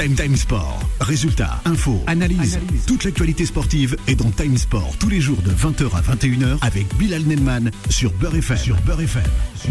Time 0.00 0.14
Time 0.14 0.34
Sport. 0.34 0.80
Résultats, 1.02 1.60
infos, 1.66 2.00
analyse. 2.06 2.58
Toute 2.86 3.04
l'actualité 3.04 3.44
sportive 3.44 3.96
est 4.06 4.14
dans 4.14 4.30
Time 4.30 4.56
Sport 4.56 4.94
tous 4.98 5.10
les 5.10 5.20
jours 5.20 5.42
de 5.42 5.50
20h 5.50 5.94
à 5.94 6.00
21h 6.00 6.56
avec 6.62 6.86
Bilal 6.96 7.22
Nenman 7.24 7.70
sur 7.90 8.10
Beurre 8.12 8.36
FM. 8.36 8.56
Sur 8.56 8.76
Beurre 8.80 9.02
FM. 9.02 9.22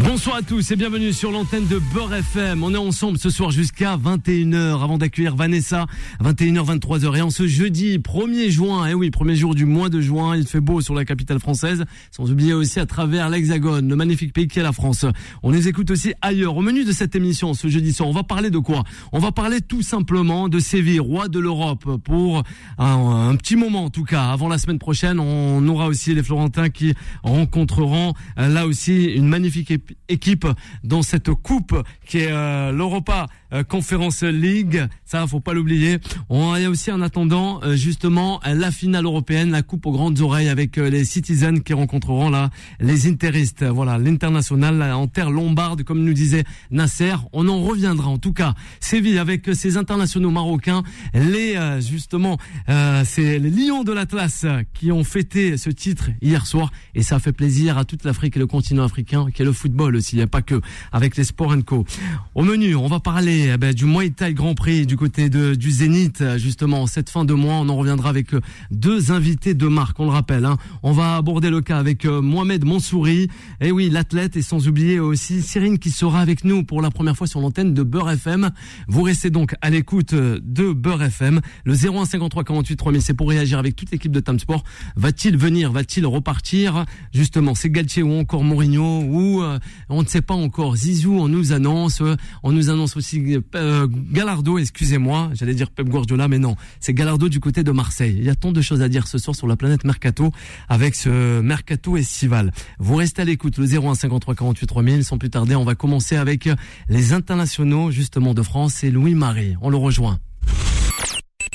Bonsoir 0.04 0.36
à 0.36 0.42
tous 0.44 0.70
et 0.70 0.76
bienvenue 0.76 1.13
sur 1.13 1.31
l'antenne 1.31 1.65
de 1.65 1.79
Beurre 1.79 2.13
FM. 2.13 2.63
On 2.63 2.76
est 2.76 2.78
ensemble 2.78 3.18
ce 3.18 3.31
soir 3.31 3.50
jusqu'à 3.50 3.97
21h 3.97 4.84
avant 4.84 5.00
d'accueillir 5.00 5.36
Vanessa. 5.36 5.88
21h, 6.24 6.78
23h. 6.78 7.18
Et 7.18 7.22
en 7.22 7.32
ce 7.32 7.48
jeudi 7.48 7.98
1er 7.98 8.52
juin, 8.52 8.86
et 8.86 8.92
eh 8.92 8.94
oui, 8.94 9.10
premier 9.10 9.36
jour 9.36 9.56
du 9.56 9.66
mois 9.66 9.90
de 9.90 10.00
juin, 10.00 10.36
il 10.36 10.46
fait 10.46 10.62
beau 10.62 10.82
sur 10.82 10.94
la 10.94 11.06
capitale 11.06 11.40
française. 11.40 11.86
Sans 12.12 12.30
oublier 12.30 12.54
aussi 12.54 12.80
à 12.80 12.86
travers 12.86 13.30
l'Hexagone, 13.30 13.90
le 13.90 13.96
magnifique 13.96 14.34
pays 14.34 14.48
qui 14.48 14.60
est 14.60 14.64
la 14.64 14.74
France. 14.74 15.06
On 15.42 15.50
les 15.50 15.68
écoute 15.68 15.90
aussi 15.90 16.14
ailleurs. 16.22 16.55
Au 16.55 16.62
menu 16.62 16.86
de 16.86 16.91
cette 16.91 17.16
émission 17.16 17.55
ce 17.55 17.68
jeudi 17.68 17.94
soir, 17.94 18.08
on 18.08 18.14
va 18.14 18.23
parler 18.23 18.52
de 18.52 18.59
quoi? 18.59 18.84
On 19.12 19.18
va 19.18 19.32
parler 19.32 19.59
tout 19.59 19.82
simplement 19.82 20.19
de 20.23 20.59
Séville, 20.59 20.99
roi 20.99 21.30
de 21.30 21.40
l'Europe, 21.40 21.98
pour 22.04 22.44
un, 22.78 23.36
petit 23.38 23.55
moment 23.55 23.86
en 23.86 23.90
tout 23.90 24.04
cas. 24.04 24.26
Avant 24.32 24.50
la 24.50 24.58
semaine 24.58 24.78
prochaine, 24.78 25.18
on 25.18 25.66
aura 25.70 25.88
aussi 25.88 26.14
les 26.14 26.22
Florentins 26.22 26.70
qui 26.70 26.94
rencontreront 27.23 28.14
euh, 28.38 28.50
là 28.50 28.68
aussi 28.68 29.05
une 29.05 29.28
magnifique 29.28 29.72
équipe 30.09 30.45
dans 30.84 31.04
cette 31.04 31.32
coupe 31.32 31.73
qui 32.05 32.18
est 32.20 32.32
euh, 32.32 32.73
l'Europa 32.73 33.28
Conference 33.67 34.23
League. 34.23 34.88
Ça, 35.05 35.26
faut 35.27 35.39
pas 35.39 35.53
l'oublier. 35.53 35.99
On 36.30 36.53
a 36.53 36.70
aussi 36.70 36.91
en 36.91 37.02
attendant 37.02 37.62
justement 37.75 38.39
la 38.45 38.72
finale 38.72 39.05
européenne, 39.05 39.52
la 39.52 39.63
coupe 39.63 39.85
aux 39.85 39.91
grandes 39.91 40.20
oreilles 40.22 40.49
avec 40.49 40.77
les 40.77 41.05
Citizens 41.05 41.59
qui 41.59 41.73
rencontreront 41.73 42.30
là 42.30 42.49
les 42.80 43.08
Interistes. 43.08 43.63
Voilà, 43.63 43.98
l'international 43.98 44.81
en 44.94 45.08
terre 45.08 45.31
lombarde, 45.31 45.84
comme 45.84 46.03
nous 46.03 46.13
disait 46.13 46.44
Nasser. 46.72 47.16
On 47.34 47.48
en 47.48 47.62
reviendra 47.62 48.09
en 48.09 48.17
tout 48.17 48.34
cas. 48.34 48.53
Séville 48.80 49.17
avec 49.17 49.50
ses 49.53 49.77
internationaux 49.77 50.00
nationaux 50.00 50.31
marocains, 50.31 50.84
les 51.13 51.55
euh, 51.55 51.81
justement, 51.81 52.38
euh, 52.70 53.03
c'est 53.05 53.38
les 53.38 53.50
Lions 53.52 53.84
de 53.84 53.91
l'Atlas 53.91 54.45
qui 54.73 54.91
ont 54.91 55.03
fêté 55.03 55.58
ce 55.58 55.69
titre 55.69 56.09
hier 56.22 56.47
soir 56.47 56.72
et 56.95 57.03
ça 57.03 57.19
fait 57.19 57.34
plaisir 57.34 57.78
à 57.78 57.86
toute 57.86 58.06
l'Afrique 58.06 58.38
et 58.38 58.39
le 58.39 58.47
continent 58.47 58.84
africain, 58.84 59.28
qui 59.31 59.41
est 59.41 59.45
le 59.45 59.52
football 59.52 59.95
aussi. 59.97 60.16
Il 60.16 60.19
n'y 60.19 60.23
a 60.23 60.28
pas 60.28 60.41
que 60.41 60.61
avec 60.91 61.17
les 61.17 61.25
sports 61.25 61.53
co. 61.66 61.86
Au 62.34 62.44
menu, 62.44 62.75
on 62.75 62.88
va 62.88 63.00
parler 63.00 63.39
eh 63.48 63.58
ben, 63.58 63.73
du 63.73 63.86
Muay 63.86 64.09
Thai 64.09 64.34
Grand 64.34 64.56
Prix 64.56 64.86
du 64.86 64.98
côté 64.98 65.30
de 65.30 65.56
du 65.56 65.72
Zénith 65.72 66.23
justement 66.38 66.88
cette 66.88 67.09
fin 67.09 67.26
de 67.26 67.34
mois. 67.34 67.56
On 67.56 67.70
en 67.70 67.78
reviendra 67.78 68.09
avec 68.09 68.34
euh, 68.34 68.42
deux 68.72 69.12
invités 69.12 69.54
de 69.54 69.68
marque, 69.68 70.00
on 70.00 70.06
le 70.06 70.12
rappelle. 70.12 70.46
Hein. 70.46 70.58
On 70.84 70.92
va 70.92 71.16
aborder 71.16 71.50
le 71.50 71.62
cas 71.62 71.78
avec 71.78 72.06
Mohamed 72.06 72.66
Mansouri, 72.66 73.23
et 73.23 73.30
eh 73.62 73.72
oui 73.72 73.90
l'athlète 73.90 74.36
et 74.36 74.42
sans 74.42 74.68
oublier 74.68 75.00
aussi 75.00 75.42
Cyrine 75.42 75.80
qui 75.80 75.92
sera 75.92 76.22
avec 76.22 76.44
nous 76.44 76.64
pour 76.64 76.81
la 76.81 76.92
première 76.92 77.16
fois 77.16 77.28
sur 77.28 77.40
l'antenne 77.40 77.73
de 77.73 77.84
Beurre 77.84 78.12
FM. 78.12 78.50
Vous 78.88 79.04
restez 79.04 79.30
donc 79.30 79.56
à 79.62 79.70
l'écoute 79.70 80.14
de 80.14 80.74
Beurre 80.74 81.03
FM. 81.03 81.42
Le 81.66 81.74
0153 81.74 82.44
48 82.44 82.76
3000, 82.76 83.02
c'est 83.02 83.14
pour 83.14 83.30
réagir 83.30 83.59
avec 83.59 83.76
toute 83.76 83.92
l'équipe 83.92 84.12
de 84.12 84.20
Time 84.20 84.40
Sport. 84.40 84.64
Va-t-il 84.96 85.38
venir? 85.38 85.72
Va-t-il 85.72 86.06
repartir? 86.06 86.86
Justement, 87.14 87.56
c'est 87.56 87.70
Galtier 87.70 88.03
ou 88.03 88.14
encore 88.14 88.44
Mourinho 88.44 89.03
ou 89.03 89.44
euh, 89.44 89.59
on 89.90 90.02
ne 90.02 90.08
sait 90.08 90.22
pas 90.22 90.34
encore. 90.34 90.76
Zizou, 90.76 91.14
on 91.14 91.28
nous 91.28 91.53
annonce, 91.53 92.02
on 92.44 92.52
nous 92.52 92.70
annonce 92.70 92.98
aussi 92.98 93.20
euh, 93.55 93.88
Galardo, 94.11 94.58
excusez-moi, 94.58 95.30
j'allais 95.33 95.53
dire 95.53 95.72
Pep 95.72 95.88
Guardiola, 95.88 96.27
mais 96.27 96.39
non, 96.39 96.55
c'est 96.80 96.94
Galardo 96.94 97.30
du 97.30 97.39
côté 97.39 97.63
de 97.63 97.72
Marseille. 97.72 98.16
Il 98.17 98.23
y 98.23 98.30
a 98.30 98.35
tant 98.35 98.52
de 98.52 98.61
choses 98.61 98.81
à 98.81 98.89
dire 98.89 99.08
ce 99.08 99.17
soir 99.17 99.35
sur 99.35 99.47
la 99.47 99.55
planète 99.55 99.83
Mercato 99.83 100.31
avec 100.67 100.95
ce 100.95 101.41
Mercato 101.41 101.97
estival. 101.97 102.52
Vous 102.80 102.95
restez 102.95 103.22
à 103.22 103.25
l'écoute, 103.25 103.57
le 103.57 103.66
0153 103.66 104.35
48 104.35 104.67
3000. 104.67 105.03
Sans 105.03 105.17
plus 105.17 105.30
tarder, 105.30 105.55
on 105.55 105.63
va 105.63 105.75
commencer 105.75 106.16
avec 106.16 106.50
les 106.88 107.13
internationaux 107.13 107.91
justement 107.91 108.33
de 108.33 108.41
France 108.41 108.83
et 108.83 108.91
Louis 108.91 109.16
Marie. 109.16 109.55
On 109.61 109.69
le 109.69 109.77
rejoint. 109.77 110.19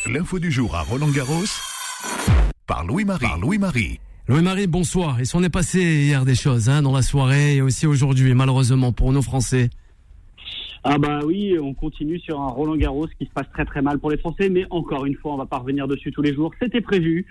L'info 0.06 0.39
du 0.39 0.50
jour 0.50 0.75
à 0.77 0.83
Roland 0.83 1.08
Garros 1.08 1.45
par 2.67 2.84
Louis-Marie. 2.84 3.27
Louis-Marie. 3.41 4.00
Louis-Marie, 4.27 4.67
bonsoir. 4.67 5.20
Il 5.20 5.27
s'en 5.27 5.42
est 5.42 5.50
passé 5.50 5.80
hier 5.80 6.24
des 6.24 6.34
choses 6.34 6.68
hein, 6.68 6.83
dans 6.83 6.92
la 6.92 7.02
soirée 7.02 7.57
et 7.57 7.63
aussi 7.63 7.86
aujourd'hui, 7.86 8.33
malheureusement, 8.34 8.92
pour 8.92 9.13
nos 9.13 9.23
Français. 9.23 9.68
Ah 10.86 10.98
bah 10.98 11.20
oui, 11.24 11.58
on 11.58 11.72
continue 11.72 12.18
sur 12.18 12.39
un 12.39 12.48
Roland 12.48 12.77
Garros 12.77 13.08
qui 13.18 13.24
se 13.24 13.30
passe 13.30 13.48
très 13.55 13.64
très 13.64 13.80
mal 13.80 13.98
pour 13.98 14.11
les 14.11 14.18
Français, 14.18 14.50
mais 14.50 14.67
encore 14.68 15.06
une 15.06 15.14
fois, 15.14 15.33
on 15.33 15.39
va 15.39 15.46
pas 15.46 15.56
revenir 15.56 15.89
dessus 15.89 16.12
tous 16.12 16.20
les 16.20 16.34
jours. 16.34 16.52
C'était 16.61 16.83
prévu. 16.83 17.24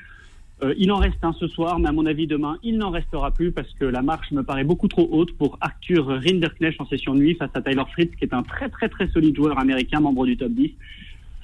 Euh, 0.63 0.73
il 0.79 0.91
en 0.91 0.97
reste 0.97 1.23
un 1.23 1.33
ce 1.33 1.47
soir, 1.47 1.77
mais 1.77 1.87
à 1.87 1.91
mon 1.91 2.07
avis 2.07 2.25
demain, 2.25 2.57
il 2.63 2.79
n'en 2.79 2.89
restera 2.89 3.29
plus 3.29 3.51
parce 3.51 3.71
que 3.73 3.85
la 3.85 4.01
marche 4.01 4.31
me 4.31 4.41
paraît 4.41 4.63
beaucoup 4.63 4.87
trop 4.87 5.07
haute 5.11 5.37
pour 5.37 5.59
Arthur 5.61 6.07
Rinderknecht 6.07 6.81
en 6.81 6.87
session 6.87 7.13
de 7.13 7.19
nuit 7.19 7.35
face 7.35 7.51
à 7.53 7.61
Tyler 7.61 7.83
Fritz, 7.91 8.15
qui 8.15 8.25
est 8.25 8.33
un 8.33 8.41
très 8.41 8.69
très 8.69 8.89
très 8.89 9.07
solide 9.09 9.35
joueur 9.35 9.59
américain, 9.59 9.99
membre 9.99 10.25
du 10.25 10.35
top 10.35 10.51
10. 10.51 10.71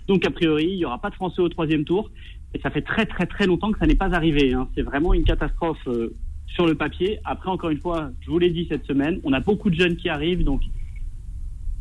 Donc 0.07 0.25
a 0.25 0.31
priori, 0.31 0.65
il 0.65 0.77
n'y 0.77 0.85
aura 0.85 0.97
pas 0.97 1.11
de 1.11 1.15
Français 1.15 1.43
au 1.43 1.49
troisième 1.49 1.85
tour. 1.85 2.09
Et 2.55 2.59
ça 2.59 2.71
fait 2.71 2.81
très 2.81 3.05
très 3.05 3.27
très 3.27 3.45
longtemps 3.45 3.71
que 3.71 3.77
ça 3.77 3.85
n'est 3.85 3.93
pas 3.93 4.15
arrivé. 4.15 4.53
Hein. 4.53 4.67
C'est 4.73 4.81
vraiment 4.81 5.13
une 5.13 5.25
catastrophe 5.25 5.87
euh, 5.87 6.15
sur 6.47 6.65
le 6.65 6.73
papier. 6.73 7.19
Après, 7.23 7.51
encore 7.51 7.69
une 7.69 7.79
fois, 7.79 8.09
je 8.21 8.31
vous 8.31 8.39
l'ai 8.39 8.49
dit 8.49 8.65
cette 8.67 8.85
semaine, 8.87 9.19
on 9.23 9.31
a 9.33 9.39
beaucoup 9.39 9.69
de 9.69 9.75
jeunes 9.75 9.95
qui 9.95 10.09
arrivent. 10.09 10.43
Donc 10.43 10.61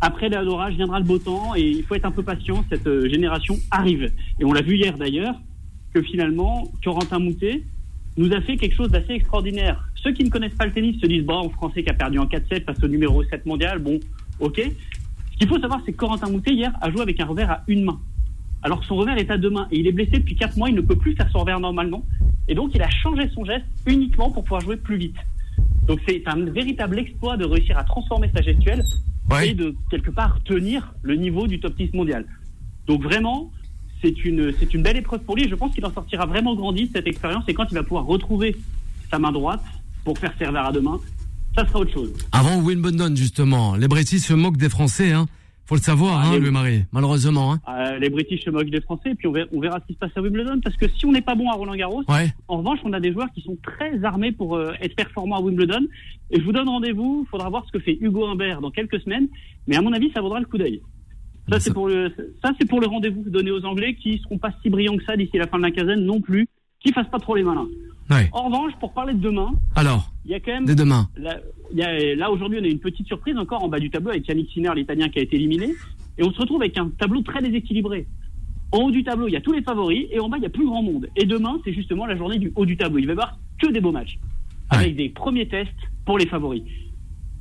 après 0.00 0.28
l'orage 0.28 0.74
viendra 0.74 1.00
le 1.00 1.04
beau 1.04 1.18
temps 1.18 1.54
et 1.56 1.62
il 1.62 1.82
faut 1.82 1.94
être 1.94 2.04
un 2.04 2.12
peu 2.12 2.22
patient. 2.22 2.64
Cette 2.70 2.86
euh, 2.86 3.08
génération 3.08 3.56
arrive. 3.70 4.12
Et 4.38 4.44
on 4.44 4.52
l'a 4.52 4.62
vu 4.62 4.76
hier 4.76 4.96
d'ailleurs 4.96 5.34
que 5.92 6.02
finalement, 6.02 6.70
Corentin 6.84 7.18
Moutet 7.18 7.62
nous 8.16 8.32
a 8.32 8.40
fait 8.40 8.56
quelque 8.56 8.74
chose 8.74 8.90
d'assez 8.90 9.12
extraordinaire. 9.12 9.88
Ceux 9.96 10.12
qui 10.12 10.24
ne 10.24 10.30
connaissent 10.30 10.54
pas 10.54 10.66
le 10.66 10.72
tennis 10.72 11.00
se 11.00 11.06
disent, 11.06 11.24
bon, 11.24 11.46
un 11.46 11.50
Français 11.50 11.82
qui 11.82 11.90
a 11.90 11.94
perdu 11.94 12.18
en 12.18 12.26
4-7 12.26 12.64
face 12.64 12.82
au 12.82 12.88
numéro 12.88 13.22
7 13.24 13.46
mondial, 13.46 13.78
bon, 13.78 13.98
ok. 14.40 14.60
Ce 15.32 15.38
qu'il 15.38 15.48
faut 15.48 15.58
savoir, 15.58 15.80
c'est 15.84 15.92
que 15.92 15.96
Corentin 15.96 16.30
Moutet, 16.30 16.52
hier, 16.52 16.72
a 16.80 16.90
joué 16.90 17.00
avec 17.00 17.20
un 17.20 17.26
revers 17.26 17.50
à 17.50 17.64
une 17.68 17.84
main. 17.84 17.98
Alors 18.62 18.80
que 18.80 18.86
son 18.86 18.96
revers 18.96 19.18
est 19.18 19.30
à 19.30 19.38
deux 19.38 19.50
mains. 19.50 19.68
Et 19.70 19.78
il 19.78 19.86
est 19.86 19.92
blessé 19.92 20.18
depuis 20.18 20.36
4 20.36 20.56
mois, 20.56 20.68
il 20.68 20.74
ne 20.74 20.80
peut 20.80 20.96
plus 20.96 21.14
faire 21.14 21.28
son 21.30 21.40
revers 21.40 21.60
normalement. 21.60 22.04
Et 22.48 22.54
donc, 22.54 22.70
il 22.74 22.82
a 22.82 22.90
changé 22.90 23.28
son 23.34 23.44
geste 23.44 23.66
uniquement 23.86 24.30
pour 24.30 24.44
pouvoir 24.44 24.60
jouer 24.60 24.76
plus 24.76 24.96
vite. 24.96 25.16
Donc, 25.86 26.00
c'est 26.06 26.22
un 26.26 26.44
véritable 26.44 26.98
exploit 26.98 27.36
de 27.36 27.44
réussir 27.44 27.78
à 27.78 27.84
transformer 27.84 28.30
sa 28.34 28.42
gestuelle 28.42 28.82
et 29.42 29.54
de, 29.54 29.74
quelque 29.90 30.10
part, 30.10 30.42
tenir 30.44 30.94
le 31.02 31.16
niveau 31.16 31.46
du 31.46 31.60
top 31.60 31.76
10 31.76 31.92
mondial. 31.94 32.26
Donc, 32.86 33.02
vraiment, 33.02 33.52
c'est 34.02 34.24
une, 34.24 34.52
c'est 34.58 34.72
une 34.74 34.82
belle 34.82 34.96
épreuve 34.96 35.20
pour 35.20 35.36
lui. 35.36 35.48
Je 35.48 35.54
pense 35.54 35.74
qu'il 35.74 35.84
en 35.84 35.92
sortira 35.92 36.26
vraiment 36.26 36.54
grandi 36.54 36.86
de 36.86 36.92
cette 36.92 37.06
expérience. 37.06 37.44
Et 37.48 37.54
quand 37.54 37.66
il 37.70 37.74
va 37.74 37.82
pouvoir 37.82 38.06
retrouver 38.06 38.56
sa 39.10 39.18
main 39.18 39.32
droite 39.32 39.62
pour 40.04 40.18
faire 40.18 40.32
servir 40.38 40.64
à 40.64 40.72
deux 40.72 40.80
mains, 40.80 41.00
ça 41.56 41.66
sera 41.66 41.80
autre 41.80 41.92
chose. 41.92 42.12
Avant 42.32 42.60
Wimbledon, 42.60 43.14
justement, 43.14 43.74
les 43.76 43.88
British 43.88 44.22
se 44.22 44.34
moquent 44.34 44.56
des 44.56 44.68
Français, 44.68 45.12
hein. 45.12 45.26
Faut 45.68 45.74
le 45.74 45.82
savoir, 45.82 46.20
hein, 46.20 46.38
le 46.38 46.50
Marie, 46.50 46.84
malheureusement. 46.92 47.52
Hein. 47.52 47.60
Euh, 47.68 47.98
les 47.98 48.08
British 48.08 48.42
se 48.42 48.48
moquent 48.48 48.70
des 48.70 48.80
Français, 48.80 49.10
et 49.10 49.14
puis 49.14 49.28
on 49.28 49.60
verra, 49.60 49.80
ce 49.80 49.86
qui 49.86 49.92
se 49.92 49.98
passe 49.98 50.12
à 50.16 50.22
Wimbledon, 50.22 50.60
parce 50.64 50.74
que 50.76 50.88
si 50.88 51.04
on 51.04 51.12
n'est 51.12 51.20
pas 51.20 51.34
bon 51.34 51.50
à 51.50 51.56
Roland 51.56 51.76
Garros, 51.76 52.02
en 52.48 52.56
revanche, 52.56 52.78
on 52.84 52.94
a 52.94 53.00
des 53.00 53.12
joueurs 53.12 53.30
qui 53.34 53.42
sont 53.42 53.58
très 53.62 54.02
armés 54.02 54.32
pour 54.32 54.56
euh, 54.56 54.72
être 54.80 54.96
performants 54.96 55.36
à 55.36 55.40
Wimbledon. 55.42 55.86
Et 56.30 56.40
je 56.40 56.44
vous 56.46 56.52
donne 56.52 56.70
rendez-vous, 56.70 57.26
il 57.26 57.28
faudra 57.28 57.50
voir 57.50 57.66
ce 57.66 57.72
que 57.72 57.80
fait 57.80 57.98
Hugo 58.00 58.24
Humbert 58.24 58.62
dans 58.62 58.70
quelques 58.70 58.98
semaines, 59.02 59.28
mais 59.66 59.76
à 59.76 59.82
mon 59.82 59.92
avis, 59.92 60.10
ça 60.12 60.22
vaudra 60.22 60.40
le 60.40 60.46
coup 60.46 60.56
d'œil. 60.56 60.80
Ça, 61.50 61.60
c'est 61.60 61.74
pour 61.74 61.88
le, 61.88 62.14
ça, 62.42 62.52
c'est 62.58 62.66
pour 62.66 62.80
le 62.80 62.86
rendez-vous 62.86 63.28
donné 63.28 63.50
aux 63.50 63.66
Anglais 63.66 63.94
qui 63.94 64.18
seront 64.20 64.38
pas 64.38 64.52
si 64.62 64.70
brillants 64.70 64.96
que 64.96 65.04
ça 65.04 65.18
d'ici 65.18 65.36
la 65.36 65.48
fin 65.48 65.58
de 65.58 65.64
la 65.64 65.70
quinzaine 65.70 66.00
non 66.00 66.22
plus, 66.22 66.48
qui 66.80 66.92
fassent 66.92 67.10
pas 67.10 67.18
trop 67.18 67.34
les 67.36 67.42
malins. 67.42 67.68
En 68.32 68.46
revanche, 68.46 68.72
pour 68.80 68.92
parler 68.94 69.12
de 69.12 69.20
demain, 69.20 69.52
alors, 69.74 70.10
il 70.24 70.30
y 70.30 70.34
a 70.34 70.40
quand 70.40 70.52
même. 70.52 70.64
De 70.64 70.74
demain. 70.74 71.08
Là, 71.16 71.36
y 71.74 71.82
a, 71.82 72.14
là 72.14 72.30
aujourd'hui, 72.30 72.58
on 72.60 72.64
a 72.64 72.68
une 72.68 72.78
petite 72.78 73.06
surprise 73.06 73.36
encore 73.36 73.62
en 73.62 73.68
bas 73.68 73.78
du 73.78 73.90
tableau 73.90 74.10
avec 74.10 74.26
Yannick 74.26 74.50
Sinner, 74.50 74.70
l'Italien 74.74 75.08
qui 75.10 75.18
a 75.18 75.22
été 75.22 75.36
éliminé, 75.36 75.74
et 76.16 76.24
on 76.24 76.32
se 76.32 76.38
retrouve 76.38 76.62
avec 76.62 76.78
un 76.78 76.88
tableau 76.98 77.20
très 77.22 77.42
déséquilibré. 77.42 78.06
En 78.72 78.78
haut 78.78 78.90
du 78.90 79.04
tableau, 79.04 79.28
il 79.28 79.32
y 79.32 79.36
a 79.36 79.40
tous 79.40 79.52
les 79.52 79.62
favoris, 79.62 80.06
et 80.10 80.20
en 80.20 80.28
bas, 80.28 80.38
il 80.38 80.42
y 80.42 80.46
a 80.46 80.50
plus 80.50 80.64
grand 80.64 80.82
monde. 80.82 81.08
Et 81.16 81.26
demain, 81.26 81.58
c'est 81.64 81.72
justement 81.72 82.06
la 82.06 82.16
journée 82.16 82.38
du 82.38 82.52
haut 82.56 82.64
du 82.64 82.76
tableau. 82.76 82.98
Il 82.98 83.06
va 83.06 83.12
y 83.12 83.16
avoir 83.16 83.38
que 83.60 83.68
des 83.68 83.80
beaux 83.80 83.92
matchs, 83.92 84.18
avec 84.70 84.96
des 84.96 85.10
premiers 85.10 85.48
tests 85.48 85.70
pour 86.06 86.18
les 86.18 86.26
favoris. 86.26 86.62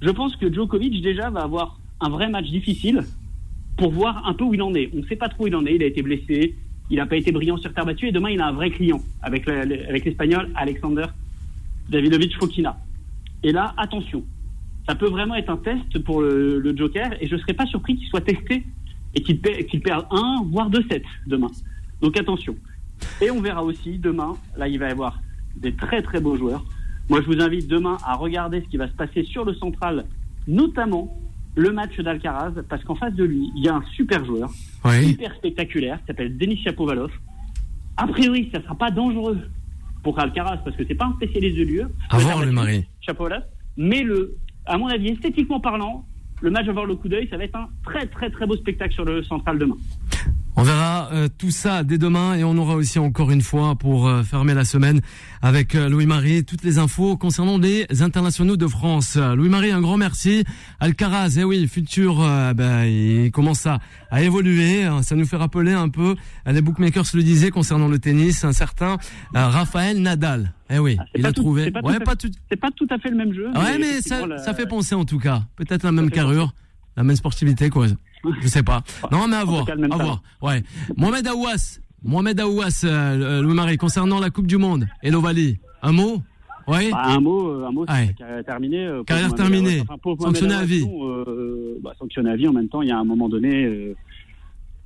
Je 0.01 0.09
pense 0.09 0.35
que 0.35 0.51
Djokovic 0.51 1.01
déjà 1.01 1.29
va 1.29 1.41
avoir 1.41 1.79
un 2.01 2.09
vrai 2.09 2.29
match 2.29 2.47
difficile 2.47 3.03
pour 3.77 3.91
voir 3.91 4.27
un 4.27 4.33
peu 4.33 4.43
où 4.43 4.53
il 4.53 4.61
en 4.61 4.73
est. 4.75 4.89
On 4.93 4.97
ne 4.97 5.05
sait 5.05 5.15
pas 5.15 5.29
trop 5.29 5.45
où 5.45 5.47
il 5.47 5.55
en 5.55 5.65
est. 5.65 5.75
Il 5.75 5.83
a 5.83 5.87
été 5.87 6.01
blessé, 6.01 6.55
il 6.89 6.97
n'a 6.97 7.05
pas 7.05 7.17
été 7.17 7.31
brillant 7.31 7.57
sur 7.57 7.73
terre 7.73 7.85
battue 7.85 8.07
et 8.07 8.11
demain 8.11 8.29
il 8.29 8.41
a 8.41 8.47
un 8.47 8.53
vrai 8.53 8.69
client 8.71 9.01
avec 9.21 9.45
l'espagnol 9.45 10.49
Alexander 10.55 11.05
Davidovich 11.89 12.37
Fokina. 12.37 12.77
Et 13.43 13.51
là, 13.51 13.73
attention, 13.77 14.23
ça 14.87 14.95
peut 14.95 15.07
vraiment 15.07 15.35
être 15.35 15.49
un 15.49 15.57
test 15.57 15.99
pour 15.99 16.21
le, 16.21 16.75
Joker 16.75 17.11
et 17.21 17.27
je 17.27 17.35
ne 17.35 17.39
serais 17.39 17.53
pas 17.53 17.65
surpris 17.65 17.97
qu'il 17.97 18.07
soit 18.07 18.21
testé 18.21 18.63
et 19.13 19.21
qu'il 19.21 19.81
perde 19.81 20.05
un, 20.11 20.43
voire 20.45 20.69
deux 20.69 20.83
sets 20.89 21.03
demain. 21.27 21.51
Donc 22.01 22.17
attention. 22.17 22.55
Et 23.21 23.29
on 23.31 23.41
verra 23.41 23.63
aussi 23.63 23.97
demain, 23.97 24.35
là 24.57 24.67
il 24.67 24.79
va 24.79 24.87
y 24.87 24.91
avoir 24.91 25.19
des 25.55 25.73
très 25.73 26.01
très 26.01 26.19
beaux 26.19 26.37
joueurs. 26.37 26.63
Moi 27.09 27.21
je 27.21 27.27
vous 27.27 27.41
invite 27.41 27.67
demain 27.67 27.97
à 28.05 28.15
regarder 28.15 28.61
ce 28.61 28.67
qui 28.67 28.77
va 28.77 28.87
se 28.87 28.93
passer 28.93 29.23
sur 29.23 29.45
le 29.45 29.53
central, 29.53 30.05
notamment 30.47 31.17
le 31.57 31.71
match 31.71 31.99
d'Alcaraz, 31.99 32.53
parce 32.69 32.83
qu'en 32.83 32.95
face 32.95 33.15
de 33.15 33.23
lui, 33.23 33.51
il 33.55 33.63
y 33.63 33.67
a 33.67 33.75
un 33.75 33.83
super 33.95 34.23
joueur, 34.23 34.49
hyper 34.85 35.35
spectaculaire, 35.35 35.99
qui 36.01 36.05
s'appelle 36.05 36.37
Denis 36.37 36.61
Chapovalov. 36.63 37.11
A 37.97 38.07
priori, 38.07 38.49
ça 38.51 38.59
ne 38.59 38.63
sera 38.63 38.75
pas 38.75 38.91
dangereux 38.91 39.39
pour 40.03 40.19
Alcaraz, 40.19 40.57
parce 40.63 40.77
que 40.77 40.83
c'est 40.87 40.95
pas 40.95 41.05
un 41.05 41.13
spécialiste 41.13 41.57
de 41.57 41.63
lieu. 41.63 41.91
Avant 42.11 42.39
le 42.41 42.51
mari. 42.51 42.85
Chapovalov. 43.01 43.41
Mais 43.75 44.03
le, 44.03 44.37
à 44.67 44.77
mon 44.77 44.87
avis, 44.87 45.09
esthétiquement 45.09 45.59
parlant, 45.59 46.05
le 46.41 46.51
match 46.51 46.67
avoir 46.67 46.85
le 46.85 46.95
coup 46.95 47.09
d'œil, 47.09 47.27
ça 47.29 47.37
va 47.37 47.45
être 47.45 47.55
un 47.55 47.69
très 47.83 48.05
très 48.05 48.29
très 48.29 48.45
beau 48.45 48.55
spectacle 48.55 48.93
sur 48.93 49.05
le 49.05 49.23
central 49.23 49.57
demain. 49.57 49.77
On 50.59 50.63
verra 50.63 51.09
euh, 51.11 51.27
tout 51.37 51.51
ça 51.51 51.83
dès 51.83 51.99
demain 51.99 52.33
et 52.33 52.43
on 52.43 52.57
aura 52.57 52.73
aussi 52.73 52.97
encore 52.97 53.29
une 53.29 53.43
fois 53.43 53.75
pour 53.75 54.07
euh, 54.07 54.23
fermer 54.23 54.55
la 54.55 54.65
semaine 54.65 55.01
avec 55.43 55.75
euh, 55.75 55.87
Louis-Marie 55.87 56.45
toutes 56.45 56.63
les 56.63 56.79
infos 56.79 57.15
concernant 57.15 57.59
les 57.59 57.85
internationaux 58.01 58.57
de 58.57 58.65
France. 58.65 59.17
Louis-Marie, 59.17 59.69
un 59.69 59.81
grand 59.81 59.97
merci. 59.97 60.45
Alcaraz, 60.79 61.35
eh 61.37 61.43
oui, 61.43 61.67
futur, 61.67 62.27
ben, 62.55 62.85
il 62.85 63.29
commence 63.31 63.67
à, 63.67 63.77
à, 64.09 64.23
évoluer. 64.23 64.89
Ça 65.03 65.15
nous 65.15 65.27
fait 65.27 65.37
rappeler 65.37 65.73
un 65.73 65.89
peu, 65.89 66.15
les 66.47 66.61
bookmakers 66.61 67.05
le 67.13 67.21
disaient 67.21 67.51
concernant 67.51 67.87
le 67.87 67.99
tennis, 67.99 68.43
un 68.43 68.51
certain 68.51 68.97
Raphaël 69.35 70.01
Nadal. 70.01 70.53
Eh 70.71 70.79
oui, 70.79 70.97
ah, 70.99 71.05
il 71.13 71.25
a 71.27 71.33
trouvé. 71.33 71.65
C'est 71.65 71.71
pas, 71.71 72.15
tout, 72.15 72.31
pas 72.59 72.71
tout 72.75 72.87
à 72.89 72.97
fait 72.97 73.11
le 73.11 73.15
même 73.17 73.31
jeu. 73.31 73.47
Ouais, 73.49 73.77
mais, 73.77 74.01
ça, 74.01 74.25
ça 74.39 74.55
fait 74.55 74.65
penser 74.65 74.95
en 74.95 75.05
tout 75.05 75.19
cas. 75.19 75.43
Peut-être 75.55 75.83
la 75.83 75.91
même 75.91 76.09
carrure, 76.09 76.55
la 76.95 77.03
même 77.03 77.15
sportivité, 77.15 77.69
quoi. 77.69 77.85
Je 78.41 78.47
sais 78.47 78.63
pas. 78.63 78.83
Non, 79.11 79.27
mais 79.27 79.35
à 79.35 79.45
voir. 79.45 79.65
À 79.69 79.97
voir. 79.97 80.21
Ouais. 80.41 80.63
Mohamed 80.95 81.27
Aouas. 81.27 81.79
Mohamed 82.03 82.39
Aouas, 82.39 82.83
euh, 82.83 82.89
euh, 82.89 83.41
Louis-Marie, 83.41 83.77
concernant 83.77 84.19
la 84.19 84.29
Coupe 84.29 84.47
du 84.47 84.57
Monde 84.57 84.87
et 85.03 85.11
l'Ovalie. 85.11 85.57
Un 85.81 85.91
mot? 85.91 86.21
Ouais. 86.67 86.91
Bah, 86.91 87.03
un 87.05 87.19
mot, 87.19 87.49
euh, 87.49 87.65
un 87.65 87.71
mot, 87.71 87.81
ouais. 87.81 88.13
carrière 88.17 88.43
terminée. 88.43 88.89
carrière 89.05 89.33
terminée. 89.33 89.83
sanctionné 90.19 90.53
à 90.53 90.65
vie. 90.65 90.85
bah, 91.81 91.93
sanctionné 91.97 92.29
à 92.29 92.35
vie. 92.35 92.47
En 92.47 92.53
même 92.53 92.69
temps, 92.69 92.81
il 92.81 92.89
y 92.89 92.91
a 92.91 92.97
un 92.97 93.03
moment 93.03 93.29
donné, 93.29 93.95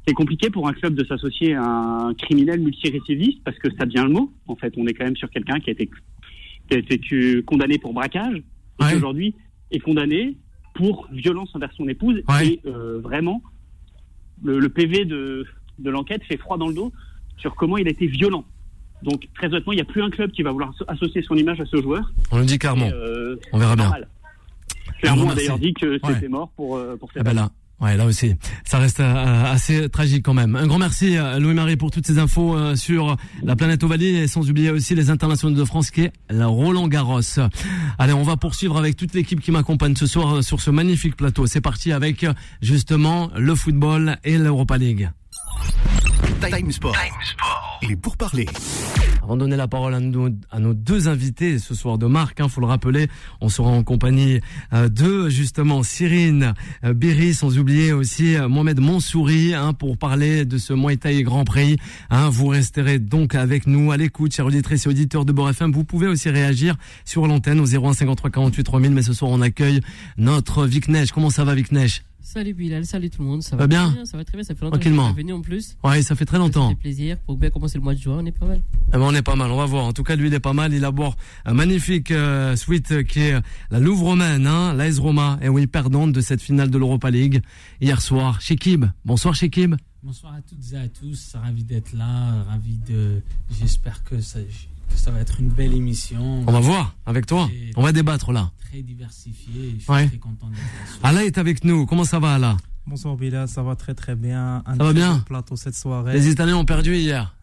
c'est 0.07 0.13
compliqué 0.13 0.49
pour 0.49 0.67
un 0.67 0.73
club 0.73 0.95
de 0.95 1.05
s'associer 1.05 1.53
à 1.55 1.63
un 1.63 2.13
criminel 2.13 2.59
multirécidiviste 2.59 3.43
parce 3.43 3.57
que 3.57 3.69
ça 3.77 3.85
devient 3.85 4.03
le 4.07 4.13
mot. 4.13 4.31
En 4.47 4.55
fait, 4.55 4.73
on 4.77 4.87
est 4.87 4.93
quand 4.93 5.05
même 5.05 5.15
sur 5.15 5.29
quelqu'un 5.29 5.59
qui 5.59 5.69
a 5.69 5.73
été, 5.73 5.89
qui 6.69 6.75
a 6.75 6.79
été 6.79 7.43
condamné 7.43 7.77
pour 7.77 7.93
braquage 7.93 8.41
qui 8.79 8.95
aujourd'hui 8.95 9.35
est 9.71 9.79
condamné 9.79 10.35
pour 10.73 11.07
violence 11.11 11.49
envers 11.55 11.71
son 11.73 11.87
épouse. 11.87 12.21
Et 12.43 12.61
euh, 12.65 12.99
vraiment, 12.99 13.41
le, 14.43 14.67
PV 14.69 15.05
de, 15.05 15.45
de 15.79 15.89
l'enquête 15.89 16.23
fait 16.23 16.37
froid 16.37 16.57
dans 16.57 16.67
le 16.67 16.73
dos 16.73 16.91
sur 17.37 17.55
comment 17.55 17.77
il 17.77 17.87
a 17.87 17.91
été 17.91 18.07
violent. 18.07 18.45
Donc 19.03 19.27
très 19.35 19.47
honnêtement, 19.47 19.73
il 19.73 19.77
n'y 19.77 19.81
a 19.81 19.85
plus 19.85 20.03
un 20.03 20.09
club 20.09 20.31
qui 20.31 20.43
va 20.43 20.51
vouloir 20.51 20.73
associer 20.87 21.23
son 21.23 21.35
image 21.35 21.59
à 21.59 21.65
ce 21.65 21.81
joueur. 21.81 22.11
On 22.31 22.39
le 22.39 22.45
dit 22.45 22.59
clairement. 22.59 22.89
Euh, 22.93 23.35
on 23.51 23.57
verra 23.57 23.75
bien. 23.75 23.91
Clairement, 24.99 25.31
a 25.31 25.35
d'ailleurs 25.35 25.57
dit 25.57 25.73
que 25.73 25.99
c'était 26.05 26.27
mort 26.27 26.49
pour, 26.55 26.77
euh, 26.77 26.95
pour 26.97 27.11
cette 27.11 27.21
eh 27.21 27.23
ben 27.23 27.49
Ouais, 27.81 27.97
là 27.97 28.05
aussi, 28.05 28.35
ça 28.63 28.77
reste 28.77 28.99
euh, 28.99 29.51
assez 29.51 29.89
tragique 29.89 30.23
quand 30.23 30.35
même. 30.35 30.55
Un 30.55 30.67
grand 30.67 30.77
merci 30.77 31.17
à 31.17 31.39
Louis-Marie 31.39 31.77
pour 31.77 31.89
toutes 31.89 32.05
ces 32.05 32.19
infos 32.19 32.55
euh, 32.55 32.75
sur 32.75 33.17
la 33.41 33.55
planète 33.55 33.83
Ovalie 33.83 34.17
et 34.17 34.27
sans 34.27 34.47
oublier 34.47 34.69
aussi 34.69 34.93
les 34.93 35.09
internationaux 35.09 35.57
de 35.57 35.65
France 35.65 35.89
qui 35.89 36.01
est 36.01 36.13
la 36.29 36.45
Roland 36.45 36.87
Garros. 36.87 37.21
Allez, 37.97 38.13
on 38.13 38.21
va 38.21 38.37
poursuivre 38.37 38.77
avec 38.77 38.95
toute 38.97 39.15
l'équipe 39.15 39.41
qui 39.41 39.49
m'accompagne 39.49 39.95
ce 39.95 40.05
soir 40.05 40.35
euh, 40.35 40.41
sur 40.43 40.61
ce 40.61 40.69
magnifique 40.69 41.15
plateau. 41.15 41.47
C'est 41.47 41.61
parti 41.61 41.91
avec 41.91 42.23
justement 42.61 43.31
le 43.35 43.55
football 43.55 44.17
et 44.23 44.37
l'Europa 44.37 44.77
League. 44.77 45.09
Time 46.39 46.71
Sport. 46.71 46.95
Et 47.81 47.95
pour 47.95 48.15
parler. 48.15 48.45
Avant 49.23 49.35
de 49.35 49.41
donner 49.41 49.55
la 49.55 49.67
parole 49.67 49.93
à 49.93 49.99
nos, 49.99 50.73
deux 50.73 51.07
invités 51.07 51.59
ce 51.59 51.75
soir 51.75 51.97
de 51.97 52.07
Marc, 52.07 52.39
hein, 52.39 52.47
faut 52.47 52.61
le 52.61 52.67
rappeler, 52.67 53.07
on 53.39 53.49
sera 53.49 53.69
en 53.69 53.83
compagnie 53.83 54.39
euh, 54.73 54.89
de 54.89 55.29
justement 55.29 55.83
Cyrine 55.83 56.53
euh, 56.83 56.93
Berry, 56.93 57.33
sans 57.33 57.57
oublier 57.59 57.93
aussi 57.93 58.35
euh, 58.35 58.47
Mohamed 58.47 58.79
Monsouri, 58.79 59.53
hein, 59.53 59.73
pour 59.73 59.97
parler 59.97 60.45
de 60.45 60.57
ce 60.57 60.73
Muay 60.73 61.23
Grand 61.23 61.43
Prix. 61.43 61.77
Hein, 62.09 62.29
vous 62.29 62.47
resterez 62.47 62.99
donc 62.99 63.35
avec 63.35 63.67
nous 63.67 63.91
à 63.91 63.97
l'écoute, 63.97 64.33
chers 64.33 64.45
auditrices 64.45 64.85
et 64.85 64.89
auditeurs 64.89 65.25
de 65.25 65.31
Beurre 65.31 65.49
FM. 65.49 65.71
Vous 65.71 65.83
pouvez 65.83 66.07
aussi 66.07 66.29
réagir 66.29 66.75
sur 67.05 67.27
l'antenne 67.27 67.59
au 67.59 67.65
01 67.65 67.93
53 67.93 68.31
48 68.31 68.63
3000, 68.63 68.91
mais 68.91 69.03
ce 69.03 69.13
soir 69.13 69.29
on 69.31 69.41
accueille 69.41 69.81
notre 70.17 70.65
Vic 70.65 70.87
Neige. 70.87 71.11
Comment 71.11 71.29
ça 71.29 71.43
va 71.43 71.53
Vic 71.53 71.71
Neige? 71.71 72.03
Salut 72.23 72.53
Bilal, 72.53 72.85
salut 72.85 73.09
tout 73.09 73.23
le 73.23 73.27
monde. 73.27 73.43
Ça 73.43 73.55
va, 73.55 73.65
bien, 73.65 74.05
Ça 74.05 74.15
va 74.15 74.23
très 74.23 74.37
bien, 74.37 74.43
ça 74.43 74.53
fait 74.53 74.63
longtemps 74.63 74.77
que 74.77 74.83
je 74.89 75.15
venu 75.15 75.33
en 75.33 75.41
plus. 75.41 75.75
Ouais, 75.83 76.03
ça 76.03 76.15
fait 76.15 76.25
très 76.25 76.37
longtemps. 76.37 76.69
Ça 76.69 76.75
fait 76.75 76.81
plaisir. 76.81 77.17
Pour 77.25 77.35
bien 77.35 77.49
commencer 77.49 77.77
le 77.77 77.83
mois 77.83 77.95
de 77.95 77.99
juin, 77.99 78.19
on 78.21 78.25
est 78.25 78.31
pas 78.31 78.45
mal. 78.45 78.61
Eh 78.89 78.91
ben, 78.91 79.01
on 79.01 79.13
est 79.15 79.23
pas 79.23 79.35
mal, 79.35 79.49
on 79.51 79.57
va 79.57 79.65
voir. 79.65 79.85
En 79.85 79.93
tout 79.93 80.03
cas, 80.03 80.15
lui, 80.15 80.27
il 80.27 80.33
est 80.33 80.39
pas 80.39 80.53
mal. 80.53 80.73
Il 80.73 80.85
aborde 80.85 81.15
un 81.45 81.53
magnifique 81.53 82.11
euh, 82.11 82.55
suite 82.55 83.03
qui 83.05 83.19
est 83.21 83.41
la 83.71 83.79
Louvre 83.79 84.05
romaine, 84.05 84.45
hein, 84.45 84.73
l'AS 84.73 84.99
Roma. 84.99 85.39
Et 85.41 85.49
oui, 85.49 85.65
perdante 85.65 86.11
de 86.13 86.21
cette 86.21 86.41
finale 86.41 86.69
de 86.69 86.77
l'Europa 86.77 87.09
League 87.09 87.41
hier 87.81 88.01
soir. 88.01 88.39
Shekib, 88.39 88.85
bonsoir 89.03 89.33
Shekib. 89.33 89.75
Bonsoir 90.03 90.33
à 90.35 90.41
toutes 90.41 90.73
et 90.73 90.77
à 90.77 90.87
tous. 90.87 91.35
Ravi 91.35 91.63
d'être 91.63 91.93
là. 91.93 92.43
Ravi 92.43 92.77
de. 92.87 93.21
J'espère 93.59 94.03
que 94.03 94.21
ça 94.21 94.39
ça 94.95 95.11
va 95.11 95.19
être 95.19 95.39
une 95.39 95.49
belle 95.49 95.73
émission. 95.73 96.43
On 96.47 96.51
va 96.51 96.59
voir 96.59 96.95
avec 97.05 97.25
toi. 97.25 97.49
On 97.75 97.81
va 97.81 97.91
débattre 97.91 98.31
là. 98.31 98.51
Très 98.69 98.81
diversifié. 98.81 99.75
Je 99.77 99.83
suis 99.83 99.85
très 99.85 100.17
content 100.17 100.47
d'être 100.47 101.03
là. 101.03 101.09
Allah 101.09 101.25
est 101.25 101.37
avec 101.37 101.63
nous. 101.63 101.85
Comment 101.85 102.03
ça 102.03 102.19
va 102.19 102.35
Allah 102.35 102.57
Bonsoir 102.87 103.15
Bila, 103.15 103.47
ça 103.47 103.63
va 103.63 103.75
très 103.75 103.93
très 103.93 104.15
bien. 104.15 104.63
Un 104.65 104.75
ça 104.75 104.83
va 104.83 104.93
bien. 104.93 105.19
Plateau 105.19 105.55
cette 105.55 105.75
soirée. 105.75 106.13
Les 106.13 106.29
Italiens 106.29 106.57
ont 106.57 106.65
perdu 106.65 106.95
hier. 106.95 107.35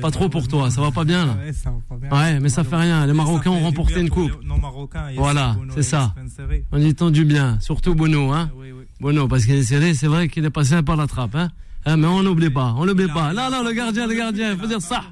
pas 0.00 0.10
trop 0.10 0.28
pour 0.28 0.48
toi, 0.48 0.70
ça 0.70 0.80
va 0.80 0.90
pas 0.90 1.04
bien 1.04 1.26
là. 1.26 1.34
Ouais, 1.34 1.52
ça 1.52 1.70
va 1.70 1.78
pas 1.88 1.96
bien. 1.96 2.10
Ouais, 2.10 2.40
mais 2.40 2.48
ça 2.48 2.64
fait 2.64 2.76
rien. 2.76 3.06
Les 3.06 3.12
Marocains 3.12 3.50
ont 3.50 3.60
remporté 3.60 4.00
une 4.00 4.10
coupe. 4.10 4.42
Non 4.44 4.58
Marocains. 4.58 5.12
Voilà, 5.16 5.56
c'est 5.74 5.82
ça. 5.82 6.14
On 6.72 6.80
y 6.80 6.94
tend 6.94 7.10
du 7.10 7.24
bien, 7.24 7.58
surtout 7.60 7.94
Bono, 7.94 8.32
hein. 8.32 8.50
Oui, 8.56 8.72
oui. 8.72 8.84
Bono, 9.00 9.28
parce 9.28 9.46
qu'il 9.46 9.54
est 9.54 9.62
serré, 9.62 9.94
c'est 9.94 10.08
vrai 10.08 10.28
qu'il 10.28 10.44
est 10.44 10.50
passé 10.50 10.82
par 10.82 10.96
la 10.96 11.06
trappe, 11.06 11.34
hein. 11.34 11.50
hein 11.86 11.96
mais 11.96 12.06
on 12.06 12.22
n'oublie 12.22 12.50
pas, 12.50 12.74
on 12.76 12.84
n'oublie 12.84 13.08
pas. 13.08 13.32
Là, 13.32 13.48
là, 13.48 13.62
le 13.62 13.72
gardien, 13.72 14.06
le 14.06 14.14
gardien, 14.14 14.52
il 14.52 14.58
faut 14.58 14.66
dire 14.66 14.82
ça. 14.82 15.02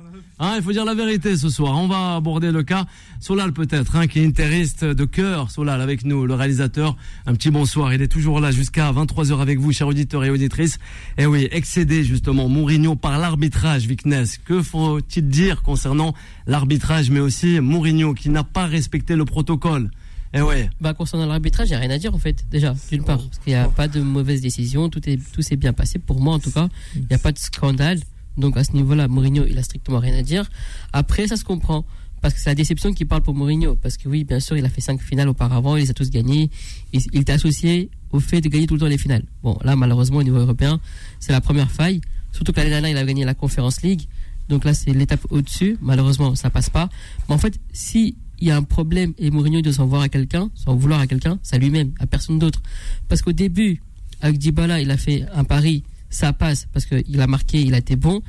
Hein, 0.40 0.54
il 0.56 0.62
faut 0.62 0.72
dire 0.72 0.84
la 0.84 0.94
vérité 0.94 1.36
ce 1.36 1.48
soir. 1.48 1.76
On 1.76 1.88
va 1.88 2.14
aborder 2.14 2.52
le 2.52 2.62
cas 2.62 2.86
Solal 3.18 3.52
peut-être, 3.52 3.96
hein, 3.96 4.06
qui 4.06 4.20
est 4.20 4.26
interiste 4.26 4.84
de 4.84 5.04
cœur. 5.04 5.50
Solal 5.50 5.80
avec 5.80 6.04
nous, 6.04 6.26
le 6.26 6.34
réalisateur. 6.34 6.96
Un 7.26 7.34
petit 7.34 7.50
bonsoir. 7.50 7.92
Il 7.92 8.02
est 8.02 8.08
toujours 8.08 8.38
là 8.40 8.52
jusqu'à 8.52 8.92
23h 8.92 9.40
avec 9.40 9.58
vous, 9.58 9.72
chers 9.72 9.88
auditeurs 9.88 10.24
et 10.24 10.30
auditrices. 10.30 10.76
Et 11.16 11.22
eh 11.22 11.26
oui, 11.26 11.48
excédé 11.50 12.04
justement 12.04 12.48
Mourinho 12.48 12.94
par 12.94 13.18
l'arbitrage, 13.18 13.86
Vicness. 13.86 14.38
Que 14.38 14.62
faut-il 14.62 15.28
dire 15.28 15.62
concernant 15.62 16.14
l'arbitrage, 16.46 17.10
mais 17.10 17.20
aussi 17.20 17.58
Mourinho 17.58 18.14
qui 18.14 18.30
n'a 18.30 18.44
pas 18.44 18.66
respecté 18.66 19.16
le 19.16 19.24
protocole? 19.24 19.90
Eh 20.34 20.42
ouais. 20.42 20.68
Bah 20.80 20.94
concernant 20.94 21.26
l'arbitrage, 21.26 21.68
il 21.68 21.72
n'y 21.72 21.76
a 21.76 21.80
rien 21.80 21.90
à 21.90 21.98
dire 21.98 22.14
en 22.14 22.18
fait. 22.18 22.44
Déjà, 22.50 22.74
d'une 22.90 23.02
part, 23.02 23.18
parce 23.18 23.38
qu'il 23.38 23.54
n'y 23.54 23.58
a 23.58 23.68
pas 23.68 23.88
de 23.88 24.00
mauvaise 24.00 24.40
décision, 24.40 24.88
tout 24.88 25.00
est 25.08 25.18
tout 25.32 25.42
s'est 25.42 25.56
bien 25.56 25.72
passé 25.72 25.98
pour 25.98 26.20
moi 26.20 26.34
en 26.34 26.38
tout 26.38 26.52
cas. 26.52 26.68
Il 26.94 27.06
n'y 27.10 27.14
a 27.14 27.18
pas 27.18 27.32
de 27.32 27.38
scandale. 27.38 27.98
Donc 28.38 28.56
à 28.56 28.64
ce 28.64 28.72
niveau-là, 28.72 29.08
Mourinho, 29.08 29.44
il 29.48 29.58
a 29.58 29.62
strictement 29.62 29.98
rien 29.98 30.16
à 30.16 30.22
dire. 30.22 30.48
Après, 30.92 31.26
ça 31.26 31.36
se 31.36 31.44
comprend. 31.44 31.84
Parce 32.20 32.34
que 32.34 32.40
c'est 32.40 32.50
la 32.50 32.54
déception 32.54 32.92
qui 32.92 33.04
parle 33.04 33.22
pour 33.22 33.34
Mourinho. 33.34 33.76
Parce 33.76 33.96
que 33.96 34.08
oui, 34.08 34.24
bien 34.24 34.40
sûr, 34.40 34.56
il 34.56 34.64
a 34.64 34.68
fait 34.68 34.80
cinq 34.80 35.00
finales 35.00 35.28
auparavant, 35.28 35.76
il 35.76 35.82
les 35.82 35.90
a 35.90 35.94
tous 35.94 36.10
gagnés. 36.10 36.50
Il, 36.92 37.00
il 37.12 37.20
était 37.20 37.32
associé 37.32 37.90
au 38.10 38.20
fait 38.20 38.40
de 38.40 38.48
gagner 38.48 38.66
tout 38.66 38.74
le 38.74 38.80
temps 38.80 38.86
les 38.86 38.98
finales. 38.98 39.24
Bon, 39.42 39.58
là, 39.62 39.76
malheureusement, 39.76 40.18
au 40.18 40.22
niveau 40.22 40.38
européen, 40.38 40.80
c'est 41.20 41.32
la 41.32 41.40
première 41.40 41.70
faille. 41.70 42.00
Surtout 42.32 42.52
que 42.52 42.58
l'année 42.58 42.70
dernière, 42.70 42.90
il 42.90 42.96
a 42.96 43.04
gagné 43.04 43.24
la 43.24 43.34
Conference 43.34 43.82
League. 43.82 44.02
Donc 44.48 44.64
là, 44.64 44.74
c'est 44.74 44.92
l'étape 44.92 45.20
au-dessus. 45.30 45.76
Malheureusement, 45.80 46.34
ça 46.34 46.50
passe 46.50 46.70
pas. 46.70 46.88
Mais 47.28 47.34
en 47.34 47.38
fait, 47.38 47.58
si 47.72 48.16
il 48.40 48.48
y 48.48 48.50
a 48.50 48.56
un 48.56 48.62
problème 48.62 49.14
et 49.18 49.30
Mourinho 49.30 49.60
doit 49.62 49.72
s'en 49.72 49.86
voir 49.86 50.02
à 50.02 50.08
quelqu'un, 50.08 50.50
s'en 50.54 50.74
vouloir 50.74 51.00
à 51.00 51.06
quelqu'un, 51.06 51.38
c'est 51.42 51.56
à 51.56 51.58
lui-même, 51.58 51.92
à 51.98 52.06
personne 52.06 52.38
d'autre. 52.38 52.62
Parce 53.08 53.22
qu'au 53.22 53.32
début, 53.32 53.82
avec 54.20 54.38
Dybala, 54.38 54.80
il 54.80 54.90
a 54.90 54.96
fait 54.96 55.24
un 55.34 55.44
pari 55.44 55.82
ça 56.10 56.32
passe 56.32 56.66
parce 56.72 56.86
qu'il 56.86 57.20
a 57.20 57.26
marqué, 57.26 57.60
il 57.60 57.74
a 57.74 57.78
été 57.78 57.96
bon. 57.96 58.22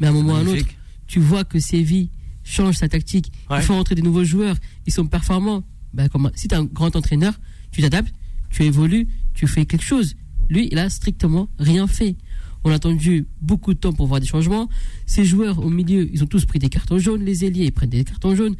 Mais 0.00 0.06
à 0.06 0.10
un 0.10 0.12
moment 0.12 0.34
ou 0.34 0.36
à 0.36 0.38
un 0.40 0.46
autre, 0.46 0.66
tu 1.06 1.20
vois 1.20 1.44
que 1.44 1.58
Séville 1.58 2.10
change 2.44 2.76
sa 2.76 2.88
tactique. 2.88 3.32
Il 3.50 3.62
faut 3.62 3.74
entrer 3.74 3.94
des 3.94 4.02
nouveaux 4.02 4.24
joueurs. 4.24 4.56
Ils 4.86 4.92
sont 4.92 5.06
performants. 5.06 5.62
Ben, 5.94 6.08
comme, 6.08 6.30
si 6.34 6.48
tu 6.48 6.54
es 6.54 6.58
un 6.58 6.64
grand 6.64 6.96
entraîneur, 6.96 7.38
tu 7.70 7.82
t'adaptes, 7.82 8.14
tu 8.50 8.64
évolues, 8.64 9.08
tu 9.34 9.46
fais 9.46 9.66
quelque 9.66 9.84
chose. 9.84 10.16
Lui, 10.48 10.68
il 10.70 10.78
a 10.78 10.88
strictement 10.90 11.48
rien 11.58 11.86
fait. 11.86 12.16
On 12.64 12.70
a 12.70 12.74
attendu 12.74 13.26
beaucoup 13.40 13.74
de 13.74 13.78
temps 13.78 13.92
pour 13.92 14.06
voir 14.06 14.20
des 14.20 14.26
changements. 14.26 14.68
Ces 15.06 15.24
joueurs 15.24 15.58
au 15.58 15.68
milieu, 15.68 16.08
ils 16.12 16.22
ont 16.22 16.26
tous 16.26 16.44
pris 16.44 16.58
des 16.58 16.68
cartons 16.68 16.98
jaunes. 16.98 17.24
Les 17.24 17.44
ailiers, 17.44 17.66
ils 17.66 17.72
prennent 17.72 17.90
des 17.90 18.04
cartons 18.04 18.34
jaunes. 18.34 18.56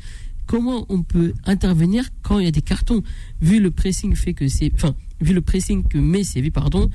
Comment 0.46 0.86
on 0.88 1.02
peut 1.02 1.34
intervenir 1.44 2.08
quand 2.22 2.38
il 2.38 2.44
y 2.44 2.48
a 2.48 2.50
des 2.50 2.62
cartons 2.62 3.02
Vu 3.40 3.60
le 3.60 3.70
pressing 3.70 4.14
fait 4.16 4.34
que 4.34 4.48
c'est, 4.48 4.72
enfin, 4.74 4.94
vu 5.22 5.32
le 5.34 5.40
pressing 5.40 5.86
que 5.86 5.98
met 5.98 6.24
Séville, 6.24 6.50
pardon, 6.50 6.90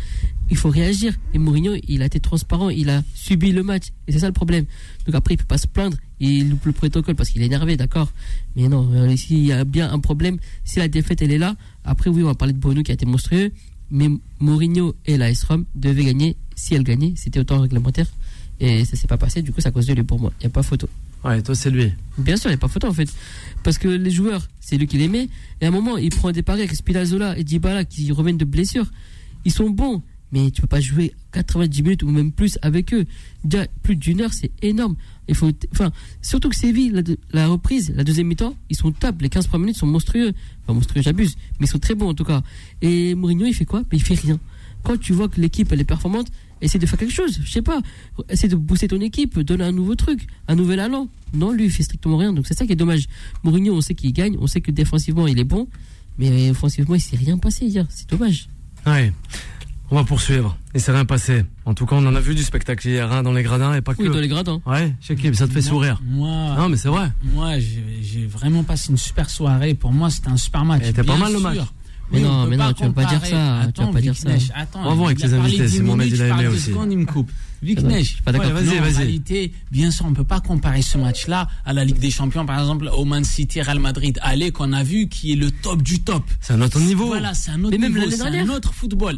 il 0.50 0.58
faut 0.58 0.70
réagir. 0.70 1.16
Et 1.34 1.40
Mourinho, 1.40 1.74
il 1.88 2.02
a 2.02 2.06
été 2.06 2.20
transparent, 2.20 2.70
il 2.70 2.90
a 2.90 3.04
subi 3.14 3.52
le 3.52 3.64
match. 3.64 3.88
Et 4.08 4.12
c'est 4.12 4.20
ça 4.20 4.28
le 4.28 4.34
problème. 4.34 4.66
Donc 5.06 5.16
après, 5.16 5.34
il 5.34 5.38
peut 5.38 5.46
pas 5.46 5.58
se 5.58 5.68
plaindre. 5.68 5.98
Il 6.20 6.50
loupe 6.50 6.66
le 6.66 6.72
protocole 6.72 7.16
parce 7.16 7.30
qu'il 7.30 7.42
est 7.42 7.46
énervé, 7.46 7.78
d'accord. 7.78 8.12
Mais 8.56 8.68
non, 8.68 8.90
euh, 8.94 9.12
ici, 9.12 9.38
il 9.38 9.46
y 9.46 9.52
a 9.52 9.64
bien 9.64 9.92
un 9.92 10.00
problème. 10.00 10.38
Si 10.64 10.80
la 10.80 10.88
défaite, 10.88 11.22
elle 11.22 11.32
est 11.32 11.38
là, 11.38 11.56
après, 11.84 12.10
oui, 12.10 12.24
on 12.24 12.28
va 12.28 12.36
parler 12.36 12.54
de 12.54 12.60
Bono 12.60 12.84
qui 12.84 12.92
a 12.92 12.94
été 12.94 13.06
monstrueux. 13.06 13.52
Mais 13.90 14.10
Mourinho 14.40 14.96
et 15.06 15.18
la 15.18 15.30
S-Rom 15.30 15.66
devaient 15.76 16.06
gagner. 16.06 16.36
Si 16.56 16.76
elle 16.76 16.84
gagnait, 16.84 17.14
c'était 17.16 17.40
autant 17.40 17.62
réglementaire. 17.62 18.08
Et 18.60 18.86
ça 18.86 18.96
s'est 18.96 19.08
pas 19.08 19.18
passé. 19.18 19.42
Du 19.42 19.52
coup, 19.52 19.62
à 19.64 19.72
cause 19.72 19.86
de 19.86 19.94
lui 19.94 20.04
pour 20.04 20.20
moi. 20.20 20.32
Il 20.40 20.44
n'y 20.44 20.48
a 20.48 20.50
pas 20.50 20.64
photo. 20.64 20.90
Ouais, 21.24 21.42
toi, 21.42 21.56
c'est 21.56 21.70
lui. 21.70 21.92
Bien 22.18 22.38
sûr, 22.38 22.50
il 22.50 22.54
n'y 22.54 22.56
a 22.56 22.60
pas 22.60 22.68
photo 22.68 22.88
en 22.88 22.94
fait. 22.94 23.10
Parce 23.64 23.78
que 23.78 23.88
les 23.88 24.12
joueurs, 24.12 24.48
c'est 24.60 24.78
lui 24.78 24.88
qui 24.88 24.98
les 24.98 25.08
met. 25.08 25.30
Et 25.62 25.66
à 25.66 25.68
un 25.68 25.72
moment, 25.72 25.98
il 25.98 26.10
prend 26.10 26.32
des 26.32 26.44
paris 26.44 26.62
avec 26.62 26.74
Spinazzola 26.74 27.38
et 27.38 27.44
Dybala 27.44 27.86
qui 27.86 28.12
reviennent 28.12 28.38
de 28.38 28.46
blessures. 28.46 28.88
Ils 29.46 29.52
sont 29.52 29.70
bons, 29.70 30.04
mais 30.32 30.52
tu 30.52 30.62
peux 30.62 30.68
pas 30.68 30.80
jouer 30.80 31.14
90 31.34 31.84
minutes 31.84 32.04
ou 32.04 32.10
même 32.10 32.32
plus 32.32 32.58
avec 32.62 32.94
eux. 32.94 33.06
Déjà, 33.44 33.66
plus 33.84 33.96
d'une 33.96 34.22
heure, 34.22 34.34
c'est 34.34 34.52
énorme. 34.62 34.96
Il 35.28 35.36
faut, 35.36 35.52
enfin, 35.74 35.92
surtout 36.22 36.50
que 36.50 36.56
Séville, 36.56 36.92
la, 36.92 37.02
la 37.32 37.48
reprise, 37.48 37.94
la 37.96 38.04
deuxième 38.04 38.28
mi-temps, 38.28 38.56
ils 38.70 38.78
sont 38.78 38.92
top. 38.92 39.22
Les 39.22 39.30
15 39.30 39.48
premières 39.48 39.66
minutes 39.66 39.78
sont 39.78 39.88
monstrueux. 39.88 40.34
Enfin, 40.64 40.74
monstrueux, 40.74 41.02
j'abuse, 41.02 41.36
mais 41.60 41.66
ils 41.66 41.70
sont 41.70 41.80
très 41.80 41.96
bons 41.96 42.10
en 42.10 42.14
tout 42.14 42.24
cas. 42.24 42.42
Et 42.82 43.16
Mourinho, 43.16 43.46
il 43.46 43.54
fait 43.54 43.66
quoi? 43.66 43.84
Il 43.92 44.02
fait 44.02 44.16
rien. 44.16 44.40
Quand 44.84 44.98
tu 45.00 45.14
vois 45.14 45.28
que 45.28 45.40
l'équipe 45.42 45.72
elle 45.72 45.82
est 45.82 45.86
performante, 45.86 46.28
essaie 46.62 46.80
de 46.80 46.86
faire 46.86 46.98
quelque 46.98 47.14
chose. 47.14 47.40
Je 47.44 47.52
sais 47.52 47.62
pas, 47.62 47.82
essaie 48.30 48.48
de 48.48 48.56
booster 48.56 48.88
ton 48.88 49.02
équipe, 49.02 49.40
donner 49.40 49.64
un 49.66 49.72
nouveau 49.72 49.96
truc, 49.96 50.28
un 50.48 50.56
nouvel 50.56 50.80
allant. 50.80 51.08
Non, 51.34 51.52
lui 51.52 51.66
il 51.66 51.72
fait 51.72 51.84
strictement 51.84 52.18
rien. 52.18 52.34
Donc 52.34 52.48
c'est 52.48 52.54
ça 52.58 52.66
qui 52.66 52.72
est 52.72 52.78
dommage. 52.78 53.08
Mourinho, 53.44 53.76
on 53.76 53.82
sait 53.82 53.96
qu'il 53.96 54.14
gagne, 54.14 54.38
on 54.40 54.48
sait 54.48 54.62
que 54.62 54.72
défensivement 54.72 55.28
il 55.28 55.40
est 55.40 55.44
bon, 55.44 55.68
mais 56.18 56.50
offensivement 56.50 56.96
il 56.96 57.02
s'est 57.02 57.18
rien 57.18 57.38
passé 57.38 57.66
hier. 57.66 57.86
C'est 57.90 58.10
dommage. 58.10 58.48
Ouais. 58.86 59.12
On 59.90 59.96
va 59.96 60.04
poursuivre. 60.04 60.58
Il 60.76 60.82
s'est 60.82 60.92
rien 60.92 61.06
passé. 61.06 61.46
En 61.64 61.74
tout 61.74 61.86
cas, 61.86 61.96
on 61.96 62.06
en 62.06 62.14
a 62.14 62.20
vu 62.20 62.36
du 62.36 62.44
spectacle 62.44 62.86
hier 62.86 63.10
hein, 63.10 63.24
dans 63.24 63.32
les 63.32 63.42
gradins 63.44 63.74
et 63.74 63.80
pas 63.82 63.94
que. 63.96 64.04
Oui, 64.04 64.10
dans 64.10 64.20
les 64.20 64.28
gradins. 64.28 64.62
Ouais, 64.66 64.94
Shakib, 65.00 65.34
ça 65.34 65.48
te 65.48 65.54
fait 65.54 65.62
Moi- 65.62 65.70
sourire. 65.70 66.02
Moi, 66.04 66.56
Non, 66.58 66.68
mais 66.68 66.76
c'est 66.76 66.90
vrai. 66.90 67.10
moi 67.34 67.58
j'ai 67.60 68.26
vraiment 68.26 68.64
passé 68.64 68.92
une 68.92 68.98
super 68.98 69.30
soirée. 69.30 69.76
Pour 69.76 69.94
moi, 69.94 70.10
c'était 70.10 70.28
un 70.28 70.36
super 70.36 70.66
match. 70.66 70.84
Et 70.84 70.90
était 70.90 71.04
pas 71.04 71.16
mal, 71.16 71.32
le 71.32 71.40
match. 71.40 71.60
Mais 72.12 72.20
non, 72.22 72.46
mais 72.48 72.56
non, 72.58 72.72
tu 72.74 72.84
vas 72.84 72.90
pas 72.92 73.06
dire 73.06 73.26
ça, 73.26 73.62
tu 73.74 73.82
vas 73.82 73.88
pas 73.92 74.02
dire 74.02 74.16
ça. 74.16 74.30
Attends, 74.56 74.80
On 74.86 74.90
va 74.90 74.94
voir 74.96 75.08
avec 75.08 75.22
les 75.22 75.34
invités, 75.34 75.66
dix 75.66 75.70
si 75.76 75.82
Mohamed, 75.82 76.06
minutes, 76.06 76.20
il 76.20 76.22
a 76.22 76.26
je 76.26 76.30
parle 76.30 76.42
aimé 76.42 76.50
deux 76.52 76.56
aussi. 76.58 76.70
secondes, 76.72 76.92
il 76.92 76.98
me 77.00 77.06
coupe. 77.06 77.32
Viknesh, 77.62 78.00
je 78.04 78.14
suis 78.16 78.22
pas 78.24 78.32
d'accord. 78.32 78.48
ouais, 78.54 78.62
Vas-y, 78.64 78.80
vas-y. 78.80 78.94
En 78.94 78.98
réalité, 78.98 79.52
bien 79.72 79.92
sûr, 79.92 80.06
on 80.06 80.14
peut 80.14 80.24
pas 80.24 80.40
comparer 80.40 80.82
ce 80.82 80.98
match-là 80.98 81.48
à 81.66 81.74
la 81.74 81.84
Ligue 81.86 82.00
des 82.00 82.12
Champions, 82.12 82.46
par 82.46 82.60
exemple, 82.60 82.90
au 82.96 83.06
Man 83.06 83.24
City, 83.24 83.62
Real 83.62 83.80
Madrid, 83.80 84.20
aller 84.22 84.52
qu'on 84.52 84.74
a 84.74 84.84
vu, 84.84 85.08
qui 85.08 85.34
est 85.34 85.36
le 85.36 85.52
top 85.52 85.82
du 85.82 86.00
top. 86.02 86.24
C'est 86.42 86.54
un 86.54 86.62
autre 86.62 86.80
niveau. 86.80 87.08
Voilà, 87.08 87.34
c'est 87.34 87.52
un 87.52 87.64
autre 87.64 87.78
Mais 87.80 87.90
niveau, 87.90 88.10
c'est 88.10 88.22
un 88.22 88.50
autre 88.50 88.74
football. 88.74 89.18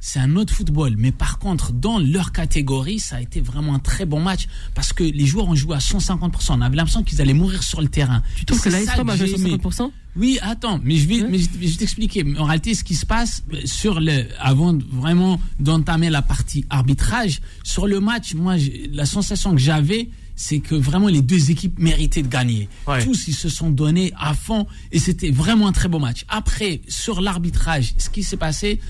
C'est 0.00 0.18
un 0.20 0.36
autre 0.36 0.52
football. 0.54 0.94
Mais 0.98 1.12
par 1.12 1.38
contre, 1.38 1.72
dans 1.72 1.98
leur 1.98 2.32
catégorie, 2.32 2.98
ça 2.98 3.16
a 3.16 3.20
été 3.20 3.40
vraiment 3.40 3.74
un 3.74 3.78
très 3.78 4.04
bon 4.06 4.20
match 4.20 4.46
parce 4.74 4.92
que 4.92 5.04
les 5.04 5.26
joueurs 5.26 5.48
ont 5.48 5.54
joué 5.54 5.74
à 5.76 5.78
150%. 5.78 6.50
On 6.50 6.60
avait 6.60 6.76
l'impression 6.76 7.02
qu'ils 7.02 7.20
allaient 7.20 7.32
mourir 7.32 7.62
sur 7.62 7.80
le 7.80 7.88
terrain. 7.88 8.22
Tu 8.36 8.44
trouves 8.44 8.60
que 8.60 8.68
la 8.68 8.78
a 8.78 9.16
joué 9.16 9.34
aimé. 9.34 9.56
150% 9.56 9.90
Oui, 10.16 10.38
attends, 10.42 10.80
mais 10.84 10.96
je 10.96 11.08
vais, 11.08 11.22
Ouais. 11.22 11.28
mais 11.30 11.38
je, 11.38 11.48
je 11.60 11.68
vais 11.68 11.76
t'expliquer. 11.76 12.24
En 12.38 12.44
réalité, 12.44 12.74
ce 12.74 12.84
qui 12.84 12.94
se 12.94 13.06
passe 13.06 13.42
sur 13.64 14.00
le, 14.00 14.26
avant 14.38 14.76
vraiment 14.90 15.40
d'entamer 15.60 16.10
la 16.10 16.22
partie 16.22 16.64
arbitrage, 16.70 17.40
sur 17.64 17.86
le 17.86 18.00
match, 18.00 18.34
moi, 18.34 18.56
la 18.92 19.06
sensation 19.06 19.52
que 19.54 19.60
j'avais, 19.60 20.08
c'est 20.34 20.60
que 20.60 20.74
vraiment 20.74 21.08
les 21.08 21.22
deux 21.22 21.50
équipes 21.50 21.78
méritaient 21.78 22.22
de 22.22 22.28
gagner. 22.28 22.68
Ouais. 22.86 23.02
Tous 23.04 23.28
ils 23.28 23.34
se 23.34 23.48
sont 23.48 23.70
donnés 23.70 24.12
à 24.18 24.34
fond 24.34 24.66
et 24.90 24.98
c'était 24.98 25.30
vraiment 25.30 25.68
un 25.68 25.72
très 25.72 25.88
beau 25.88 25.98
match. 25.98 26.24
Après, 26.28 26.80
sur 26.88 27.20
l'arbitrage, 27.20 27.94
ce 27.98 28.08
qui 28.10 28.22
s'est 28.22 28.36
passé, 28.38 28.80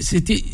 c'était 0.00 0.44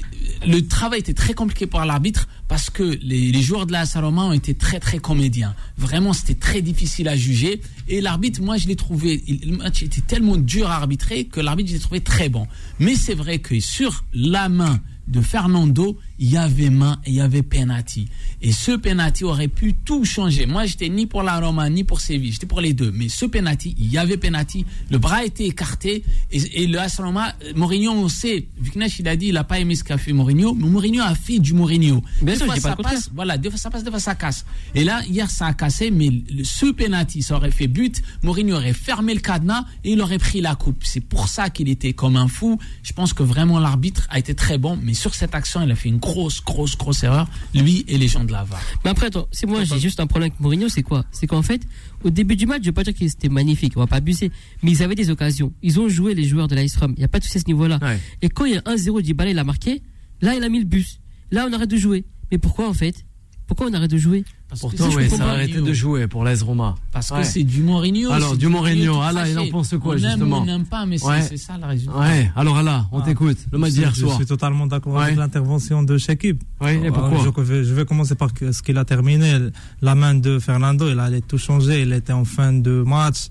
le 0.47 0.61
travail 0.67 1.01
était 1.01 1.15
très 1.15 1.35
compliqué 1.35 1.67
pour 1.67 1.81
l'arbitre 1.81 2.29
parce 2.49 2.69
que 2.69 2.83
les, 2.83 3.33
les 3.33 3.43
joueurs 3.43 3.67
de 3.67 3.73
la 3.73 3.87
Saloma 3.87 4.25
ont 4.25 4.33
été 4.33 4.55
très 4.55 4.81
très 4.81 4.99
comédiens. 4.99 5.55
Vraiment, 5.79 6.12
c'était 6.12 6.35
très 6.35 6.61
difficile 6.62 7.09
à 7.09 7.17
juger. 7.17 7.61
Et 7.89 8.01
l'arbitre, 8.01 8.43
moi, 8.43 8.57
je 8.59 8.67
l'ai 8.69 8.77
trouvé. 8.77 9.23
il- 9.27 9.51
Le 9.51 9.57
match 9.57 9.83
était 9.83 10.01
tellement 10.03 10.37
dur 10.37 10.69
à 10.71 10.77
arbitrer 10.77 11.25
que 11.25 11.41
l'arbitre, 11.41 11.71
je 11.71 11.75
l'ai 11.75 11.81
trouvé 11.81 12.01
très 12.01 12.29
bon. 12.29 12.47
Mais 12.79 12.95
c'est 12.95 13.15
vrai 13.15 13.39
que 13.39 13.59
sur 13.61 14.05
la 14.12 14.49
main 14.49 14.81
de 15.09 15.21
Fernando, 15.21 15.99
il 16.23 16.31
y 16.31 16.37
avait 16.37 16.71
main 16.71 17.00
et 17.05 17.11
il 17.11 17.17
y 17.17 17.21
avait 17.21 17.43
penalty. 17.43 18.09
Et 18.43 18.52
ce 18.52 18.71
penalty 18.71 19.25
aurait 19.25 19.49
pu 19.49 19.75
tout 19.75 20.05
changer. 20.05 20.47
Moi, 20.47 20.67
j'étais 20.67 20.88
ni 20.88 21.07
pour 21.07 21.25
la 21.25 21.41
Roma 21.41 21.69
ni 21.69 21.83
pour 21.83 22.00
Séville. 22.00 22.31
J'étais 22.31 22.47
pour 22.47 22.61
les 22.61 22.75
deux. 22.75 22.93
Mais 22.93 23.09
ce 23.09 23.26
penalty, 23.26 23.75
il 23.76 23.91
y 23.93 23.99
avait 23.99 24.17
penalty. 24.17 24.64
Le 24.88 24.99
bras 24.99 25.25
était 25.25 25.47
écarté. 25.47 26.05
Et, 26.31 26.62
et 26.62 26.67
le 26.69 26.79
AS 26.79 27.00
Roma, 27.00 27.35
Mourinho, 27.57 27.91
on 27.91 28.09
sait, 28.09 28.47
Viknesh, 28.61 29.00
il 29.00 29.09
a 29.09 29.17
dit, 29.17 29.26
il 29.26 29.35
n'a 29.35 29.43
pas 29.43 29.59
aimé 29.59 29.75
ce 29.75 29.83
qu'a 29.83 29.99
fait 29.99 30.12
Mourinho. 30.12 30.55
Mais 30.55 30.69
Mourinho 30.69 31.02
a 31.02 31.17
fait 31.17 31.41
du 31.41 31.55
Mourinho. 31.55 32.05
Bien 32.23 32.35
Des 32.35 32.38
sûr, 32.38 32.47
fois, 32.47 32.55
pas 32.55 32.61
ça 32.61 32.76
passe, 32.76 33.11
voilà, 33.12 33.37
des 33.37 33.50
fois 33.50 33.59
ça 33.59 33.71
passe, 33.71 33.83
des 33.83 33.91
fois 33.91 33.99
ça 33.99 34.14
casse. 34.14 34.45
Et 34.76 34.85
là, 34.85 35.02
hier, 35.09 35.29
ça 35.29 35.47
a 35.47 35.55
cassé, 35.55 35.91
mais 35.91 36.09
le, 36.09 36.45
ce 36.45 36.67
penalty, 36.67 37.23
ça 37.23 37.35
aurait 37.35 37.50
fait 37.50 37.67
but. 37.67 38.00
Mourinho 38.23 38.55
aurait 38.55 38.75
fermé 38.75 39.12
le 39.12 39.21
cadenas 39.21 39.64
et 39.83 39.91
il 39.93 40.00
aurait 40.00 40.19
pris 40.19 40.41
la 40.41 40.55
coupe. 40.55 40.83
C'est 40.85 41.00
pour 41.00 41.26
ça 41.26 41.50
qu'il 41.50 41.69
était 41.69 41.95
comme 41.95 42.14
un 42.14 42.29
fou. 42.29 42.61
Je 42.85 42.93
pense 42.93 43.12
que 43.12 43.25
vraiment 43.25 43.59
l'arbitre 43.59 44.07
a 44.09 44.21
été 44.21 44.37
très 44.37 44.57
bon, 44.57 44.79
mais 44.81 44.95
sur 44.95 45.17
cette 45.17 45.35
action, 45.35 45.62
il 45.62 45.71
a 45.73 45.75
fait 45.75 45.88
une 45.88 45.99
grosse, 45.99 46.12
grosse, 46.12 46.76
grosse 46.76 47.02
erreur. 47.02 47.28
Lui 47.54 47.85
et 47.88 47.99
les 47.99 48.09
gens 48.09 48.25
de 48.25 48.33
la 48.33 48.45
VAR. 48.45 48.61
Mais 48.85 48.90
après, 48.90 49.07
attends, 49.07 49.28
si 49.33 49.47
moi 49.47 49.64
j'ai 49.64 49.78
juste 49.78 50.00
un 50.00 50.07
problème 50.07 50.31
avec 50.31 50.40
Mourinho, 50.40 50.69
c'est 50.69 50.83
quoi? 50.83 51.04
C'est 51.11 51.26
qu'en 51.26 51.42
fait, 51.42 51.62
au 52.04 52.11
début 52.11 52.37
du 52.37 52.47
match, 52.47 52.61
je 52.62 52.66
vais 52.66 52.73
pas 52.73 52.85
dire 52.85 52.95
que 52.95 53.07
c'était 53.09 53.28
magnifique, 53.28 53.73
on 53.76 53.81
va 53.81 53.87
pas 53.87 53.97
abuser, 53.97 54.31
mais 54.62 54.71
ils 54.73 54.83
avaient 54.83 54.95
des 54.95 55.11
occasions. 55.11 55.52
Ils 55.62 55.81
ont 55.81 55.88
joué 55.88 56.14
les 56.14 56.25
joueurs 56.25 56.49
de 56.49 56.54
l'Aistrom, 56.54 56.92
il 56.97 57.00
n'y 57.00 57.04
a 57.04 57.09
pas 57.09 57.19
de 57.19 57.25
souci 57.25 57.38
à 57.38 57.40
ce 57.40 57.47
niveau-là. 57.47 57.78
Ouais. 57.83 57.99
Et 58.21 58.28
quand 58.28 58.45
il 58.45 58.54
y 58.54 58.57
a 58.57 58.61
1-0, 58.61 59.02
Dybala 59.02 59.31
il 59.31 59.38
a 59.38 59.45
marqué, 59.45 59.83
là 60.21 60.35
il 60.35 60.42
a 60.42 60.49
mis 60.49 60.59
le 60.59 60.66
bus. 60.66 61.00
Là 61.31 61.47
on 61.49 61.52
arrête 61.52 61.71
de 61.71 61.76
jouer. 61.76 62.04
Mais 62.31 62.38
pourquoi 62.38 62.69
en 62.69 62.75
fait? 62.75 63.04
Pourquoi 63.47 63.66
on 63.69 63.73
arrête 63.73 63.90
de 63.90 63.99
jouer? 63.99 64.25
Parce 64.53 64.61
Pourtant, 64.61 64.91
que 64.91 64.97
oui, 64.97 65.07
c'est 65.09 65.17
ça 65.17 65.25
a 65.25 65.31
arrêté 65.31 65.63
de 65.63 65.73
jouer 65.73 66.07
pour 66.09 66.25
l'AS 66.25 66.43
Roma. 66.43 66.75
Parce 66.93 67.11
que 67.11 67.23
c'est 67.23 67.43
du 67.43 67.63
Mourinho. 67.63 68.11
Alors, 68.13 68.37
du 68.37 68.49
Mourinho. 68.49 69.01
Ah 69.03 69.11
là, 69.11 69.27
il 69.27 69.39
en 69.39 69.49
pense 69.49 69.71
quoi, 69.81 69.95
on 69.95 69.97
aime 69.97 70.11
justement 70.11 70.41
on 70.41 70.45
n'aime 70.45 70.67
pas, 70.67 70.85
mais 70.85 70.99
c'est- 70.99 71.07
Ouais. 71.07 71.23
c'est 71.23 71.39
ça 71.39 71.55
le 71.59 71.67
résultat. 71.67 71.99
Ouais, 71.99 72.31
alors 72.37 72.63
là, 72.63 72.87
on 72.93 72.99
Ah. 73.01 73.03
t'écoute. 73.03 73.39
Le 73.51 73.57
match 73.57 73.71
Je- 73.71 73.77
d'hier 73.77 73.95
je, 73.95 74.01
soir. 74.01 74.17
suis 74.17 74.27
totalement 74.27 74.67
d'accord 74.67 74.93
Ouais. 74.93 75.05
avec 75.05 75.17
l'intervention 75.17 75.83
de 75.83 75.97
Shakib. 75.97 76.43
Oui, 76.61 76.73
et 76.85 76.91
pourquoi 76.91 77.19
je, 77.25 77.41
vais- 77.43 77.65
je 77.65 77.73
vais 77.73 77.87
commencer 77.87 78.15
par 78.15 78.29
ce 78.39 78.63
qu'il 78.63 78.77
a 78.77 78.85
terminé. 78.85 79.39
La 79.81 79.95
main 79.95 80.15
de 80.17 80.39
Fernando, 80.39 80.87
il 80.91 80.99
allait 81.01 81.23
tout 81.23 81.39
changer. 81.39 81.81
Il 81.81 81.93
était 81.95 82.13
en 82.13 82.27
fin 82.27 82.53
de 82.53 82.83
match. 82.87 83.29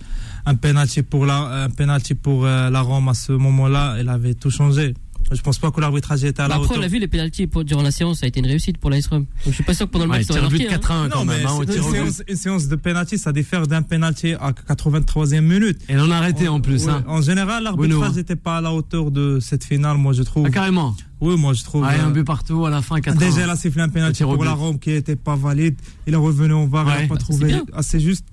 Un 0.47 0.55
penalty 0.55 1.03
pour 1.03 1.27
la, 1.27 1.65
un 1.65 1.69
penalty 1.69 2.15
pour 2.15 2.45
euh, 2.47 2.71
la 2.71 2.81
Rome 2.81 3.09
à 3.09 3.13
ce 3.13 3.31
moment-là, 3.33 3.97
il 4.01 4.09
avait 4.09 4.33
tout 4.33 4.49
changé. 4.49 4.95
Je 5.33 5.41
pense 5.41 5.59
pas 5.59 5.71
que 5.71 5.79
l'arbitrage 5.79 6.23
était 6.25 6.41
à 6.41 6.43
la 6.43 6.49
Bah, 6.49 6.55
Après, 6.55 6.67
hauteur. 6.71 6.79
on 6.79 6.85
a 6.85 6.87
vu 6.89 6.99
les 6.99 7.07
pénalties 7.07 7.47
durant 7.65 7.81
la 7.83 7.91
séance, 7.91 8.19
ça 8.19 8.25
a 8.25 8.27
été 8.29 8.39
une 8.41 8.47
réussite 8.47 8.77
pour 8.77 8.89
l'Aistrom. 8.89 9.19
Donc 9.21 9.27
je 9.47 9.51
suis 9.51 9.63
pas 9.63 9.73
sûr 9.73 9.85
que 9.87 9.91
pendant 9.91 10.05
le 10.05 10.09
match, 10.11 10.21
il 10.21 10.25
ça 10.25 10.33
aurait 10.33 10.41
marqué. 10.41 10.67
hein. 10.67 10.77
4-1 10.77 11.09
quand 11.09 11.19
Non, 11.19 11.25
mais 11.25 11.43
hein, 11.45 11.59
tir 11.69 11.85
au 11.85 11.89
une, 11.89 11.93
séance, 11.93 12.23
une 12.27 12.35
séance 12.35 12.67
de 12.67 12.75
penalty, 12.75 13.17
ça 13.17 13.31
diffère 13.31 13.65
d'un 13.65 13.81
penalty 13.81 14.33
à 14.33 14.51
83e 14.51 15.41
minute. 15.41 15.79
Et 15.87 15.95
on 15.97 16.11
a 16.11 16.17
arrêté 16.17 16.47
en 16.47 16.59
plus. 16.59 16.85
Ouais, 16.85 16.91
Hein. 16.91 17.03
En 17.07 17.21
général, 17.21 17.63
l'arbitrage 17.63 18.15
n'était 18.15 18.35
pas 18.35 18.57
à 18.57 18.61
la 18.61 18.73
hauteur 18.73 19.09
de 19.11 19.39
cette 19.39 19.63
finale, 19.63 19.97
moi 19.97 20.11
je 20.13 20.23
trouve. 20.23 20.45
Ah, 20.47 20.51
carrément. 20.51 20.95
Oui, 21.21 21.37
moi 21.37 21.53
je 21.53 21.63
trouve. 21.63 21.85
Un 21.85 22.09
euh, 22.09 22.11
but 22.11 22.23
partout 22.25 22.65
à 22.65 22.69
la 22.69 22.81
fin, 22.81 22.99
4 22.99 23.17
Déjà, 23.17 23.43
il 23.43 23.49
a 23.49 23.55
sifflé 23.55 23.81
un 23.83 23.87
au 23.87 24.33
pour 24.35 24.43
la 24.43 24.51
Rome 24.53 24.79
qui 24.79 24.89
n'était 24.89 25.15
pas 25.15 25.35
valide. 25.35 25.75
Il 26.07 26.13
est 26.13 26.17
revenu 26.17 26.53
en 26.53 26.65
VAR, 26.67 26.85
Ouais. 26.87 26.93
il 26.97 27.01
n'a 27.03 27.07
pas 27.07 27.13
Bah, 27.15 27.19
trouvé 27.21 27.39
c'est 27.39 27.45
bien. 27.47 27.63
assez 27.73 27.99
juste. 27.99 28.25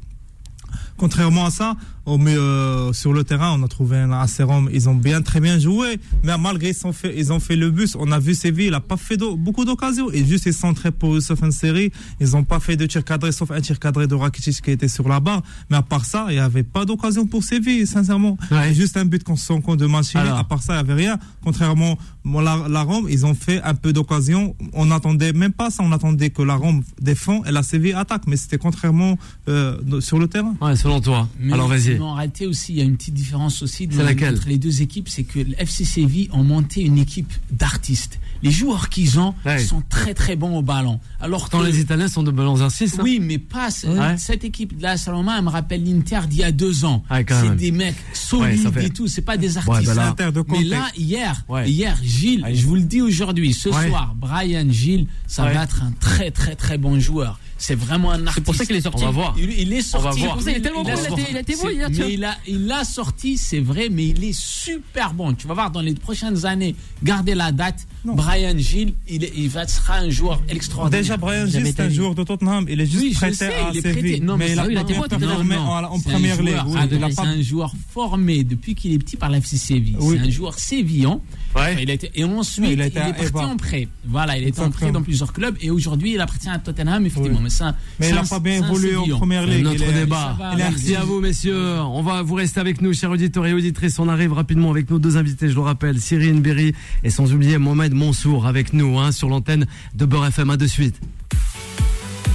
Contrairement 0.96 1.44
à 1.46 1.50
ça, 1.50 1.76
oh, 2.08 2.18
mais, 2.18 2.36
euh, 2.36 2.92
sur 2.92 3.12
le 3.12 3.24
terrain, 3.24 3.56
on 3.58 3.62
a 3.62 3.68
trouvé 3.68 3.98
un 3.98 4.26
Rome. 4.40 4.68
Ils 4.72 4.88
ont 4.88 4.94
bien, 4.94 5.22
très 5.22 5.40
bien 5.40 5.58
joué. 5.58 5.98
Mais 6.22 6.36
malgré 6.38 6.70
ils 6.70 6.86
ont 6.86 6.92
fait, 6.92 7.14
ils 7.16 7.32
ont 7.32 7.40
fait 7.40 7.56
le 7.56 7.70
bus. 7.70 7.96
On 7.98 8.10
a 8.12 8.18
vu 8.18 8.34
Séville, 8.34 8.66
il 8.66 8.72
n'a 8.72 8.80
pas 8.80 8.96
fait 8.96 9.16
beaucoup 9.16 9.64
d'occasions. 9.64 10.10
Et 10.12 10.24
juste, 10.24 10.46
ils 10.46 10.52
sont 10.52 10.68
centrés 10.68 10.90
pour 10.90 11.14
Youssef 11.14 11.38
série 11.50 11.90
Ils 12.20 12.30
n'ont 12.30 12.44
pas 12.44 12.60
fait 12.60 12.76
de 12.76 12.86
tir 12.86 13.04
cadré, 13.04 13.32
sauf 13.32 13.50
un 13.50 13.60
tir 13.60 13.78
cadré 13.78 14.06
de 14.06 14.14
Rakitic 14.14 14.60
qui 14.60 14.70
était 14.70 14.88
sur 14.88 15.08
la 15.08 15.20
barre. 15.20 15.42
Mais 15.70 15.76
à 15.76 15.82
part 15.82 16.04
ça, 16.04 16.26
il 16.28 16.34
n'y 16.34 16.40
avait 16.40 16.62
pas 16.62 16.84
d'occasion 16.84 17.26
pour 17.26 17.42
Séville, 17.42 17.86
sincèrement. 17.86 18.36
Ouais. 18.50 18.70
Et 18.70 18.74
Juste 18.74 18.96
un 18.96 19.04
but 19.04 19.24
contre 19.24 19.40
son 19.40 19.60
compte 19.60 19.78
de. 19.78 19.88
Alors. 20.16 20.38
À 20.38 20.44
part 20.44 20.62
ça, 20.62 20.74
il 20.74 20.84
n'y 20.84 20.92
avait 20.92 21.02
rien. 21.02 21.18
Contrairement 21.42 21.98
à 22.36 22.42
la, 22.42 22.68
la 22.68 22.82
Rome, 22.82 23.06
ils 23.10 23.24
ont 23.24 23.34
fait 23.34 23.60
un 23.62 23.74
peu 23.74 23.92
d'occasion. 23.92 24.54
On 24.72 24.86
n'attendait 24.86 25.32
même 25.32 25.52
pas 25.52 25.70
ça. 25.70 25.82
On 25.82 25.92
attendait 25.92 26.30
que 26.30 26.42
la 26.42 26.54
Rome 26.54 26.82
défend 27.00 27.42
et 27.44 27.52
la 27.52 27.62
Séville 27.62 27.94
attaque. 27.94 28.22
Mais 28.26 28.36
c'était 28.36 28.58
contrairement 28.58 29.18
euh, 29.48 30.00
sur 30.00 30.18
le 30.18 30.28
terrain. 30.28 30.54
Ouais, 30.60 30.76
selon 30.76 31.00
toi. 31.00 31.28
Mais, 31.38 31.54
Alors 31.54 31.68
vas-y. 31.68 31.97
Mais 31.98 32.04
en 32.04 32.14
réalité 32.14 32.46
aussi, 32.46 32.72
il 32.72 32.78
y 32.78 32.80
a 32.80 32.84
une 32.84 32.96
petite 32.96 33.14
différence 33.14 33.62
aussi 33.62 33.86
de- 33.86 34.00
entre 34.00 34.48
les 34.48 34.58
deux 34.58 34.82
équipes, 34.82 35.08
c'est 35.08 35.24
que 35.24 35.38
le 35.40 35.54
FC 35.58 35.84
Séville 35.84 36.28
ont 36.32 36.44
monté 36.44 36.82
une 36.82 36.98
équipe 36.98 37.32
d'artistes. 37.50 38.18
Les 38.42 38.50
joueurs 38.52 38.88
qu'ils 38.88 39.18
ont 39.18 39.34
Ouais. 39.44 39.58
sont 39.58 39.82
très 39.88 40.14
très 40.14 40.36
bons 40.36 40.56
au 40.58 40.62
ballon. 40.62 41.00
Alors 41.20 41.40
Pourtant, 41.40 41.60
que- 41.60 41.66
les 41.66 41.80
Italiens 41.80 42.06
sont 42.08 42.22
de 42.22 42.30
bons 42.30 42.62
artistes. 42.62 42.96
hein. 42.98 43.02
oui, 43.02 43.18
mais 43.20 43.38
pas 43.38 43.68
Ouais. 43.84 44.16
cette 44.16 44.44
équipe 44.44 44.76
de 44.76 44.82
la 44.82 44.96
Saloma, 44.96 45.36
elle 45.38 45.44
me 45.44 45.50
rappelle 45.50 45.84
l'Inter 45.84 46.20
d'il 46.28 46.38
y 46.40 46.44
a 46.44 46.52
deux 46.52 46.84
ans. 46.84 47.02
Ouais, 47.10 47.24
quand 47.24 47.40
c'est 47.42 47.56
des 47.56 47.72
mecs 47.72 47.96
solides 48.12 48.72
fait- 48.72 48.86
et 48.86 48.90
tout, 48.90 49.08
c'est 49.08 49.22
pas 49.22 49.36
des 49.36 49.56
Ouais, 49.58 49.62
artistes. 49.68 49.86
bah 49.88 49.94
là- 49.94 50.08
Inter 50.10 50.30
de 50.32 50.44
Mais 50.48 50.62
là, 50.64 50.86
hier, 50.96 51.44
Ouais. 51.48 51.68
hier, 51.68 51.98
Gilles, 52.02 52.42
Ouais. 52.44 52.54
je 52.54 52.64
vous 52.66 52.76
le 52.76 52.82
dis 52.82 53.00
aujourd'hui, 53.02 53.52
ce 53.52 53.68
Ouais. 53.70 53.88
soir, 53.88 54.14
Brian 54.16 54.66
Gilles, 54.70 55.06
ça 55.26 55.44
Ouais. 55.44 55.54
va 55.54 55.64
être 55.64 55.82
un 55.82 55.90
très 55.98 56.30
très 56.30 56.54
très 56.54 56.78
bon 56.78 57.00
joueur. 57.00 57.40
C'est 57.60 57.74
vraiment 57.74 58.12
un 58.12 58.26
artiste. 58.26 58.34
C'est 58.36 58.40
pour 58.44 58.54
ça 58.54 58.64
qu'il 58.66 58.76
est 58.76 58.80
sorti. 58.80 59.02
On 59.02 59.06
va 59.06 59.12
voir. 59.12 59.34
Il, 59.36 59.50
il 59.50 59.72
est 59.72 59.82
sorti. 59.82 60.06
On 60.06 60.10
va 60.10 60.16
voir. 60.16 60.28
C'est 60.30 60.32
pour 60.34 60.42
ça, 60.42 60.50
il 60.52 60.56
est 60.56 60.60
tellement 60.60 60.80
a 60.80 60.84
bon, 60.84 60.90
il 60.92 60.98
a 61.06 61.08
été- 61.20 61.30
il 61.30 61.36
a 61.36 61.40
été 61.40 61.56
bon 61.56 61.68
hier. 61.68 61.88
Mais 61.90 62.14
il 62.14 62.24
a, 62.24 62.36
il 62.46 62.72
a 62.72 62.84
sorti, 62.84 63.36
c'est 63.36 63.58
vrai, 63.58 63.88
mais 63.90 64.06
il 64.06 64.22
est 64.24 64.32
super 64.38 65.12
bon. 65.12 65.34
Tu 65.34 65.46
vas 65.48 65.54
voir 65.54 65.70
dans 65.72 65.80
les 65.80 65.94
prochaines 65.94 66.46
années, 66.46 66.76
gardez 67.02 67.34
la 67.34 67.50
date. 67.52 67.86
Non. 68.04 68.14
Brian 68.14 68.56
Gilles, 68.56 68.94
il, 69.08 69.28
il 69.36 69.48
va, 69.48 69.66
sera 69.66 69.96
un 69.98 70.08
joueur 70.10 70.40
extraordinaire. 70.48 71.00
Déjà, 71.02 71.16
Brian 71.16 71.46
Gilles, 71.46 71.66
c'est 71.66 71.80
un 71.80 71.88
joueur 71.90 72.14
de 72.14 72.22
Tottenham. 72.22 72.66
Il 72.68 72.80
est 72.80 72.86
juste 72.86 73.02
Oui, 73.02 73.12
prêté 73.12 73.34
sais, 73.34 73.52
à 73.52 73.70
il 73.72 73.78
est 73.78 73.82
Séville. 73.82 74.20
Non, 74.20 74.36
mais 74.36 74.46
mais 74.46 74.52
il 74.52 74.58
a 74.60 74.66
il 74.66 74.78
été 74.78 74.96
en, 74.96 75.02
première 75.02 76.42
ligue. 76.42 76.54
ah, 76.76 76.86
Il 76.90 77.12
c'est 77.12 77.20
un 77.20 77.42
joueur 77.42 77.72
formé 77.92 78.44
depuis 78.44 78.74
qu'il 78.76 78.92
est 78.92 78.98
petit 78.98 79.16
par 79.16 79.30
la 79.30 79.38
FC 79.38 79.56
Séville. 79.56 79.96
C'est 80.00 80.18
un 80.18 80.30
joueur 80.30 80.58
sévillan. 80.58 81.20
Ouais. 81.56 81.76
Il 81.82 81.90
a 81.90 81.94
été, 81.94 82.10
et 82.14 82.24
ensuite, 82.24 82.66
Il 82.66 82.72
il, 82.72 82.82
a 82.82 82.86
est 82.86 82.90
parti 82.90 83.44
en 83.50 83.56
prêt. 83.56 83.88
Voilà, 84.06 84.36
il 84.38 84.46
est 84.46 84.58
en 84.60 84.70
prêt 84.70 84.92
dans 84.92 85.02
plusieurs 85.02 85.32
clubs 85.32 85.56
et 85.60 85.70
aujourd'hui, 85.70 86.12
il 86.14 86.20
appartient 86.20 86.48
à 86.48 86.58
Tottenham, 86.58 87.06
effectivement. 87.06 87.38
Oui. 87.38 87.44
Mais, 87.44 87.50
ça, 87.50 87.74
Mais 87.98 88.10
il 88.10 88.14
n'a 88.14 88.22
pas 88.22 88.38
bien 88.38 88.56
évolué 88.64 88.96
en 88.96 89.06
première 89.18 89.46
ligue. 89.46 89.64
notre 89.64 89.76
Il 89.76 89.82
est- 89.82 89.92
débat. 89.92 90.36
va, 90.38 90.50
il 90.52 90.58
Merci 90.58 90.94
à 90.94 91.04
vous, 91.04 91.20
messieurs. 91.20 91.80
On 91.80 92.02
va 92.02 92.22
vous 92.22 92.34
rester 92.34 92.60
avec 92.60 92.80
nous, 92.82 92.92
chers 92.92 93.10
auditeurs 93.10 93.46
et 93.46 93.54
auditrices. 93.54 93.98
On 93.98 94.08
arrive 94.08 94.32
rapidement 94.34 94.70
avec 94.70 94.90
nos 94.90 94.98
deux 94.98 95.16
invités, 95.16 95.48
je 95.48 95.54
le 95.54 95.60
rappelle, 95.62 96.00
Cyril 96.00 96.40
Berry 96.40 96.74
et 97.02 97.10
sans 97.10 97.32
oublier 97.32 97.58
Mohamed 97.58 97.94
Mansour 97.94 98.46
avec 98.46 98.72
nous 98.72 98.98
hein, 98.98 99.10
sur 99.12 99.28
l'antenne 99.28 99.66
de 99.94 100.04
Beurre 100.04 100.26
FM. 100.26 100.50
À 100.50 100.56
de 100.56 100.66
suite. 100.66 101.00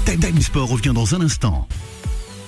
Time 0.05 0.41
Sport 0.41 0.69
revient 0.69 0.91
dans 0.93 1.15
un 1.15 1.21
instant. 1.21 1.67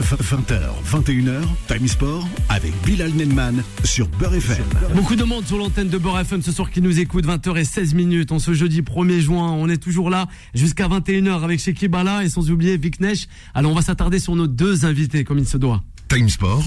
20h, 0.01 0.59
21h, 0.91 1.41
Time 1.67 1.87
Sport 1.87 2.27
avec 2.49 2.73
Bilal 2.85 3.11
Nenman 3.11 3.63
sur 3.83 4.07
Beurre 4.07 4.35
FM. 4.35 4.65
Beaucoup 4.93 5.15
de 5.15 5.23
monde 5.23 5.45
sur 5.45 5.57
l'antenne 5.57 5.87
de 5.87 5.97
Beurre 5.97 6.19
FM 6.19 6.41
ce 6.41 6.51
soir 6.51 6.69
qui 6.69 6.81
nous 6.81 6.99
écoute, 6.99 7.25
20h16 7.25 7.95
minutes. 7.95 8.31
En 8.31 8.39
ce 8.39 8.53
jeudi 8.53 8.81
1er 8.81 9.19
juin, 9.19 9.51
on 9.51 9.69
est 9.69 9.77
toujours 9.77 10.09
là 10.09 10.27
jusqu'à 10.53 10.87
21h 10.87 11.43
avec 11.43 11.59
Shekibala 11.59 12.23
et 12.23 12.29
sans 12.29 12.51
oublier 12.51 12.77
Vic 12.77 12.99
Nesh. 12.99 13.27
Alors 13.53 13.71
on 13.71 13.75
va 13.75 13.81
s'attarder 13.81 14.19
sur 14.19 14.35
nos 14.35 14.47
deux 14.47 14.85
invités 14.85 15.23
comme 15.23 15.39
il 15.39 15.47
se 15.47 15.57
doit. 15.57 15.81
Time 16.09 16.29
Sport. 16.29 16.63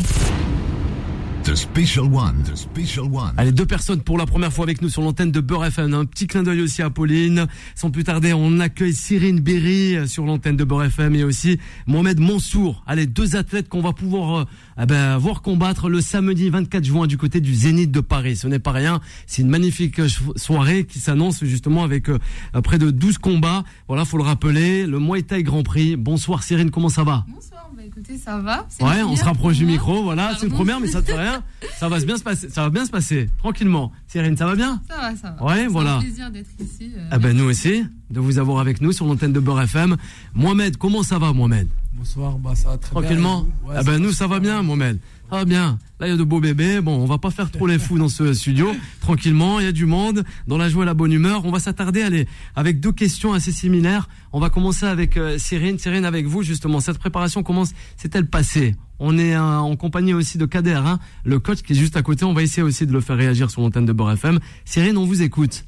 The 1.48 1.54
Special 1.54 2.12
One. 2.12 2.42
The 2.42 2.54
Special 2.54 3.06
One. 3.06 3.32
Allez, 3.38 3.52
deux 3.52 3.64
personnes 3.64 4.02
pour 4.02 4.18
la 4.18 4.26
première 4.26 4.52
fois 4.52 4.66
avec 4.66 4.82
nous 4.82 4.90
sur 4.90 5.00
l'antenne 5.00 5.32
de 5.32 5.40
Beurre 5.40 5.64
FM. 5.64 5.94
Un 5.94 6.04
petit 6.04 6.26
clin 6.26 6.42
d'œil 6.42 6.60
aussi 6.60 6.82
à 6.82 6.90
Pauline. 6.90 7.46
Sans 7.74 7.90
plus 7.90 8.04
tarder, 8.04 8.34
on 8.34 8.60
accueille 8.60 8.92
Cyrine 8.92 9.40
Berry 9.40 9.96
euh, 9.96 10.06
sur 10.06 10.26
l'antenne 10.26 10.58
de 10.58 10.64
Beurre 10.64 10.84
FM 10.84 11.14
et 11.14 11.24
aussi 11.24 11.58
Mohamed 11.86 12.20
Mansour. 12.20 12.82
Allez, 12.86 13.06
deux 13.06 13.34
athlètes 13.34 13.70
qu'on 13.70 13.80
va 13.80 13.94
pouvoir 13.94 14.40
euh, 14.40 14.44
eh 14.80 14.86
ben, 14.86 15.18
voir 15.18 15.42
combattre 15.42 15.88
le 15.88 16.00
samedi 16.00 16.50
24 16.50 16.84
juin 16.84 17.06
du 17.08 17.18
côté 17.18 17.40
du 17.40 17.52
Zénith 17.52 17.90
de 17.90 18.00
Paris. 18.00 18.36
Ce 18.36 18.46
n'est 18.46 18.60
pas 18.60 18.70
rien. 18.70 19.00
C'est 19.26 19.42
une 19.42 19.48
magnifique 19.48 19.98
euh, 19.98 20.08
soirée 20.36 20.84
qui 20.84 21.00
s'annonce 21.00 21.42
justement 21.44 21.82
avec 21.82 22.08
euh, 22.10 22.18
près 22.62 22.78
de 22.78 22.90
12 22.90 23.18
combats. 23.18 23.64
Voilà, 23.88 24.04
faut 24.04 24.18
le 24.18 24.22
rappeler. 24.22 24.86
Le 24.86 25.00
Muay 25.00 25.22
Thai 25.22 25.42
Grand 25.42 25.64
Prix. 25.64 25.96
Bonsoir 25.96 26.44
Cyrine, 26.44 26.70
comment 26.70 26.90
ça 26.90 27.02
va? 27.02 27.24
Bonsoir, 27.26 27.70
bah 27.76 27.82
écoutez, 27.84 28.18
ça 28.18 28.38
va. 28.38 28.68
Ouais, 28.80 29.02
on 29.02 29.16
se 29.16 29.24
rapproche 29.24 29.56
du 29.56 29.66
micro. 29.66 30.04
Voilà, 30.04 30.36
c'est 30.38 30.46
une 30.46 30.52
première, 30.52 30.78
mais 30.78 30.86
ça 30.86 31.02
te 31.02 31.06
fait 31.06 31.18
rien. 31.18 31.38
Ça 31.78 31.88
va 31.88 31.99
bien 32.00 32.16
se 32.16 32.23
passer. 32.23 32.49
Ça 32.50 32.62
va 32.62 32.71
bien 32.71 32.85
se 32.87 32.90
passer. 32.90 33.28
Tranquillement. 33.38 33.92
Cyrine, 34.07 34.37
ça 34.37 34.47
va 34.47 34.54
bien 34.57 34.80
Ça 34.88 34.97
va, 34.97 35.16
ça 35.16 35.37
va. 35.38 35.45
Ouais, 35.45 35.62
C'est 35.62 35.66
voilà. 35.68 35.97
un 35.97 36.00
plaisir 36.00 36.30
d'être 36.30 36.50
ici. 36.61 36.92
euh, 36.97 37.09
Ah 37.11 37.18
ben 37.18 37.37
nous 37.37 37.45
aussi, 37.45 37.85
de 38.11 38.21
vous 38.21 38.38
avoir 38.38 38.61
avec 38.61 38.80
nous 38.80 38.92
sur 38.92 39.07
l'antenne 39.07 39.33
de 39.33 39.40
Beurre 39.40 39.62
FM. 39.62 39.97
Mohamed, 40.35 40.76
comment 40.76 41.02
ça 41.02 41.18
va 41.18 41.33
Mohamed? 41.33 41.68
Bonsoir, 41.95 42.38
bah 42.38 42.54
ça 42.54 42.68
va 42.71 42.78
très 42.78 42.90
Tranquillement? 42.90 43.42
Bien. 43.42 43.71
Ouais, 43.71 43.75
Ah 43.78 43.83
ben 43.83 43.99
nous 43.99 44.12
ça 44.12 44.26
va 44.28 44.38
bien 44.38 44.62
Mohamed. 44.62 44.99
Ça 45.30 45.37
va 45.37 45.45
bien. 45.45 45.78
Là 45.99 46.07
il 46.07 46.11
y 46.11 46.12
a 46.14 46.16
de 46.16 46.23
beaux 46.25 46.40
bébés. 46.40 46.80
Bon, 46.80 46.97
on 46.97 47.07
va 47.07 47.18
pas 47.18 47.30
faire 47.30 47.50
trop 47.50 47.66
les 47.66 47.78
fous 47.78 47.99
dans 47.99 48.09
ce 48.09 48.33
studio. 48.33 48.71
Tranquillement, 49.00 49.59
il 49.61 49.64
y 49.66 49.68
a 49.68 49.73
du 49.73 49.85
monde, 49.85 50.25
dans 50.47 50.57
la 50.59 50.68
joie 50.68 50.85
et 50.85 50.87
la 50.87 50.95
bonne 50.95 51.12
humeur. 51.12 51.45
On 51.45 51.50
va 51.50 51.59
s'attarder 51.59 52.02
allez, 52.02 52.28
avec 52.54 52.78
deux 52.80 52.92
questions 52.92 53.33
assez 53.33 53.50
similaires. 53.52 54.09
On 54.33 54.38
va 54.40 54.49
commencer 54.49 54.87
avec 54.87 55.16
euh, 55.16 55.37
Cyrine. 55.38 55.78
Cyrine, 55.78 56.04
avec 56.04 56.26
vous 56.26 56.42
justement. 56.42 56.80
Cette 56.80 56.99
préparation, 56.99 57.42
comment 57.42 57.64
s'est-elle 57.64 58.26
passée? 58.26 58.75
On 59.00 59.16
est 59.18 59.34
euh, 59.34 59.40
en 59.58 59.76
compagnie 59.76 60.14
aussi 60.14 60.38
de 60.38 60.46
Kader, 60.46 60.80
hein, 60.84 60.98
le 61.24 61.38
coach 61.38 61.62
qui 61.62 61.72
est 61.72 61.76
juste 61.76 61.96
à 61.96 62.02
côté. 62.02 62.24
On 62.24 62.32
va 62.32 62.42
essayer 62.42 62.62
aussi 62.62 62.86
de 62.86 62.92
le 62.92 63.00
faire 63.00 63.16
réagir 63.16 63.50
sur 63.50 63.60
l'antenne 63.60 63.86
de 63.86 63.92
Beurre 63.92 64.12
FM. 64.12 64.40
Cyrine, 64.64 64.96
on 64.96 65.04
vous 65.06 65.22
écoute. 65.22 65.64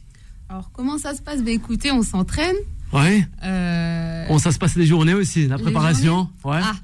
Alors, 0.48 0.70
comment 0.72 0.98
ça 0.98 1.14
se 1.14 1.22
passe? 1.22 1.42
Bah 1.42 1.52
écoutez, 1.52 1.92
on 1.92 2.02
s'entraîne. 2.02 2.56
Ouais. 2.92 3.24
Euh, 3.44 4.24
Comment 4.26 4.40
ça 4.40 4.50
se 4.50 4.58
passe 4.58 4.74
les 4.74 4.84
journées 4.86 5.14
aussi, 5.14 5.46
la 5.46 5.58
préparation 5.58 6.28
Ouais. 6.44 6.58
Ah, 6.60 6.74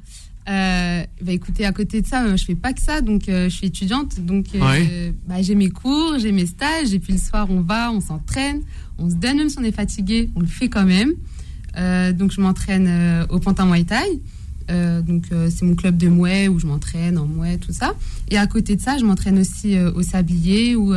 euh, 0.48 1.04
bah 1.20 1.32
écoutez, 1.32 1.64
à 1.66 1.72
côté 1.72 2.00
de 2.00 2.06
ça, 2.06 2.36
je 2.36 2.44
fais 2.44 2.54
pas 2.54 2.72
que 2.72 2.80
ça, 2.80 3.00
donc 3.00 3.28
euh, 3.28 3.48
je 3.48 3.56
suis 3.56 3.66
étudiante, 3.66 4.20
donc 4.20 4.46
euh, 4.54 4.60
Ouais. 4.60 5.12
bah, 5.26 5.42
j'ai 5.42 5.56
mes 5.56 5.68
cours, 5.70 6.14
j'ai 6.20 6.30
mes 6.30 6.46
stages, 6.46 6.94
et 6.94 7.00
puis 7.00 7.14
le 7.14 7.18
soir 7.18 7.48
on 7.50 7.60
va, 7.60 7.90
on 7.90 8.00
s'entraîne, 8.00 8.62
on 8.98 9.10
se 9.10 9.16
donne 9.16 9.38
même 9.38 9.48
si 9.48 9.58
on 9.58 9.64
est 9.64 9.72
fatigué, 9.72 10.30
on 10.36 10.40
le 10.40 10.46
fait 10.46 10.68
quand 10.68 10.86
même. 10.86 11.14
Donc 12.16 12.30
je 12.30 12.40
m'entraîne 12.40 13.26
au 13.28 13.40
Pantin 13.40 13.66
Muay 13.66 13.82
Thai, 13.82 14.04
Euh, 14.70 15.00
donc 15.02 15.25
euh, 15.32 15.49
c'est 15.54 15.64
mon 15.64 15.75
club 15.75 15.96
de 15.96 16.08
mouet 16.08 16.49
où 16.49 16.58
je 16.58 16.66
m'entraîne 16.66 17.18
en 17.18 17.26
mouet, 17.26 17.56
tout 17.58 17.73
ça. 17.73 17.94
Et 18.30 18.37
à 18.38 18.46
côté 18.46 18.76
de 18.76 18.80
ça, 18.80 18.99
je 18.99 19.04
m'entraîne 19.04 19.38
aussi 19.38 19.76
euh, 19.76 19.92
au 19.92 20.02
Sablier 20.02 20.75
où 20.76 20.92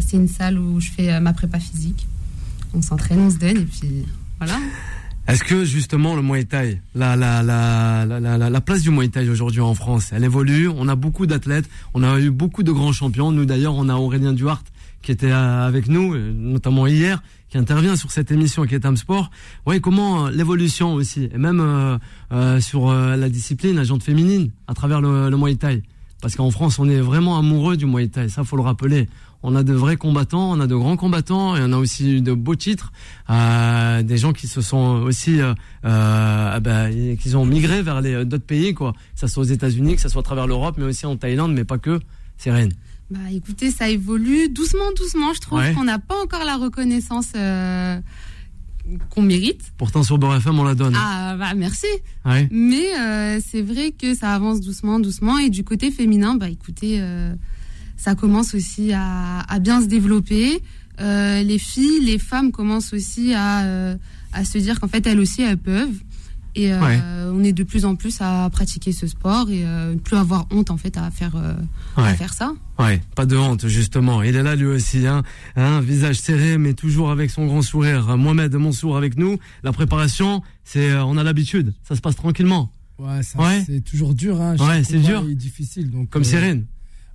c'est 0.00 0.16
une 0.16 0.28
salle 0.28 0.58
où 0.58 0.80
je 0.80 0.90
fais 0.90 1.18
ma 1.20 1.32
prépa 1.32 1.58
physique. 1.58 2.06
On 2.74 2.82
s'entraîne, 2.82 3.20
on 3.20 3.30
se 3.30 3.36
donne, 3.38 3.56
et 3.58 3.64
puis 3.64 4.04
voilà. 4.38 4.58
Est-ce 5.28 5.42
que 5.42 5.64
justement 5.64 6.14
le 6.14 6.22
Muay 6.22 6.44
Thai, 6.44 6.80
la, 6.94 7.16
la, 7.16 7.42
la, 7.42 8.04
la, 8.06 8.20
la, 8.20 8.38
la- 8.38 8.50
la 8.50 8.60
place 8.60 8.82
du 8.82 8.90
Muay 8.90 9.08
Thai 9.08 9.28
aujourd'hui 9.28 9.60
en 9.60 9.74
France, 9.74 10.10
elle 10.12 10.22
évolue 10.24 10.68
On 10.68 10.86
a 10.88 10.94
beaucoup 10.94 11.26
d'athlètes, 11.26 11.68
on 11.94 12.02
a 12.04 12.20
eu 12.20 12.30
beaucoup 12.30 12.62
de 12.62 12.70
grands 12.70 12.92
champions. 12.92 13.32
Nous 13.32 13.44
d'ailleurs, 13.46 13.74
on 13.74 13.88
a 13.88 13.94
Aurélien 13.94 14.32
Duhart 14.34 14.62
qui 15.02 15.10
était 15.12 15.30
avec 15.32 15.88
nous, 15.88 16.16
notamment 16.16 16.86
hier, 16.86 17.22
qui 17.48 17.58
intervient 17.58 17.96
sur 17.96 18.10
cette 18.10 18.30
émission 18.30 18.64
qui 18.64 18.74
est 18.74 18.96
Sport. 18.96 19.30
Ouais, 19.66 19.80
comment 19.80 20.26
euh, 20.26 20.30
l'évolution 20.30 20.94
aussi, 20.94 21.28
et 21.32 21.38
même 21.38 21.60
euh, 21.60 21.98
euh, 22.32 22.60
sur 22.60 22.92
la 22.92 23.28
discipline, 23.28 23.76
la 23.76 23.84
jante 23.84 24.02
féminine, 24.02 24.50
à 24.66 24.74
travers 24.74 25.00
le, 25.00 25.28
le 25.30 25.36
Muay 25.36 25.56
Thai. 25.56 25.82
Parce 26.22 26.34
qu'en 26.34 26.50
France, 26.50 26.78
on 26.78 26.88
est 26.88 27.00
vraiment 27.00 27.38
amoureux 27.38 27.76
du 27.76 27.86
Muay 27.86 28.08
Thai, 28.08 28.28
ça 28.28 28.42
faut 28.42 28.56
le 28.56 28.62
rappeler. 28.62 29.08
On 29.42 29.54
a 29.54 29.62
de 29.62 29.74
vrais 29.74 29.96
combattants, 29.96 30.50
on 30.50 30.60
a 30.60 30.66
de 30.66 30.74
grands 30.74 30.96
combattants, 30.96 31.56
et 31.56 31.60
on 31.62 31.72
a 31.72 31.76
aussi 31.76 32.22
de 32.22 32.32
beaux 32.32 32.56
titres, 32.56 32.90
euh, 33.30 34.02
des 34.02 34.16
gens 34.16 34.32
qui 34.32 34.48
se 34.48 34.60
sont 34.60 35.02
aussi, 35.04 35.40
euh, 35.40 35.54
euh, 35.84 36.58
ben, 36.60 37.16
qui 37.16 37.36
ont 37.36 37.44
migré 37.44 37.82
vers 37.82 38.02
d'autres 38.24 38.44
pays, 38.44 38.74
quoi. 38.74 38.92
Que 38.92 39.20
ça 39.20 39.28
soit 39.28 39.42
aux 39.42 39.46
États-Unis, 39.46 39.96
que 39.96 40.00
ça 40.00 40.08
soit 40.08 40.22
à 40.22 40.24
travers 40.24 40.46
l'Europe, 40.46 40.76
mais 40.78 40.84
aussi 40.84 41.06
en 41.06 41.16
Thaïlande, 41.16 41.52
mais 41.52 41.64
pas 41.64 41.78
que. 41.78 42.00
C'est 42.38 42.50
Rennes. 42.50 42.72
Bah 43.10 43.20
écoutez, 43.32 43.70
ça 43.70 43.88
évolue 43.88 44.48
doucement, 44.48 44.90
doucement. 44.96 45.32
Je 45.34 45.40
trouve 45.40 45.58
Ouais. 45.60 45.72
qu'on 45.74 45.84
n'a 45.84 45.98
pas 46.00 46.20
encore 46.20 46.44
la 46.44 46.56
reconnaissance 46.56 47.28
euh, 47.36 48.00
qu'on 49.10 49.22
mérite. 49.22 49.60
Pourtant 49.78 50.02
sur 50.02 50.18
Beurre 50.18 50.36
FM, 50.36 50.58
on 50.58 50.64
la 50.64 50.74
donne. 50.74 50.94
Ah 50.96 51.36
bah 51.38 51.54
merci. 51.54 51.86
Ouais. 52.24 52.48
Mais 52.50 52.98
euh, 52.98 53.38
c'est 53.46 53.62
vrai 53.62 53.92
que 53.92 54.14
ça 54.14 54.34
avance 54.34 54.60
doucement, 54.60 54.98
doucement. 54.98 55.38
Et 55.38 55.50
du 55.50 55.62
côté 55.62 55.92
féminin, 55.92 56.34
bah 56.34 56.48
écoutez, 56.48 56.98
euh, 57.00 57.32
ça 57.96 58.16
commence 58.16 58.54
aussi 58.54 58.92
à, 58.92 59.40
à 59.40 59.58
bien 59.60 59.80
se 59.80 59.86
développer. 59.86 60.60
Les 60.98 61.58
filles, 61.58 62.00
les 62.04 62.18
femmes 62.18 62.50
commencent 62.52 62.92
aussi 62.94 63.34
à, 63.34 63.96
à 64.32 64.44
se 64.44 64.58
dire 64.58 64.80
qu'en 64.80 64.88
fait 64.88 65.06
elles 65.06 65.20
aussi 65.20 65.42
elles 65.42 65.58
peuvent. 65.58 66.00
Et 66.58 66.72
euh, 66.72 66.80
Ouais. 66.80 66.98
on 67.32 67.44
est 67.44 67.52
de 67.52 67.62
plus 67.64 67.84
en 67.84 67.96
plus 67.96 68.16
à 68.20 68.48
pratiquer 68.50 68.90
ce 68.92 69.06
sport 69.06 69.50
et 69.50 69.64
euh, 69.66 69.92
ne 69.92 69.98
plus 69.98 70.16
avoir 70.16 70.46
honte 70.50 70.70
en 70.70 70.78
fait 70.78 70.96
à 70.96 71.10
faire, 71.10 71.36
euh, 71.36 71.54
à 71.96 72.14
faire 72.14 72.32
ça. 72.32 72.54
Ouais, 72.78 73.00
pas 73.14 73.26
de 73.26 73.36
honte 73.36 73.66
justement. 73.68 74.22
Il 74.22 74.34
est 74.36 74.42
là 74.42 74.56
lui 74.56 74.64
aussi, 74.66 75.06
hein, 75.06 75.22
hein, 75.56 75.80
visage 75.82 76.16
serré, 76.18 76.56
mais 76.56 76.72
toujours 76.72 77.10
avec 77.10 77.30
son 77.30 77.46
grand 77.46 77.60
sourire. 77.62 78.16
Mohamed 78.16 78.54
Mansour 78.54 78.96
avec 78.96 79.18
nous. 79.18 79.36
La 79.62 79.72
préparation, 79.72 80.42
c'est, 80.64 80.90
euh, 80.90 81.04
on 81.04 81.16
a 81.18 81.22
l'habitude. 81.22 81.74
Ça 81.86 81.94
se 81.94 82.00
passe 82.00 82.16
tranquillement, 82.16 82.72
Ouais, 82.98 83.20
c'est 83.66 83.82
toujours 83.84 84.14
dur. 84.14 84.40
Hein. 84.40 84.56
Chaque 84.56 84.66
Ouais, 84.66 84.82
c'est 84.82 84.94
combat 84.96 85.08
dur. 85.08 85.26
est 85.30 85.34
difficile. 85.34 85.90
Donc, 85.90 86.08
comme 86.08 86.22
euh, 86.22 86.24
Cyrine. 86.24 86.64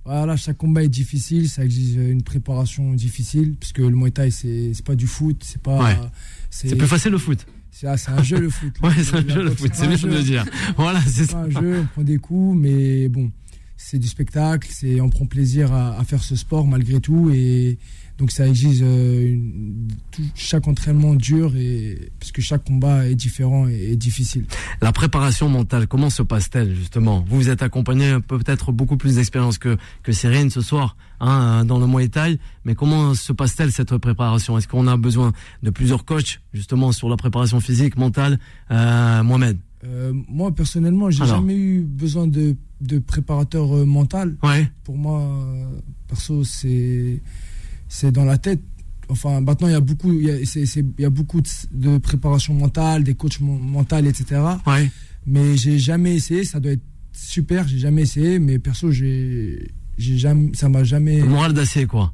Voilà, 0.04 0.36
chaque 0.36 0.56
combat 0.56 0.84
est 0.84 0.88
difficile. 0.88 1.48
Ça 1.48 1.64
exige 1.64 1.96
une 1.96 2.22
préparation 2.22 2.92
difficile. 2.94 3.54
Parce 3.58 3.72
que 3.72 3.82
le 3.82 3.96
Muay 3.96 4.12
Thai, 4.12 4.30
c'est 4.30 4.72
c'est 4.74 4.84
pas 4.84 4.94
du 4.94 5.08
foot. 5.08 5.42
C'est 5.44 5.60
pas. 5.60 5.82
Ouais. 5.82 5.96
C'est 6.50 6.76
plus 6.76 6.86
facile 6.86 7.10
le 7.10 7.18
foot. 7.18 7.44
C'est 7.72 7.88
un 8.10 8.22
jeu, 8.22 8.38
le 8.38 8.50
foot. 8.50 8.74
Ouais, 8.82 8.90
c'est 9.02 9.16
un 9.16 9.28
jeu 9.28 9.42
le 9.42 9.50
foot. 9.50 9.70
C'est 9.72 9.88
bien 9.88 9.96
de 9.96 10.06
le 10.14 10.22
dire. 10.22 10.44
Voilà, 10.76 11.00
c'est 11.00 11.24
ça. 11.24 11.38
un 11.38 11.50
jeu, 11.50 11.80
on 11.80 11.86
prend 11.86 12.02
des 12.02 12.18
coups, 12.18 12.56
mais 12.56 13.08
bon, 13.08 13.32
c'est 13.76 13.98
du 13.98 14.06
spectacle, 14.06 14.68
c'est 14.70 15.00
on 15.00 15.08
prend 15.08 15.26
plaisir 15.26 15.72
à, 15.72 15.98
à 15.98 16.04
faire 16.04 16.22
ce 16.22 16.36
sport 16.36 16.66
malgré 16.66 17.00
tout, 17.00 17.30
et 17.34 17.78
donc 18.22 18.30
ça 18.30 18.46
exige 18.46 18.78
euh, 18.82 19.34
une- 19.34 19.88
tout- 20.12 20.22
chaque 20.36 20.68
entraînement 20.68 21.14
dur, 21.14 21.56
et 21.56 22.12
parce 22.20 22.30
que 22.30 22.40
chaque 22.40 22.62
combat 22.64 23.08
est 23.08 23.16
différent 23.16 23.66
et, 23.66 23.90
et 23.90 23.96
difficile. 23.96 24.44
La 24.80 24.92
préparation 24.92 25.48
mentale, 25.48 25.88
comment 25.88 26.08
se 26.08 26.22
passe-t-elle 26.22 26.72
justement? 26.76 27.24
Vous 27.28 27.36
vous 27.38 27.48
êtes 27.48 27.62
accompagné 27.62 28.20
peut-être 28.20 28.70
beaucoup 28.70 28.96
plus 28.96 29.16
d'expérience 29.16 29.58
que 29.58 29.76
que 30.04 30.12
Cyrine 30.12 30.50
ce 30.50 30.60
soir 30.60 30.96
hein, 31.18 31.64
dans 31.64 31.80
le 31.80 31.88
Muay 31.88 32.06
Thai, 32.08 32.38
mais 32.64 32.76
comment 32.76 33.14
se 33.14 33.32
passe-t-elle 33.32 33.72
cette 33.72 33.96
préparation? 33.98 34.56
Est-ce 34.56 34.68
qu'on 34.68 34.86
a 34.86 34.96
besoin 34.96 35.32
de 35.64 35.70
plusieurs 35.70 36.04
coachs 36.04 36.40
justement 36.54 36.92
sur 36.92 37.08
la 37.08 37.16
préparation 37.16 37.58
physique, 37.58 37.96
mentale? 37.96 38.38
Euh, 38.70 39.24
Mohamed. 39.24 39.58
Euh, 39.84 40.12
moi 40.28 40.54
personnellement, 40.54 41.10
j'ai 41.10 41.26
jamais 41.26 41.56
eu 41.56 41.80
besoin 41.82 42.28
de, 42.28 42.54
de 42.82 43.00
préparateur 43.00 43.76
euh, 43.78 43.84
mental. 43.84 44.36
Ouais, 44.44 44.70
Pour 44.84 44.96
moi, 44.96 45.20
euh, 45.22 45.64
perso, 46.06 46.44
c'est 46.44 47.20
c'est 47.94 48.10
dans 48.10 48.24
la 48.24 48.38
tête. 48.38 48.60
Enfin, 49.10 49.40
maintenant, 49.42 49.68
il 49.68 49.72
y 49.72 49.76
a 49.76 49.80
beaucoup, 49.80 50.10
il 50.12 50.24
y 50.24 50.30
a, 50.30 50.46
c'est- 50.46 50.64
c'est- 50.64 50.84
il 50.98 51.02
y 51.02 51.04
a 51.04 51.10
beaucoup 51.10 51.40
de, 51.42 51.48
de 51.74 51.98
préparation 51.98 52.54
mentale, 52.54 53.04
des 53.04 53.14
coachs 53.14 53.40
mentaux, 53.40 53.96
etc. 53.96 54.40
ouais. 54.66 54.90
mais 55.26 55.56
j'ai 55.56 55.78
jamais 55.78 56.14
essayé. 56.14 56.44
Ça 56.44 56.58
doit 56.58 56.72
être 56.72 56.82
super. 57.12 57.68
J'ai 57.68 57.78
jamais 57.78 58.02
essayé, 58.02 58.38
mais 58.38 58.58
perso, 58.58 58.90
j'ai, 58.90 59.70
j'ai 59.98 60.16
jamais, 60.16 60.50
ça 60.54 60.68
m'a 60.70 60.82
jamais. 60.84 61.18
Le 61.20 61.26
moral 61.26 61.52
d'acier 61.52 61.86
quoi. 61.86 62.12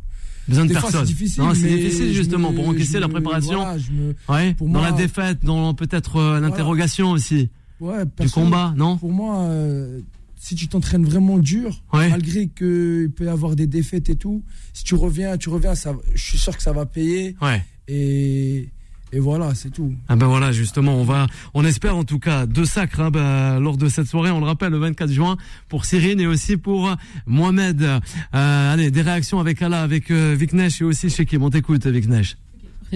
Besoin 0.49 0.65
de 0.65 0.69
Des 0.71 0.75
fois, 0.75 0.83
personne. 0.91 1.07
c'est 1.07 1.13
difficile. 1.13 1.43
Non, 1.43 1.55
c'est 1.55 1.69
difficile 1.69 2.13
justement 2.13 2.51
me- 2.51 2.57
pour 2.57 2.69
encaisser 2.69 2.99
la 2.99 3.09
préparation. 3.09 3.59
voilà, 3.63 3.79
je 3.79 3.93
me, 3.93 4.15
Ouais. 4.29 4.55
pour 4.55 4.67
dans 4.67 4.81
moi- 4.81 4.91
la 4.91 4.97
défaite, 4.97 5.39
dans 5.45 5.75
peut-être 5.75 6.17
euh, 6.17 6.41
l'interrogation 6.41 7.11
aussi 7.13 7.49
ouais, 7.81 8.05
du 8.19 8.29
combat, 8.31 8.75
non? 8.77 8.97
Pour 8.99 9.13
moi, 9.13 9.41
euh, 9.45 10.01
si 10.49 10.55
tu 10.55 10.67
t'entraînes 10.69 11.05
vraiment 11.05 11.39
dur, 11.39 11.83
Ouais. 11.93 12.09
malgré 12.09 12.47
qu'il 12.49 13.11
peut 13.15 13.25
y 13.27 13.29
avoir 13.29 13.55
des 13.55 13.67
défaites 13.67 14.09
et 14.09 14.17
tout, 14.17 14.43
si 14.73 14.83
tu 14.83 14.95
reviens, 14.95 15.37
tu 15.37 15.51
reviens, 15.51 15.75
ça, 15.75 15.95
je 16.15 16.23
suis 16.25 16.39
sûr 16.39 16.57
que 16.57 16.63
ça 16.63 16.73
va 16.73 16.87
payer. 16.87 17.37
Ouais. 17.43 17.63
Et, 17.87 18.69
et 19.13 19.19
voilà, 19.21 19.55
c'est 19.55 19.69
tout. 19.71 19.93
Ah 20.09 20.17
ben 20.17 20.27
voilà, 20.27 20.51
justement, 20.53 20.95
on 20.97 21.05
va, 21.05 21.27
on 21.53 21.65
espère 21.67 21.97
en 21.97 22.05
tout 22.05 22.19
cas 22.19 22.47
deux 22.47 22.65
sacres 22.65 23.01
hein, 23.01 23.11
ben, 23.11 23.61
lors 23.61 23.77
de 23.77 23.89
cette 23.91 24.07
soirée. 24.07 24.31
On 24.31 24.41
le 24.41 24.47
rappelle, 24.47 24.73
le 24.73 24.79
24 24.79 25.11
juin 25.11 25.37
pour 25.69 25.85
Cyrine 25.85 26.19
et 26.21 26.27
aussi 26.27 26.57
pour 26.57 26.89
euh, 26.89 26.95
Mohamed. 27.27 27.83
Euh, 27.83 28.01
allez, 28.33 28.91
des 28.91 29.03
réactions 29.03 29.41
avec 29.41 29.61
Allah, 29.61 29.83
avec 29.83 30.11
euh, 30.11 30.35
Vic 30.39 30.55
Nesh 30.55 30.81
et 30.81 30.85
aussi 30.85 31.11
chez 31.11 31.27
qui 31.27 31.37
On 31.37 31.51
t'écoute, 31.51 31.87
Vic 31.87 32.09
Nesh. 32.09 32.37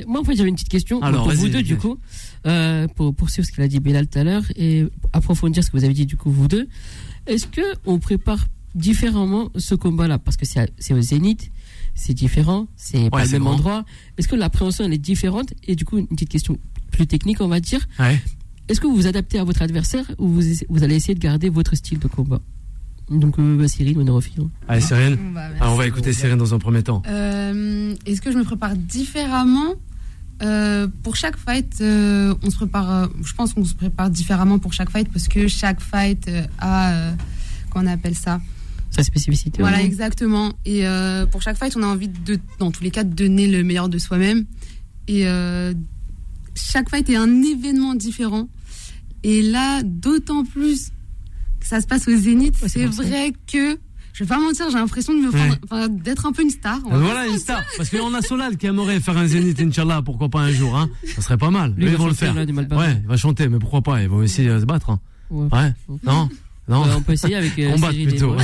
Moi, 0.06 0.20
en 0.20 0.24
fait, 0.24 0.34
j'avais 0.36 0.48
une 0.48 0.54
petite 0.54 0.70
question 0.70 1.02
Alors, 1.02 1.24
pour 1.24 1.34
vous 1.34 1.48
deux, 1.50 1.62
du 1.62 1.76
coup, 1.76 1.98
euh, 2.46 2.88
pour 2.88 3.14
poursuivre 3.14 3.46
ce 3.46 3.52
qu'il 3.52 3.62
a 3.62 3.68
dit 3.68 3.78
Bellal 3.78 4.06
tout 4.06 4.18
à 4.18 4.24
l'heure 4.24 4.44
et 4.56 4.86
approfondir 5.12 5.62
ce 5.62 5.70
que 5.70 5.76
vous 5.76 5.84
avez 5.84 5.92
dit, 5.92 6.06
du 6.06 6.16
coup, 6.16 6.30
vous 6.30 6.48
deux. 6.48 6.66
Est-ce 7.26 7.46
que 7.46 7.62
on 7.86 7.98
prépare 7.98 8.46
différemment 8.74 9.50
ce 9.56 9.74
combat-là? 9.74 10.18
Parce 10.18 10.36
que 10.36 10.44
c'est 10.46 10.94
au 10.94 11.00
Zénith, 11.00 11.50
c'est 11.94 12.14
différent, 12.14 12.66
c'est 12.76 13.10
pas 13.10 13.24
le 13.24 13.30
même 13.30 13.42
grand. 13.42 13.52
endroit. 13.52 13.84
Est-ce 14.18 14.28
que 14.28 14.36
l'appréhension, 14.36 14.84
elle 14.84 14.92
est 14.92 14.98
différente? 14.98 15.52
Et 15.64 15.76
du 15.76 15.84
coup, 15.84 15.98
une 15.98 16.06
petite 16.08 16.28
question 16.28 16.58
plus 16.90 17.06
technique, 17.06 17.40
on 17.40 17.48
va 17.48 17.60
dire. 17.60 17.86
Ouais. 17.98 18.20
Est-ce 18.68 18.80
que 18.80 18.86
vous 18.86 18.94
vous 18.94 19.06
adaptez 19.06 19.38
à 19.38 19.44
votre 19.44 19.62
adversaire 19.62 20.04
ou 20.18 20.28
vous, 20.28 20.84
allez 20.84 20.94
essayer 20.94 21.14
de 21.14 21.20
garder 21.20 21.48
votre 21.48 21.74
style 21.74 21.98
de 21.98 22.06
combat? 22.08 22.40
Donc, 23.10 23.38
euh, 23.38 23.56
bah, 23.58 23.68
Cyril, 23.68 23.98
on 23.98 24.06
est 24.06 24.10
refait. 24.10 24.30
Allez, 24.68 24.80
Cyril. 24.80 25.18
Bah. 25.34 25.48
Alors, 25.60 25.74
on 25.74 25.76
va 25.76 25.86
écouter 25.86 26.12
Cyril 26.12 26.36
dans 26.36 26.54
un 26.54 26.58
premier 26.58 26.82
temps. 26.82 27.02
Euh, 27.08 27.94
Est-ce 28.06 28.22
que 28.22 28.30
je 28.32 28.38
me 28.38 28.44
prépare 28.44 28.76
différemment? 28.76 29.74
Euh, 30.42 30.88
Pour 31.02 31.16
chaque 31.16 31.36
fight, 31.36 31.78
euh, 31.80 32.34
on 32.42 32.50
se 32.50 32.56
prépare. 32.56 32.90
euh, 32.90 33.06
je 33.24 33.32
pense 33.34 33.54
qu'on 33.54 33.64
se 33.64 33.74
prépare 33.74 34.10
différemment 34.10 34.58
pour 34.58 34.72
chaque 34.72 34.90
fight 34.90 35.08
parce 35.12 35.28
que 35.28 35.46
chaque 35.48 35.80
fight 35.80 36.28
a. 36.58 37.12
qu'on 37.70 37.86
appelle 37.86 38.14
ça 38.16 38.40
Sa 38.90 39.02
spécificité. 39.02 39.62
Voilà, 39.62 39.82
exactement. 39.82 40.52
Et 40.66 40.84
pour 41.30 41.40
chaque 41.42 41.56
fight, 41.56 41.74
on 41.76 41.82
a 41.82 41.86
envie 41.86 42.08
de, 42.08 42.38
dans 42.58 42.70
tous 42.70 42.82
les 42.82 42.90
cas, 42.90 43.04
de 43.04 43.14
donner 43.14 43.46
le 43.48 43.62
meilleur 43.64 43.88
de 43.88 43.98
soi-même. 43.98 44.44
Et 45.08 45.24
chaque 46.54 46.90
fight 46.90 47.08
est 47.08 47.16
un 47.16 47.42
événement 47.42 47.94
différent. 47.94 48.48
Et 49.24 49.40
là, 49.42 49.82
d'autant 49.84 50.44
plus 50.44 50.90
que 51.60 51.66
ça 51.66 51.80
se 51.80 51.86
passe 51.86 52.08
au 52.08 52.16
Zénith, 52.16 52.60
Ouais, 52.60 52.68
c'est 52.68 52.90
ça. 52.90 53.02
vrai 53.02 53.32
que. 53.46 53.78
Je 54.12 54.24
vais 54.24 54.28
pas 54.28 54.38
mentir, 54.38 54.66
j'ai 54.70 54.76
l'impression 54.78 55.14
de 55.14 55.20
me 55.20 55.30
Ouais. 55.30 55.50
prendre- 55.68 55.88
d'être 55.88 56.26
un 56.26 56.32
peu 56.32 56.42
une 56.42 56.50
star. 56.50 56.78
Voilà 56.90 57.26
une 57.26 57.38
star. 57.38 57.62
Parce 57.76 57.88
qu'on 57.90 58.12
a 58.14 58.20
Solal 58.22 58.56
qui 58.58 58.66
aimerait 58.66 59.00
faire 59.00 59.16
un 59.16 59.26
Zénith, 59.26 59.60
Inch'Allah, 59.60 60.02
pourquoi 60.02 60.28
pas 60.28 60.40
un 60.40 60.50
jour, 60.52 60.76
hein. 60.76 60.90
Ça 61.14 61.22
serait 61.22 61.38
pas 61.38 61.50
mal. 61.50 61.72
Lui, 61.76 61.86
ils 61.86 61.96
vont 61.96 62.04
va 62.04 62.10
le 62.10 62.14
chanter, 62.14 62.26
faire. 62.26 62.34
là. 62.68 62.76
Ouais, 62.78 63.00
il 63.02 63.08
va 63.08 63.16
chanter, 63.16 63.48
mais 63.48 63.58
pourquoi 63.58 63.80
pas, 63.82 64.02
il 64.02 64.08
va 64.08 64.16
aussi 64.16 64.46
euh, 64.48 64.60
se 64.60 64.66
battre, 64.66 64.90
hein. 64.90 65.00
Ouais. 65.30 65.48
Ouais. 65.50 65.72
Non. 66.04 66.28
Non. 66.68 66.84
Ouais, 66.84 66.90
on 66.96 67.00
peut 67.02 67.12
essayer 67.14 67.34
avec 67.34 67.58
euh, 67.58 67.72
Combattre 67.72 67.94
plutôt. 67.94 68.34
moi. 68.34 68.42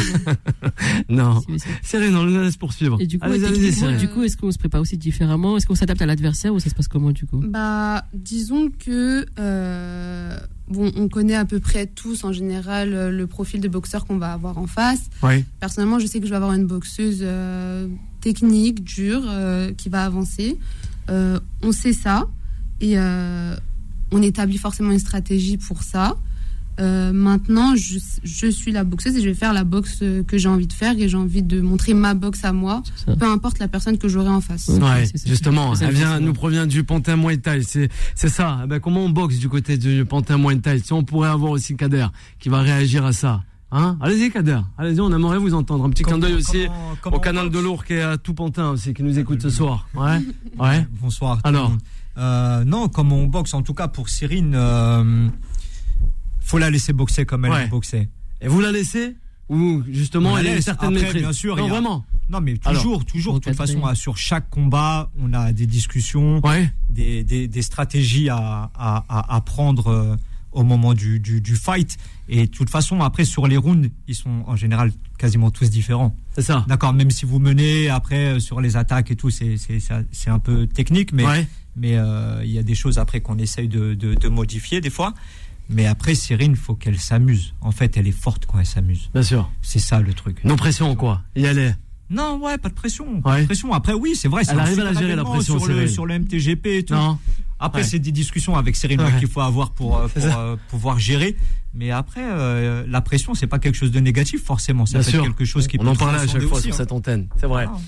Non. 1.08 1.40
Cyril, 1.82 2.16
on 2.16 2.24
nous 2.24 2.40
laisse 2.42 2.56
poursuivre. 2.56 2.96
Et 3.00 3.06
du 3.06 3.18
coup, 3.18 3.24
Allez, 3.26 3.44
allez, 3.44 3.96
du 3.98 4.08
coup, 4.08 4.22
est-ce 4.24 4.36
qu'on 4.36 4.50
se 4.50 4.58
prépare 4.58 4.80
aussi 4.80 4.96
différemment? 4.98 5.56
Est-ce 5.56 5.66
qu'on 5.66 5.76
s'adapte 5.76 6.02
à 6.02 6.06
l'adversaire 6.06 6.52
ou 6.52 6.58
ça 6.58 6.68
se 6.68 6.74
passe 6.74 6.88
comment 6.88 7.12
du 7.12 7.26
coup? 7.26 7.40
Bah, 7.46 8.04
disons 8.12 8.70
que 8.76 9.24
euh, 9.38 10.17
bon, 10.68 10.92
on 10.96 11.08
connaît 11.08 11.34
à 11.34 11.44
peu 11.44 11.60
près 11.60 11.86
tous 11.86 12.24
en 12.24 12.32
général 12.32 12.92
euh, 12.92 13.10
le 13.10 13.26
profil 13.26 13.60
de 13.60 13.68
boxeur 13.68 14.06
qu'on 14.06 14.18
va 14.18 14.32
avoir 14.32 14.58
en 14.58 14.66
face. 14.66 15.10
Oui. 15.22 15.44
Personnellement, 15.60 15.98
je 15.98 16.06
sais 16.06 16.20
que 16.20 16.26
je 16.26 16.30
vais 16.30 16.36
avoir 16.36 16.52
une 16.52 16.66
boxeuse 16.66 17.20
euh, 17.22 17.86
technique, 18.20 18.84
dure, 18.84 19.22
euh, 19.26 19.72
qui 19.72 19.88
va 19.88 20.04
avancer. 20.04 20.58
Euh, 21.10 21.40
on 21.62 21.72
sait 21.72 21.92
ça 21.92 22.28
et 22.80 22.96
on 24.12 24.22
établit 24.22 24.58
forcément 24.58 24.92
une 24.92 25.00
stratégie 25.00 25.58
pour 25.58 25.82
ça. 25.82 26.16
Euh, 26.80 27.12
maintenant, 27.12 27.74
je, 27.74 27.98
je 28.22 28.46
suis 28.46 28.70
la 28.70 28.84
boxeuse 28.84 29.16
et 29.16 29.20
je 29.20 29.28
vais 29.28 29.34
faire 29.34 29.52
la 29.52 29.64
boxe 29.64 29.98
euh, 30.02 30.22
que 30.22 30.38
j'ai 30.38 30.48
envie 30.48 30.66
de 30.66 30.72
faire 30.72 30.96
et 30.98 31.08
j'ai 31.08 31.16
envie 31.16 31.42
de 31.42 31.60
montrer 31.60 31.92
ma 31.92 32.14
boxe 32.14 32.44
à 32.44 32.52
moi, 32.52 32.82
peu 33.18 33.26
importe 33.26 33.58
la 33.58 33.66
personne 33.66 33.98
que 33.98 34.06
j'aurai 34.08 34.28
en 34.28 34.40
face. 34.40 34.68
Ouais, 34.68 35.08
justement, 35.26 35.74
elle 35.74 35.94
vient, 35.94 36.20
nous 36.20 36.32
provient 36.32 36.66
du 36.66 36.84
Pantin 36.84 37.16
Muay 37.16 37.38
Thai. 37.38 37.62
C'est, 37.62 37.88
c'est 38.14 38.28
ça. 38.28 38.60
Eh 38.64 38.66
ben, 38.68 38.78
comment 38.78 39.04
on 39.04 39.08
boxe 39.08 39.38
du 39.38 39.48
côté 39.48 39.76
du 39.76 40.04
Pantin 40.04 40.38
Muay 40.38 40.58
Thai? 40.58 40.78
Si 40.78 40.92
on 40.92 41.02
pourrait 41.02 41.30
avoir 41.30 41.50
aussi 41.52 41.76
Kader 41.76 42.06
qui 42.38 42.48
va 42.48 42.60
réagir 42.60 43.04
à 43.04 43.12
ça. 43.12 43.42
Hein? 43.72 43.98
Allez-y, 44.00 44.30
Kader. 44.30 44.60
Allez-y, 44.78 45.00
on 45.00 45.12
aimerait 45.12 45.38
vous 45.38 45.54
entendre. 45.54 45.84
Un 45.84 45.90
petit 45.90 46.04
clin 46.04 46.18
d'œil 46.18 46.34
aussi 46.34 46.68
au 47.04 47.18
canal 47.18 47.50
de 47.50 47.58
Lourdes 47.58 47.84
qui 47.84 47.94
est 47.94 48.02
à 48.02 48.16
tout 48.16 48.34
Pantin 48.34 48.70
aussi, 48.70 48.94
qui 48.94 49.02
nous 49.02 49.18
écoute 49.18 49.42
ce 49.42 49.50
soir. 49.50 49.88
Ouais. 49.94 50.20
Ouais. 50.58 50.86
Bonsoir. 51.00 51.40
Alors. 51.44 51.72
Euh, 52.20 52.64
non, 52.64 52.88
comme 52.88 53.12
on 53.12 53.26
boxe, 53.26 53.54
en 53.54 53.62
tout 53.62 53.74
cas 53.74 53.86
pour 53.86 54.08
Cyrine, 54.08 54.52
euh, 54.56 55.28
faut 56.48 56.58
la 56.58 56.70
laisser 56.70 56.92
boxer 56.92 57.24
comme 57.26 57.44
elle 57.44 57.52
Ouais. 57.52 57.62
aime 57.64 57.70
boxer. 57.70 58.08
Et 58.40 58.48
vous 58.48 58.60
la 58.60 58.72
laissez 58.72 59.16
Ou 59.50 59.82
justement, 59.90 60.36
y 60.38 60.46
a 60.46 60.54
une 60.56 60.60
certaine 60.60 60.90
Après, 60.90 61.02
maîtrise 61.04 61.22
bien 61.22 61.32
sûr, 61.32 61.56
Non, 61.56 61.64
a- 61.64 61.68
vraiment. 61.68 62.04
Non, 62.28 62.40
mais 62.42 62.56
Alors, 62.66 62.82
toujours, 62.82 63.04
toujours, 63.06 63.34
de 63.34 63.38
toute 63.38 63.54
façon, 63.56 63.86
à- 63.86 63.94
sur 63.94 64.18
chaque 64.18 64.50
combat, 64.50 65.10
on 65.18 65.32
a 65.32 65.52
des 65.54 65.66
discussions, 65.66 66.40
Ouais. 66.46 66.70
des, 66.90 67.24
des, 67.24 67.48
des 67.48 67.62
stratégies 67.62 68.28
à, 68.28 68.36
à, 68.74 69.04
à, 69.08 69.34
à 69.36 69.40
prendre 69.40 69.86
euh, 69.86 70.16
au 70.52 70.64
moment 70.64 70.92
du, 70.92 71.18
du, 71.18 71.40
du 71.40 71.56
fight. 71.56 71.96
Et 72.28 72.42
de 72.46 72.50
toute 72.50 72.68
façon, 72.68 73.00
après, 73.00 73.24
sur 73.24 73.46
les 73.46 73.56
rounds, 73.56 73.88
ils 74.06 74.14
sont 74.14 74.42
en 74.46 74.54
général 74.54 74.92
quasiment 75.16 75.50
tous 75.50 75.70
différents. 75.70 76.14
C'est 76.34 76.42
ça. 76.42 76.66
D'accord, 76.68 76.92
même 76.92 77.10
si 77.10 77.24
vous 77.24 77.38
menez, 77.38 77.88
après, 77.88 78.34
euh, 78.36 78.40
sur 78.40 78.60
les 78.60 78.76
attaques 78.76 79.10
et 79.10 79.16
tout, 79.16 79.30
c'est 79.30 79.56
c'est- 79.56 79.80
c'est- 79.80 80.04
c'est 80.12 80.28
un 80.30 80.38
peu 80.40 80.66
technique, 80.66 81.14
mais 81.14 81.24
Ouais. 81.24 81.48
mais 81.74 81.96
euh, 81.96 82.42
il 82.44 82.50
y 82.50 82.58
a 82.58 82.62
des 82.62 82.74
choses 82.74 82.98
après 82.98 83.20
qu'on 83.22 83.38
essaye 83.38 83.68
de, 83.68 83.94
de, 83.94 84.12
de 84.12 84.28
modifier 84.28 84.82
des 84.82 84.90
fois. 84.90 85.14
Mais 85.68 85.86
après, 85.86 86.14
Cyrine, 86.14 86.56
faut 86.56 86.74
qu'elle 86.74 86.98
s'amuse. 86.98 87.54
En 87.60 87.72
fait, 87.72 87.96
elle 87.96 88.06
est 88.08 88.12
forte 88.12 88.46
quand 88.46 88.58
elle 88.58 88.66
s'amuse. 88.66 89.10
Bien 89.12 89.22
sûr. 89.22 89.50
C'est 89.62 89.78
ça 89.78 90.00
le 90.00 90.14
truc. 90.14 90.42
Non 90.44 90.56
pression, 90.56 90.94
quoi. 90.96 91.22
Y 91.36 91.46
aller. 91.46 91.72
Non, 92.10 92.40
ouais, 92.42 92.56
pas 92.56 92.70
de 92.70 92.74
pression. 92.74 93.20
Pas 93.20 93.32
Ouais. 93.34 93.40
de 93.42 93.46
pression. 93.46 93.74
Après, 93.74 93.92
oui, 93.92 94.14
c'est 94.16 94.28
vrai. 94.28 94.42
c'est 94.44 94.52
Elle 94.52 94.60
arrive 94.60 94.80
à 94.80 94.84
la 94.84 94.94
gérer, 94.94 95.14
la 95.14 95.24
pression, 95.24 95.58
sur 95.58 95.68
le, 95.68 95.86
sur 95.86 96.06
le 96.06 96.18
MTGP 96.18 96.66
et 96.78 96.82
tout. 96.84 96.94
Non. 96.94 97.18
Après, 97.60 97.82
Ouais. 97.82 97.86
c'est 97.86 97.98
des 97.98 98.12
discussions 98.12 98.56
avec 98.56 98.76
Cyrine 98.76 99.00
ouais, 99.02 99.18
qu'il 99.18 99.28
faut 99.28 99.42
avoir 99.42 99.72
pour, 99.72 99.98
euh, 99.98 100.08
C'est 100.14 100.26
pour 100.26 100.38
euh, 100.38 100.56
pouvoir 100.68 100.98
gérer. 100.98 101.36
Mais 101.74 101.90
après, 101.90 102.22
euh, 102.24 102.84
la 102.88 103.02
pression, 103.02 103.34
c'est 103.34 103.46
pas 103.46 103.58
quelque 103.58 103.74
chose 103.74 103.90
de 103.90 104.00
négatif 104.00 104.42
forcément. 104.42 104.86
Ça 104.86 104.98
Bien 105.00 105.04
peut 105.04 105.10
sûr. 105.10 105.20
être 105.24 105.26
quelque 105.36 105.44
chose 105.44 105.66
qui 105.66 105.76
On 105.78 105.82
peut 105.82 105.88
en 105.90 105.96
parlait 105.96 106.20
à 106.20 106.26
chaque 106.26 106.40
fois 106.44 106.56
aussi, 106.58 106.68
sur 106.68 106.74
hein. 106.74 106.76
cette 106.78 106.92
antenne. 106.92 107.28
C'est 107.36 107.46
vrai. 107.46 107.66
Voilà. 107.66 107.78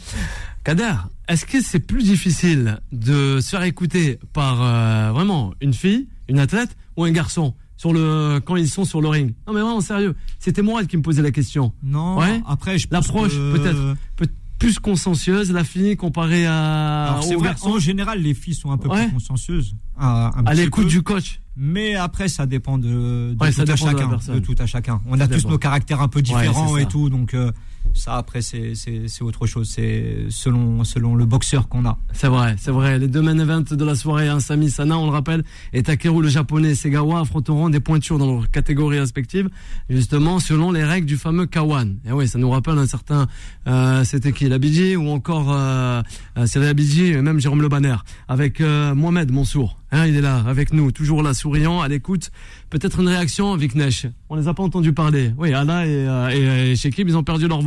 Kader, 0.65 0.93
est-ce 1.29 1.47
que 1.47 1.63
c'est 1.63 1.79
plus 1.81 2.03
difficile 2.03 2.79
de 2.93 3.41
se 3.41 3.49
faire 3.49 3.63
écouter 3.63 4.19
par 4.35 4.61
euh, 4.61 5.13
vraiment 5.13 5.55
une 5.63 5.73
fille, 5.73 6.09
une 6.29 6.39
athlète 6.41 6.77
ou 6.99 7.05
un 7.05 7.11
garçon? 7.13 7.55
Sur 7.81 7.95
le 7.95 8.41
quand 8.45 8.57
ils 8.57 8.69
sont 8.69 8.85
sur 8.85 9.01
le 9.01 9.09
ring 9.09 9.33
Non 9.47 9.55
mais 9.55 9.63
vraiment 9.63 9.81
sérieux. 9.81 10.15
C'était 10.39 10.61
Mourad 10.61 10.87
qui 10.87 10.99
me 10.99 11.03
posait 11.03 11.23
la 11.23 11.31
question. 11.31 11.73
Non. 11.83 12.19
Ouais. 12.19 12.43
Après, 12.47 12.79
je 12.79 12.87
pense 12.87 13.07
L'approche, 13.07 13.33
que- 13.33 13.57
peut-être. 13.57 13.97
Peut 14.17 14.27
plus 14.59 14.79
consciencieuse 14.79 15.51
la 15.51 15.65
fille 15.65 15.97
comparée 15.97 16.45
à 16.45 17.13
Alors, 17.15 17.39
vrai, 17.39 17.55
en 17.63 17.79
général, 17.79 18.21
les 18.21 18.35
filles 18.35 18.55
sont 18.55 18.71
un 18.71 18.77
peu 18.77 18.91
Ouais. 18.91 19.05
plus 19.07 19.15
consciencieuses. 19.15 19.75
À 19.99 20.53
l'écoute 20.55 20.89
du 20.89 21.03
coach. 21.03 21.41
Mais 21.57 21.95
après, 21.95 22.29
ça 22.29 22.45
dépend 22.45 22.77
de, 22.77 23.33
de 23.33 23.37
Ouais, 23.41 23.49
tout 23.49 23.55
ça 23.57 23.63
à 23.63 23.65
de 23.65 23.75
chacun. 23.77 24.09
De 24.35 24.39
tout 24.41 24.55
à 24.59 24.67
chacun. 24.67 25.01
On 25.07 25.17
Ça 25.17 25.25
a 25.25 25.29
tous 25.29 25.47
nos 25.49 25.57
caractères 25.59 26.03
un 26.03 26.09
peu 26.09 26.21
différents 26.21 26.77
et 26.77 26.85
tout, 26.87 27.09
donc 27.09 27.33
euh, 27.33 27.51
ça 27.95 28.17
après 28.17 28.43
c'est 28.43 29.23
autre 29.23 29.47
chose. 29.47 29.69
C'est 29.69 30.27
selon 30.29 30.85
selon 30.85 31.15
le 31.15 31.25
boxeur 31.25 31.69
qu'on 31.69 31.85
a. 31.87 31.99
C'est 32.13 32.29
vrai, 32.29 32.57
c'est 32.59 32.71
vrai. 32.71 32.99
Les 32.99 33.09
deux 33.09 33.23
main 33.23 33.39
events 33.39 33.75
de 33.75 33.85
la 33.85 33.95
soirée, 33.95 34.29
hein, 34.29 34.41
Sami 34.41 34.71
Sana, 34.71 34.99
on 34.99 35.07
le 35.07 35.13
rappelle, 35.13 35.45
et 35.73 35.83
Takeru 35.83 36.23
le 36.23 36.29
japonais 36.29 36.75
Segawa 36.75 37.21
affronteront 37.21 37.71
des 37.71 37.81
pointures 37.81 38.19
dans 38.19 38.27
leurs 38.27 38.51
catégories 38.51 39.01
respectives, 39.01 39.49
justement 39.89 40.39
selon 40.39 40.73
les 40.73 40.85
règles 40.85 41.07
du 41.07 41.17
fameux 41.17 41.47
Kawan. 41.47 41.99
Et 42.07 42.13
oui, 42.13 42.29
ça 42.29 42.39
nous 42.39 42.51
rappelle 42.51 42.79
un 42.79 42.87
certain, 42.87 43.27
euh, 43.67 44.05
c'était 44.05 44.33
qui, 44.33 44.49
l'Abidji 44.49 44.97
ou 44.97 45.09
encore 45.09 45.53
euh, 45.53 46.03
euh, 46.39 46.47
l'Abidji, 46.57 47.07
et 47.07 47.23
même 47.23 47.41
Jérôme 47.41 47.63
Le 47.63 47.69
Banner, 47.69 47.97
avec 48.29 48.61
euh, 48.61 48.95
Mohamed 48.95 49.31
Mansour. 49.31 49.77
Hein, 49.93 50.07
il 50.07 50.17
est 50.17 50.21
là, 50.21 50.45
avec 50.47 50.73
nous, 50.73 50.93
toujours 50.93 51.23
là, 51.23 51.35
souriant, 51.35 51.81
à 51.81 51.89
l'écoute. 51.89 52.31
Peut-être 52.71 53.01
une 53.01 53.09
réaction, 53.09 53.57
Viknesh. 53.57 54.07
On 54.29 54.37
les 54.37 54.47
a 54.47 54.55
pas 54.55 54.63
entendus 54.63 54.93
parler. 54.93 55.33
Oui, 55.37 55.53
Ala 55.53 55.85
et, 55.87 55.91
euh, 55.91 56.71
et, 56.73 56.77
Shekib, 56.77 57.09
ils 57.09 57.17
ont 57.17 57.25
perdu 57.25 57.49
leur. 57.49 57.61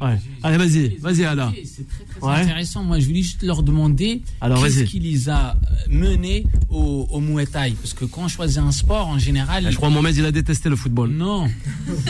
Ouais. 0.00 0.18
Allez, 0.42 0.58
vas-y, 0.58 0.96
vas-y, 1.00 1.24
Ala. 1.24 1.50
C'est 1.64 1.86
très 1.88 2.04
très 2.04 2.20
Ouais. 2.26 2.34
intéressant. 2.42 2.82
Moi, 2.84 2.98
je 2.98 3.06
voulais 3.06 3.22
juste 3.22 3.42
leur 3.42 3.62
demander 3.62 4.20
qu'est-ce 4.42 4.84
qui 4.84 4.98
les 4.98 5.28
a 5.30 5.52
euh, 5.52 5.74
menés 5.88 6.44
au, 6.68 7.06
au 7.10 7.20
Muay 7.20 7.46
Thai? 7.46 7.70
Parce 7.80 7.94
que 7.94 8.04
quand 8.04 8.24
on 8.24 8.28
choisit 8.28 8.58
un 8.58 8.72
sport, 8.72 9.06
en 9.08 9.18
général. 9.18 9.66
Je 9.70 9.76
crois 9.76 9.88
Mohamed, 9.88 10.16
il 10.16 10.24
a 10.26 10.32
détesté 10.32 10.68
le 10.68 10.76
football. 10.76 11.10
Non, 11.10 11.48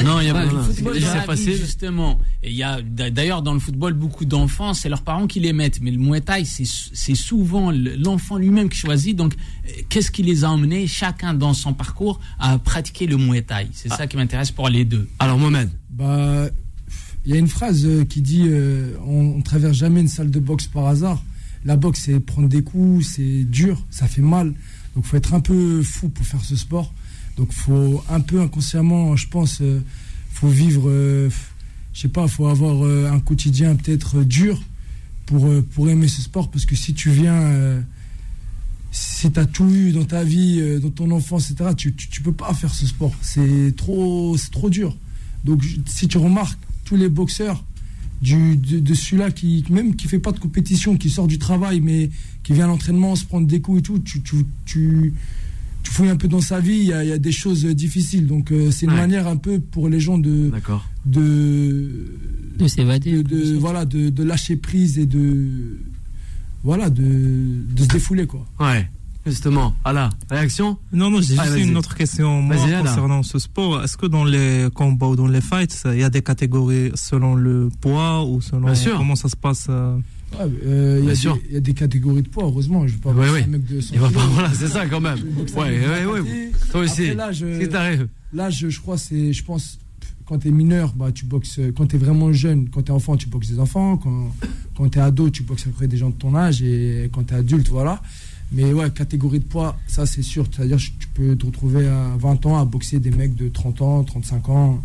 non, 0.02 0.18
il 0.20 0.26
y 0.26 0.30
a 0.30 0.34
Ouais, 0.34 0.46
pas 0.46 0.52
le 0.52 0.60
football. 0.62 0.94
c'est 1.00 1.20
facile. 1.24 1.56
justement. 1.56 2.18
Et 2.42 2.50
il 2.50 2.56
y 2.56 2.62
a 2.64 2.80
d'ailleurs 2.82 3.42
dans 3.42 3.54
le 3.54 3.60
football 3.60 3.92
beaucoup 3.92 4.24
d'enfants, 4.24 4.74
c'est 4.74 4.88
leurs 4.88 5.02
parents 5.02 5.26
qui 5.28 5.38
les 5.38 5.52
mettent. 5.52 5.80
Mais 5.82 5.90
le 5.92 5.98
Muay 5.98 6.20
Thai, 6.22 6.44
c'est 6.44 7.14
souvent 7.14 7.70
le- 7.70 7.94
l'enfant 7.96 8.38
lui-même 8.38 8.68
qui 8.70 8.78
choisit. 8.78 9.14
Donc, 9.14 9.34
euh, 9.34 9.70
qu'est-ce 9.88 10.10
qui 10.10 10.22
les 10.24 10.42
a 10.44 10.50
emmenés, 10.50 10.86
chacun 10.88 11.32
dans 11.34 11.54
son 11.54 11.74
parcours, 11.74 12.18
à 12.38 12.58
pratiquer 12.58 13.06
le 13.06 13.16
Muay 13.16 13.42
Thai 13.42 13.68
C'est 13.72 13.88
Ah. 13.92 13.96
ça 13.96 14.06
qui 14.06 14.16
m'intéresse 14.16 14.50
pour 14.50 14.68
les 14.68 14.84
deux. 14.84 15.08
Alors, 15.18 15.38
Mohamed. 15.38 15.70
Bah, 15.90 16.48
il 17.24 17.32
y 17.32 17.36
a 17.36 17.38
une 17.38 17.48
phrase 17.48 17.84
euh, 17.86 18.04
qui 18.04 18.20
dit 18.20 18.44
euh, 18.46 18.96
on, 19.06 19.34
on 19.36 19.42
traverse 19.42 19.76
jamais 19.76 20.00
une 20.00 20.08
salle 20.08 20.30
de 20.30 20.38
boxe 20.40 20.66
par 20.66 20.86
hasard. 20.86 21.22
La 21.64 21.76
boxe, 21.76 22.02
c'est 22.04 22.20
prendre 22.20 22.48
des 22.48 22.62
coups, 22.62 23.06
c'est 23.06 23.44
dur, 23.44 23.82
ça 23.90 24.06
fait 24.06 24.20
mal. 24.22 24.52
Donc, 24.94 25.06
faut 25.06 25.16
être 25.16 25.32
un 25.34 25.40
peu 25.40 25.82
fou 25.82 26.08
pour 26.10 26.26
faire 26.26 26.42
ce 26.44 26.56
sport. 26.56 26.92
Donc, 27.36 27.52
faut 27.52 28.04
un 28.10 28.20
peu 28.20 28.40
inconsciemment, 28.42 29.16
je 29.16 29.26
pense, 29.28 29.60
euh, 29.62 29.80
faut 30.30 30.48
vivre, 30.48 30.88
euh, 30.88 31.30
je 31.94 32.00
sais 32.02 32.08
pas, 32.08 32.28
faut 32.28 32.46
avoir 32.48 32.84
euh, 32.84 33.10
un 33.10 33.18
quotidien 33.20 33.74
peut-être 33.76 34.22
dur 34.24 34.60
pour, 35.26 35.46
euh, 35.46 35.66
pour 35.74 35.88
aimer 35.88 36.06
ce 36.08 36.20
sport. 36.20 36.50
Parce 36.50 36.66
que 36.66 36.76
si 36.76 36.92
tu 36.92 37.10
viens, 37.10 37.34
euh, 37.40 37.80
si 38.96 39.28
tu 39.32 39.40
as 39.40 39.44
tout 39.46 39.68
eu 39.68 39.90
dans 39.90 40.04
ta 40.04 40.22
vie, 40.22 40.60
euh, 40.60 40.78
dans 40.78 40.90
ton 40.90 41.10
enfance, 41.10 41.50
etc., 41.50 41.70
tu, 41.76 41.92
tu, 41.94 42.08
tu 42.08 42.22
peux 42.22 42.30
pas 42.32 42.54
faire 42.54 42.72
ce 42.72 42.86
sport. 42.86 43.12
C'est 43.22 43.74
trop, 43.76 44.36
c'est 44.38 44.52
trop 44.52 44.70
dur. 44.70 44.96
Donc, 45.44 45.64
si 45.86 46.06
tu 46.06 46.16
remarques, 46.16 46.58
tous 46.84 46.94
les 46.96 47.08
boxeurs 47.08 47.64
du, 48.22 48.56
de, 48.56 48.78
de 48.78 48.94
celui-là 48.94 49.32
qui, 49.32 49.64
même 49.68 49.96
qui 49.96 50.06
fait 50.06 50.20
pas 50.20 50.30
de 50.30 50.38
compétition, 50.38 50.96
qui 50.96 51.10
sort 51.10 51.26
du 51.26 51.38
travail, 51.40 51.80
mais 51.80 52.08
qui 52.44 52.52
vient 52.52 52.66
à 52.66 52.68
l'entraînement, 52.68 53.16
se 53.16 53.24
prendre 53.24 53.46
des 53.48 53.60
coups 53.60 53.80
et 53.80 53.82
tout, 53.82 53.98
tu, 53.98 54.20
tu, 54.22 54.36
tu, 54.64 55.12
tu 55.82 55.90
fouilles 55.90 56.10
un 56.10 56.16
peu 56.16 56.28
dans 56.28 56.40
sa 56.40 56.60
vie, 56.60 56.76
il 56.78 56.84
y 56.84 56.92
a, 56.92 57.02
il 57.02 57.08
y 57.10 57.12
a 57.12 57.18
des 57.18 57.32
choses 57.32 57.64
difficiles. 57.66 58.26
Donc, 58.28 58.52
euh, 58.52 58.70
c'est 58.70 58.86
une 58.86 58.92
Ouais. 58.92 58.98
manière 58.98 59.26
un 59.26 59.36
peu 59.36 59.58
pour 59.58 59.88
les 59.88 59.98
gens 59.98 60.18
de. 60.18 60.50
D'accord. 60.50 60.88
De, 61.04 62.06
De 62.58 62.68
s'évader. 62.68 63.10
de, 63.10 63.22
de- 63.22 63.56
voilà, 63.58 63.84
de, 63.84 64.08
de 64.10 64.22
lâcher 64.22 64.54
prise 64.56 64.98
et 65.00 65.06
de. 65.06 65.78
Voilà, 66.64 66.88
de, 66.90 67.02
de 67.02 67.82
se 67.82 67.88
défouler, 67.88 68.26
quoi. 68.26 68.44
Ouais, 68.58 68.88
justement. 69.26 69.76
Allah, 69.84 70.08
réaction 70.30 70.78
Non, 70.92 71.10
non, 71.10 71.20
j'ai 71.20 71.36
Ah, 71.38 71.44
juste 71.44 71.58
une 71.68 71.76
autre 71.76 71.94
question 71.94 72.40
moi, 72.42 72.56
concernant 72.56 73.22
ce 73.22 73.38
sport. 73.38 73.82
Est-ce 73.84 73.96
que 73.98 74.06
dans 74.06 74.24
les 74.24 74.68
combats 74.74 75.08
ou 75.08 75.16
dans 75.16 75.26
les 75.26 75.42
fights, 75.42 75.82
il 75.92 75.98
y 76.00 76.04
a 76.04 76.10
des 76.10 76.22
catégories 76.22 76.90
selon 76.94 77.34
le 77.34 77.68
poids 77.80 78.24
ou 78.24 78.40
selon 78.40 78.64
Bien 78.66 78.74
sûr. 78.74 78.96
comment 78.96 79.14
ça 79.16 79.28
se 79.28 79.36
passe 79.36 79.66
euh, 79.68 79.96
Ouais, 80.38 80.50
euh, 80.66 80.96
il 80.98 81.02
y, 81.02 81.06
Bien 81.06 81.12
a 81.12 81.14
sûr. 81.16 81.34
des- 81.34 81.42
il 81.50 81.54
y 81.54 81.56
a 81.58 81.60
des 81.60 81.74
catégories 81.74 82.22
de 82.22 82.28
poids, 82.28 82.44
heureusement. 82.44 82.86
Je 82.88 82.94
vais 82.94 82.98
pas 82.98 83.12
boxer 83.12 83.30
ouais. 83.30 83.42
un 83.44 83.46
mec 83.46 83.66
de 83.66 83.80
100 83.80 83.94
Il 83.94 84.00
va 84.00 84.08
pas, 84.10 84.26
voilà, 84.32 84.52
c'est 84.54 84.66
ça 84.68 84.86
quand 84.86 85.00
même. 85.00 85.18
Ouais, 85.56 85.86
ouais, 85.86 86.06
ouais. 86.06 86.50
100 86.58 86.72
Toi 86.72 86.80
aussi. 86.80 87.02
Après, 87.02 87.14
là, 87.14 87.30
je- 87.32 87.46
Qu'est-ce 87.46 87.60
qui 87.60 87.68
t'arrive 87.68 88.08
Là, 88.32 88.50
je, 88.50 88.68
je 88.68 88.80
crois, 88.80 88.98
c'est, 88.98 89.32
je 89.32 89.44
pense, 89.44 89.78
quand 90.26 90.38
tu 90.38 90.48
es 90.48 90.50
mineur, 90.50 90.92
bah, 90.94 91.12
tu 91.12 91.26
boxes. 91.26 91.60
Quand 91.76 91.86
tu 91.86 91.96
es 91.96 91.98
vraiment 91.98 92.32
jeune, 92.32 92.68
quand 92.70 92.82
tu 92.82 92.88
es 92.90 92.94
enfant, 92.94 93.16
tu 93.16 93.28
boxes 93.28 93.48
des 93.48 93.58
enfants. 93.58 93.96
Quand, 93.98 94.32
quand 94.76 94.88
tu 94.88 94.98
es 94.98 95.02
ado, 95.02 95.30
tu 95.30 95.42
boxes 95.42 95.66
après 95.66 95.86
des 95.86 95.96
gens 95.96 96.10
de 96.10 96.14
ton 96.14 96.34
âge. 96.34 96.62
Et 96.62 97.10
quand 97.12 97.24
tu 97.24 97.34
es 97.34 97.36
adulte, 97.36 97.68
voilà. 97.68 98.00
Mais 98.52 98.72
ouais, 98.72 98.90
catégorie 98.90 99.40
de 99.40 99.44
poids, 99.44 99.76
ça 99.86 100.06
c'est 100.06 100.22
sûr. 100.22 100.46
C'est-à-dire, 100.50 100.76
que 100.76 100.82
tu 100.82 101.08
peux 101.14 101.36
te 101.36 101.46
retrouver 101.46 101.88
à 101.88 102.16
20 102.18 102.46
ans 102.46 102.58
à 102.58 102.64
boxer 102.64 103.00
des 103.00 103.10
mecs 103.10 103.34
de 103.34 103.48
30 103.48 103.82
ans, 103.82 104.04
35 104.04 104.48
ans. 104.48 104.82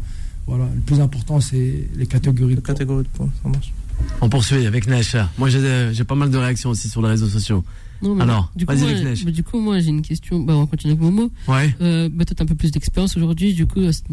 Voilà. 0.47 0.67
Le 0.73 0.81
plus 0.81 0.99
important, 0.99 1.39
c'est 1.39 1.87
les 1.95 2.07
catégories 2.07 2.55
de 2.55 2.55
les 2.55 2.61
poids. 2.61 2.73
catégories 2.73 3.03
de 3.03 3.09
poids 3.09 3.29
Ça 3.43 3.49
marche. 3.49 3.73
On 4.21 4.29
poursuit 4.29 4.65
avec 4.65 4.87
Nesh. 4.87 5.15
Moi, 5.37 5.49
j'ai 5.49 5.93
j'ai 5.93 6.03
pas 6.03 6.15
mal 6.15 6.31
de 6.31 6.37
réactions 6.37 6.69
aussi 6.69 6.89
sur 6.89 7.01
les 7.01 7.09
réseaux 7.09 7.27
sociaux. 7.27 7.63
Non, 8.01 8.15
mais 8.15 8.23
Alors, 8.23 8.51
du 8.55 8.65
coup, 8.65 8.71
vas-y, 8.73 8.81
moi, 8.81 8.89
avec 8.91 9.03
Neige. 9.03 9.25
mais 9.25 9.31
du 9.31 9.43
coup, 9.43 9.59
moi, 9.59 9.79
j'ai 9.79 9.89
une 9.89 10.01
question. 10.01 10.39
Bah, 10.39 10.55
on 10.55 10.61
va 10.61 10.65
continuer 10.67 10.93
avec 10.93 11.03
Momo. 11.03 11.31
Ouais, 11.47 11.75
Euh, 11.81 12.09
bah, 12.11 12.23
toi, 12.25 12.33
t'as 12.37 12.43
un 12.43 12.47
peu 12.47 12.55
plus 12.55 12.71
d'expérience 12.71 13.17
aujourd'hui, 13.17 13.53
du 13.53 13.65
coup, 13.65 13.81
à 13.81 13.91
cette 13.91 14.05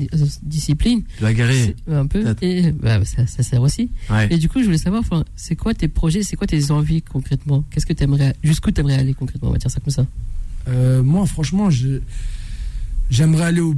discipline. 0.42 1.02
tu 1.16 1.22
vas 1.22 1.32
garer. 1.32 1.74
C'est- 1.86 1.92
Un 1.92 2.06
peu. 2.06 2.24
Et 2.42 2.72
bah, 2.72 3.04
ça, 3.04 3.26
ça 3.26 3.42
sert 3.42 3.62
aussi. 3.62 3.90
Ouais. 4.10 4.28
Et 4.32 4.38
du 4.38 4.48
coup, 4.48 4.60
je 4.60 4.64
voulais 4.64 4.78
savoir, 4.78 5.00
enfin, 5.00 5.24
c'est 5.36 5.56
quoi 5.56 5.72
tes 5.74 5.88
projets, 5.88 6.22
c'est 6.22 6.36
quoi 6.36 6.46
tes 6.46 6.70
envies 6.70 7.02
concrètement? 7.02 7.64
Qu'est-ce 7.70 7.86
que 7.86 7.92
t'aimerais, 7.92 8.34
jusqu'où 8.42 8.70
t'aimerais 8.72 8.94
aller 8.94 9.14
concrètement? 9.14 9.50
On 9.50 9.52
va 9.52 9.58
dire 9.58 9.70
ça 9.70 9.80
comme 9.80 9.92
ça. 9.92 10.06
Euh, 10.68 11.02
moi, 11.02 11.24
franchement, 11.26 11.70
je- 11.70 12.00
j'aimerais 13.10 13.44
aller 13.44 13.60
au, 13.60 13.74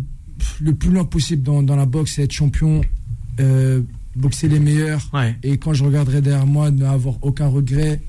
le 0.60 0.74
plus 0.74 0.90
loin 0.90 1.04
possible 1.04 1.42
dans, 1.42 1.62
dans 1.62 1.76
la 1.76 1.86
boxe 1.86 2.18
et 2.18 2.22
être 2.22 2.32
champion, 2.32 2.80
euh, 3.40 3.82
boxer 4.16 4.48
les 4.48 4.58
meilleurs. 4.58 5.08
Ouais. 5.12 5.36
Et 5.42 5.58
quand 5.58 5.74
je 5.74 5.84
regarderai 5.84 6.20
derrière 6.22 6.46
moi, 6.46 6.70
ne 6.70 6.84
avoir 6.84 7.16
aucun 7.22 7.46
regret. 7.48 8.00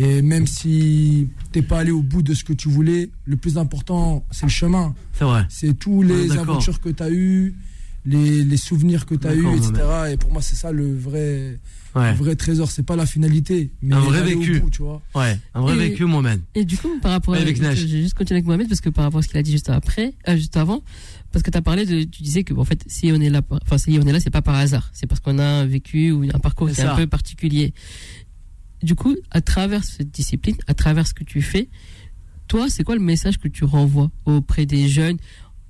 Et 0.00 0.22
même 0.22 0.46
si 0.46 1.28
t'es 1.50 1.60
pas 1.62 1.80
allé 1.80 1.90
au 1.90 2.02
bout 2.02 2.22
de 2.22 2.32
ce 2.32 2.44
que 2.44 2.52
tu 2.52 2.68
voulais, 2.68 3.10
le 3.24 3.36
plus 3.36 3.58
important, 3.58 4.24
c'est 4.30 4.46
le 4.46 4.50
chemin. 4.50 4.94
C'est 5.12 5.24
vrai. 5.24 5.44
C'est 5.48 5.76
tous 5.76 6.02
les 6.02 6.28
d'accord. 6.28 6.50
aventures 6.50 6.80
que 6.80 6.88
tu 6.88 7.02
as 7.02 7.10
eues, 7.10 7.56
les, 8.06 8.44
les 8.44 8.56
souvenirs 8.56 9.06
que 9.06 9.16
tu 9.16 9.26
as 9.26 9.34
eus, 9.34 9.44
etc. 9.56 9.72
Et 10.12 10.16
pour 10.16 10.30
moi, 10.32 10.40
c'est 10.40 10.54
ça 10.54 10.70
le 10.70 10.96
vrai, 10.96 11.58
Ouais. 11.96 12.12
le 12.12 12.16
vrai 12.18 12.36
trésor. 12.36 12.70
C'est 12.70 12.84
pas 12.84 12.94
la 12.94 13.06
finalité, 13.06 13.70
mais 13.82 13.96
Un 13.96 14.00
vrai 14.00 14.22
vécu. 14.22 14.60
bout, 14.60 14.70
tu 14.70 14.82
vois. 14.82 15.02
Ouais. 15.16 15.36
Un 15.54 15.62
vrai 15.62 15.74
Et- 15.74 15.88
vécu, 15.88 16.04
Mohamed. 16.04 16.42
Et 16.54 16.64
du 16.64 16.76
coup, 16.78 16.90
par 17.02 17.10
rapport 17.10 17.34
à. 17.34 17.38
Avec 17.38 17.60
Nash. 17.60 17.78
J'ai 17.78 18.02
juste 18.02 18.14
continué 18.14 18.36
avec 18.38 18.46
Mohamed 18.46 18.68
parce 18.68 18.80
que 18.80 18.90
par 18.90 19.02
rapport 19.04 19.18
à 19.18 19.22
ce 19.22 19.28
qu'il 19.28 19.38
a 19.38 19.42
dit 19.42 19.50
juste 19.50 19.68
après, 19.68 20.14
euh, 20.28 20.36
juste 20.36 20.56
avant, 20.56 20.82
parce 21.32 21.42
que 21.42 21.50
tu 21.50 21.58
as 21.58 21.62
parlé 21.62 21.86
de. 21.86 22.04
Tu 22.04 22.22
disais 22.22 22.44
que, 22.44 22.54
en 22.54 22.64
fait, 22.64 22.84
si 22.86 23.10
on 23.10 23.20
est 23.20 23.30
là, 23.30 23.42
enfin, 23.50 23.78
si 23.78 23.98
on 24.00 24.06
est 24.06 24.12
là, 24.12 24.20
c'est 24.20 24.30
pas 24.30 24.42
par 24.42 24.54
hasard. 24.54 24.90
C'est 24.92 25.06
parce 25.08 25.20
qu'on 25.20 25.38
a 25.40 25.44
un 25.44 25.66
vécu 25.66 26.12
ou 26.12 26.22
un 26.32 26.38
parcours 26.38 26.70
qui 26.70 26.80
est 26.80 26.84
un 26.84 26.94
peu 26.94 27.06
particulier. 27.08 27.74
Du 28.82 28.94
coup, 28.94 29.16
à 29.30 29.40
travers 29.40 29.82
cette 29.84 30.10
discipline, 30.10 30.56
à 30.66 30.74
travers 30.74 31.06
ce 31.06 31.14
que 31.14 31.24
tu 31.24 31.42
fais, 31.42 31.68
toi, 32.46 32.68
c'est 32.70 32.84
quoi 32.84 32.94
le 32.94 33.00
message 33.02 33.38
que 33.38 33.48
tu 33.48 33.64
renvoies 33.64 34.10
auprès 34.24 34.66
des 34.66 34.88
jeunes? 34.88 35.18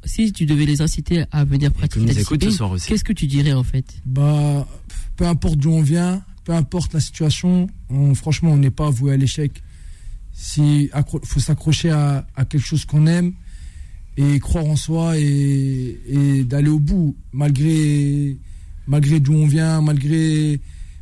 Si 0.05 0.33
tu 0.33 0.47
devais 0.47 0.65
les 0.67 0.81
inciter 0.81 1.25
à 1.33 1.45
venir 1.45 1.73
pratiquer 1.73 2.01
la 2.07 2.13
discipline, 2.21 2.51
qu'est-ce 2.89 3.05
que 3.05 3.13
tu 3.13 3.27
dirais 3.27 3.53
en 3.53 3.65
fait? 3.65 3.85
Bah, 4.07 4.67
peu 5.17 5.27
importe 5.27 5.57
d'où 5.59 5.71
on 5.71 5.83
vient, 5.83 6.23
peu 6.45 6.53
importe 6.53 6.93
la 6.95 7.01
situation, 7.01 7.67
on- 7.91 8.15
franchement, 8.15 8.53
on 8.53 8.57
n'est 8.59 8.71
pas 8.71 8.91
voué 8.91 9.13
à 9.13 9.17
l'échec. 9.17 9.63
Si 10.33 10.89
faut 11.25 11.41
s'accrocher 11.41 11.91
à, 11.91 12.27
à 12.37 12.45
quelque 12.45 12.65
chose 12.65 12.85
qu'on 12.85 13.07
aime 13.09 13.33
et 14.17 14.39
croire 14.39 14.67
en 14.67 14.77
soi 14.77 15.19
et, 15.19 15.99
et 16.09 16.45
d'aller 16.45 16.69
au 16.69 16.79
bout, 16.79 17.17
malgré 17.33 18.37
malgré 18.87 19.19
d'où 19.21 19.35
on 19.35 19.47
vient, 19.47 19.83
malgré 19.83 20.61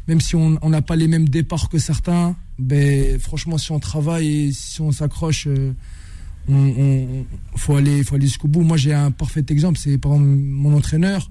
même 0.08 0.20
si 0.20 0.36
on 0.36 0.68
n'a 0.68 0.82
pas 0.82 0.96
les 0.96 1.08
mêmes 1.08 1.28
départs 1.28 1.68
que 1.68 1.78
certains, 1.78 2.36
ben 2.58 3.18
franchement, 3.18 3.58
si 3.58 3.72
on 3.72 3.80
travaille 3.80 4.48
et 4.48 4.52
si 4.52 4.80
on 4.80 4.92
s'accroche. 4.92 5.46
euh, 5.46 5.72
faut 7.56 7.74
aller, 7.74 8.04
faut 8.04 8.14
aller 8.14 8.26
jusqu'au 8.26 8.48
bout. 8.48 8.62
Moi, 8.62 8.76
j'ai 8.76 8.94
un 8.94 9.10
parfait 9.10 9.44
exemple. 9.48 9.78
C'est 9.78 9.98
par 9.98 10.12
exemple 10.12 10.28
mon 10.28 10.76
entraîneur, 10.76 11.30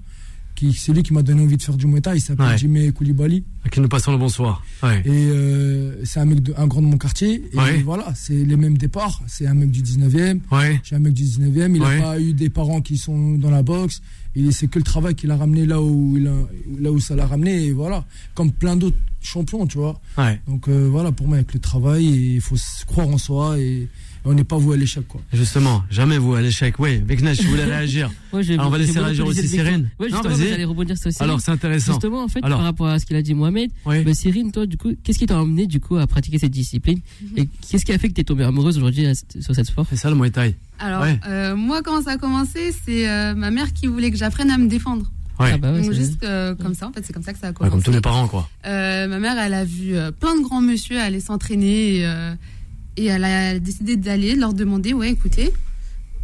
qui, 0.56 0.72
c'est 0.72 0.92
lui 0.92 1.04
qui 1.04 1.12
m'a 1.12 1.22
donné 1.22 1.42
envie 1.42 1.56
de 1.56 1.62
faire 1.62 1.76
du 1.76 1.86
Muay 1.86 2.00
Thai. 2.00 2.16
Il 2.16 2.20
s'appelle 2.20 2.46
Ouais. 2.46 2.58
Jimmy 2.58 2.92
Koulibaly. 2.92 3.44
À 3.64 3.68
qui 3.68 3.80
nous 3.80 3.88
passons 3.88 4.10
le 4.10 4.18
bonsoir. 4.18 4.64
Ouais. 4.82 5.00
Et 5.04 5.10
euh, 5.10 6.04
c'est 6.04 6.18
un 6.18 6.24
mec, 6.24 6.42
de, 6.42 6.52
un 6.56 6.66
grand 6.66 6.82
de 6.82 6.86
mon 6.86 6.98
quartier. 6.98 7.44
Et 7.52 7.56
Ouais. 7.56 7.82
voilà, 7.84 8.12
c'est 8.16 8.34
les 8.44 8.56
mêmes 8.56 8.76
départs. 8.76 9.22
C'est 9.28 9.46
un 9.46 9.54
mec 9.54 9.70
du 9.70 9.82
19e. 9.82 10.40
Ouais. 10.50 10.80
J'ai 10.82 10.96
un 10.96 10.98
mec 10.98 11.12
du 11.12 11.22
19e. 11.22 11.74
Il 11.76 11.80
n'a 11.82 11.86
Ouais. 11.88 12.00
pas 12.00 12.20
eu 12.20 12.32
des 12.32 12.50
parents 12.50 12.80
qui 12.80 12.96
sont 12.98 13.34
dans 13.38 13.50
la 13.50 13.62
boxe. 13.62 14.02
Et 14.34 14.50
c'est 14.50 14.66
que 14.66 14.78
le 14.78 14.84
travail 14.84 15.14
qui 15.14 15.26
l'a 15.26 15.36
ramené 15.36 15.64
là 15.66 15.80
où, 15.80 16.16
il 16.16 16.26
a, 16.26 16.34
là 16.80 16.90
où 16.92 16.98
ça 17.00 17.14
l'a 17.14 17.26
ramené. 17.26 17.66
Et 17.66 17.72
voilà, 17.72 18.04
comme 18.34 18.50
plein 18.52 18.76
d'autres 18.76 18.96
champions, 19.22 19.66
tu 19.66 19.78
vois. 19.78 20.00
Donc 20.48 20.68
euh, 20.68 20.88
voilà, 20.90 21.12
pour 21.12 21.26
moi, 21.28 21.36
avec 21.36 21.54
le 21.54 21.60
travail, 21.60 22.04
il 22.34 22.40
faut 22.40 22.56
se 22.56 22.84
croire 22.86 23.08
en 23.08 23.18
soi. 23.18 23.58
Et 23.58 23.88
on 24.26 24.34
n'est 24.34 24.44
pas 24.44 24.56
voué 24.58 24.74
à 24.74 24.76
l'échec, 24.78 25.06
quoi. 25.08 25.20
Justement, 25.32 25.82
jamais 25.90 26.18
vous 26.18 26.34
à 26.34 26.40
l'échec. 26.42 26.74
Oui, 26.78 26.96
avec 26.96 27.22
Nesh, 27.22 27.40
je 27.42 27.48
voulais 27.48 27.64
réagir. 27.64 28.10
Alors, 28.32 28.66
on 28.66 28.70
va 28.70 28.78
laisser 28.78 28.98
réagir 29.00 29.24
aussi. 29.26 29.46
Cyrine. 29.48 29.88
Non, 29.98 30.06
justement, 30.08 30.34
vas-y. 30.34 30.48
j'allais 30.48 30.64
rebondir 30.64 30.98
sur 30.98 31.10
Cyrine. 31.10 31.24
Alors, 31.30 31.40
c'est 31.40 31.50
intéressant. 31.52 31.92
Justement, 31.92 32.24
en 32.24 32.28
fait, 32.28 32.40
Alors. 32.42 32.58
par 32.58 32.66
rapport 32.66 32.86
à 32.88 32.98
ce 32.98 33.06
qu'il 33.06 33.16
a 33.16 33.22
dit 33.22 33.32
Mohamed, 33.34 33.70
Oui. 33.86 34.02
bah, 34.04 34.12
Cyrine, 34.14 34.52
toi, 34.52 34.66
du 34.66 34.76
coup, 34.76 34.90
qu'est-ce 35.02 35.18
qui 35.18 35.26
t'a 35.26 35.40
emmené 35.40 35.66
du 35.66 35.80
coup 35.80 35.96
à 35.96 36.06
pratiquer 36.06 36.38
cette 36.38 36.50
discipline 36.50 37.00
Mhm. 37.22 37.28
Et 37.38 37.48
qu'est-ce 37.70 37.84
qui 37.86 37.92
a 37.92 37.98
fait 37.98 38.08
que 38.08 38.14
tu 38.14 38.20
es 38.20 38.24
tombée 38.24 38.44
amoureuse 38.44 38.76
aujourd'hui 38.78 39.06
sur 39.40 39.54
cette 39.54 39.66
sport 39.66 39.86
C'est 39.88 39.96
ça 39.96 40.10
le 40.10 40.16
Muay 40.16 40.30
Thai. 40.30 40.54
Alors, 40.78 41.02
Ouais. 41.02 41.18
euh, 41.26 41.56
moi, 41.56 41.80
comment 41.82 42.02
ça 42.02 42.12
a 42.12 42.18
commencé 42.18 42.74
C'est 42.84 43.08
euh, 43.08 43.34
ma 43.34 43.50
mère 43.50 43.72
qui 43.72 43.86
voulait 43.86 44.10
que 44.10 44.16
j'apprenne 44.18 44.50
à 44.50 44.58
me 44.58 44.68
défendre. 44.68 45.10
Ouais. 45.38 45.50
Ah 45.52 45.58
bah 45.58 45.70
ouais, 45.72 45.82
Donc, 45.82 45.92
c'est- 45.92 45.98
juste 46.00 46.24
euh, 46.24 46.54
comme 46.54 46.74
ça, 46.74 46.88
en 46.88 46.92
fait, 46.92 47.02
c'est 47.04 47.12
comme 47.12 47.22
ça 47.22 47.32
que 47.34 47.38
ça 47.38 47.48
a 47.48 47.50
Ouais, 47.50 47.54
commencé. 47.56 47.70
comme 47.72 47.82
tous 47.82 47.90
mes 47.92 48.00
parents, 48.00 48.26
quoi. 48.26 48.48
Euh, 48.66 49.06
ma 49.06 49.18
mère, 49.18 49.38
elle 49.38 49.52
a 49.54 49.64
vu 49.66 49.94
euh, 49.94 50.10
plein 50.10 50.34
de 50.36 50.42
grands 50.42 50.62
monsieur 50.62 50.98
aller 50.98 51.20
s'entraîner 51.20 51.96
et, 51.96 52.06
euh, 52.06 52.32
et 52.96 53.06
elle 53.06 53.24
a 53.24 53.58
décidé 53.58 53.96
d'aller 53.96 54.34
leur 54.34 54.54
demander 54.54 54.92
Ouais, 54.92 55.10
écoutez, 55.10 55.52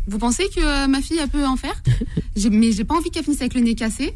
vous 0.07 0.19
pensez 0.19 0.45
que 0.55 0.61
euh, 0.61 0.87
ma 0.89 1.01
fille, 1.01 1.19
elle 1.23 1.29
peut 1.29 1.47
en 1.47 1.57
faire? 1.57 1.81
Mais 2.51 2.73
j'ai 2.73 2.85
pas 2.85 2.95
envie 2.97 3.11
qu'elle 3.11 3.25
finisse 3.25 3.41
avec 3.41 3.55
le 3.55 3.61
nez 3.61 3.75
cassé. 3.75 4.15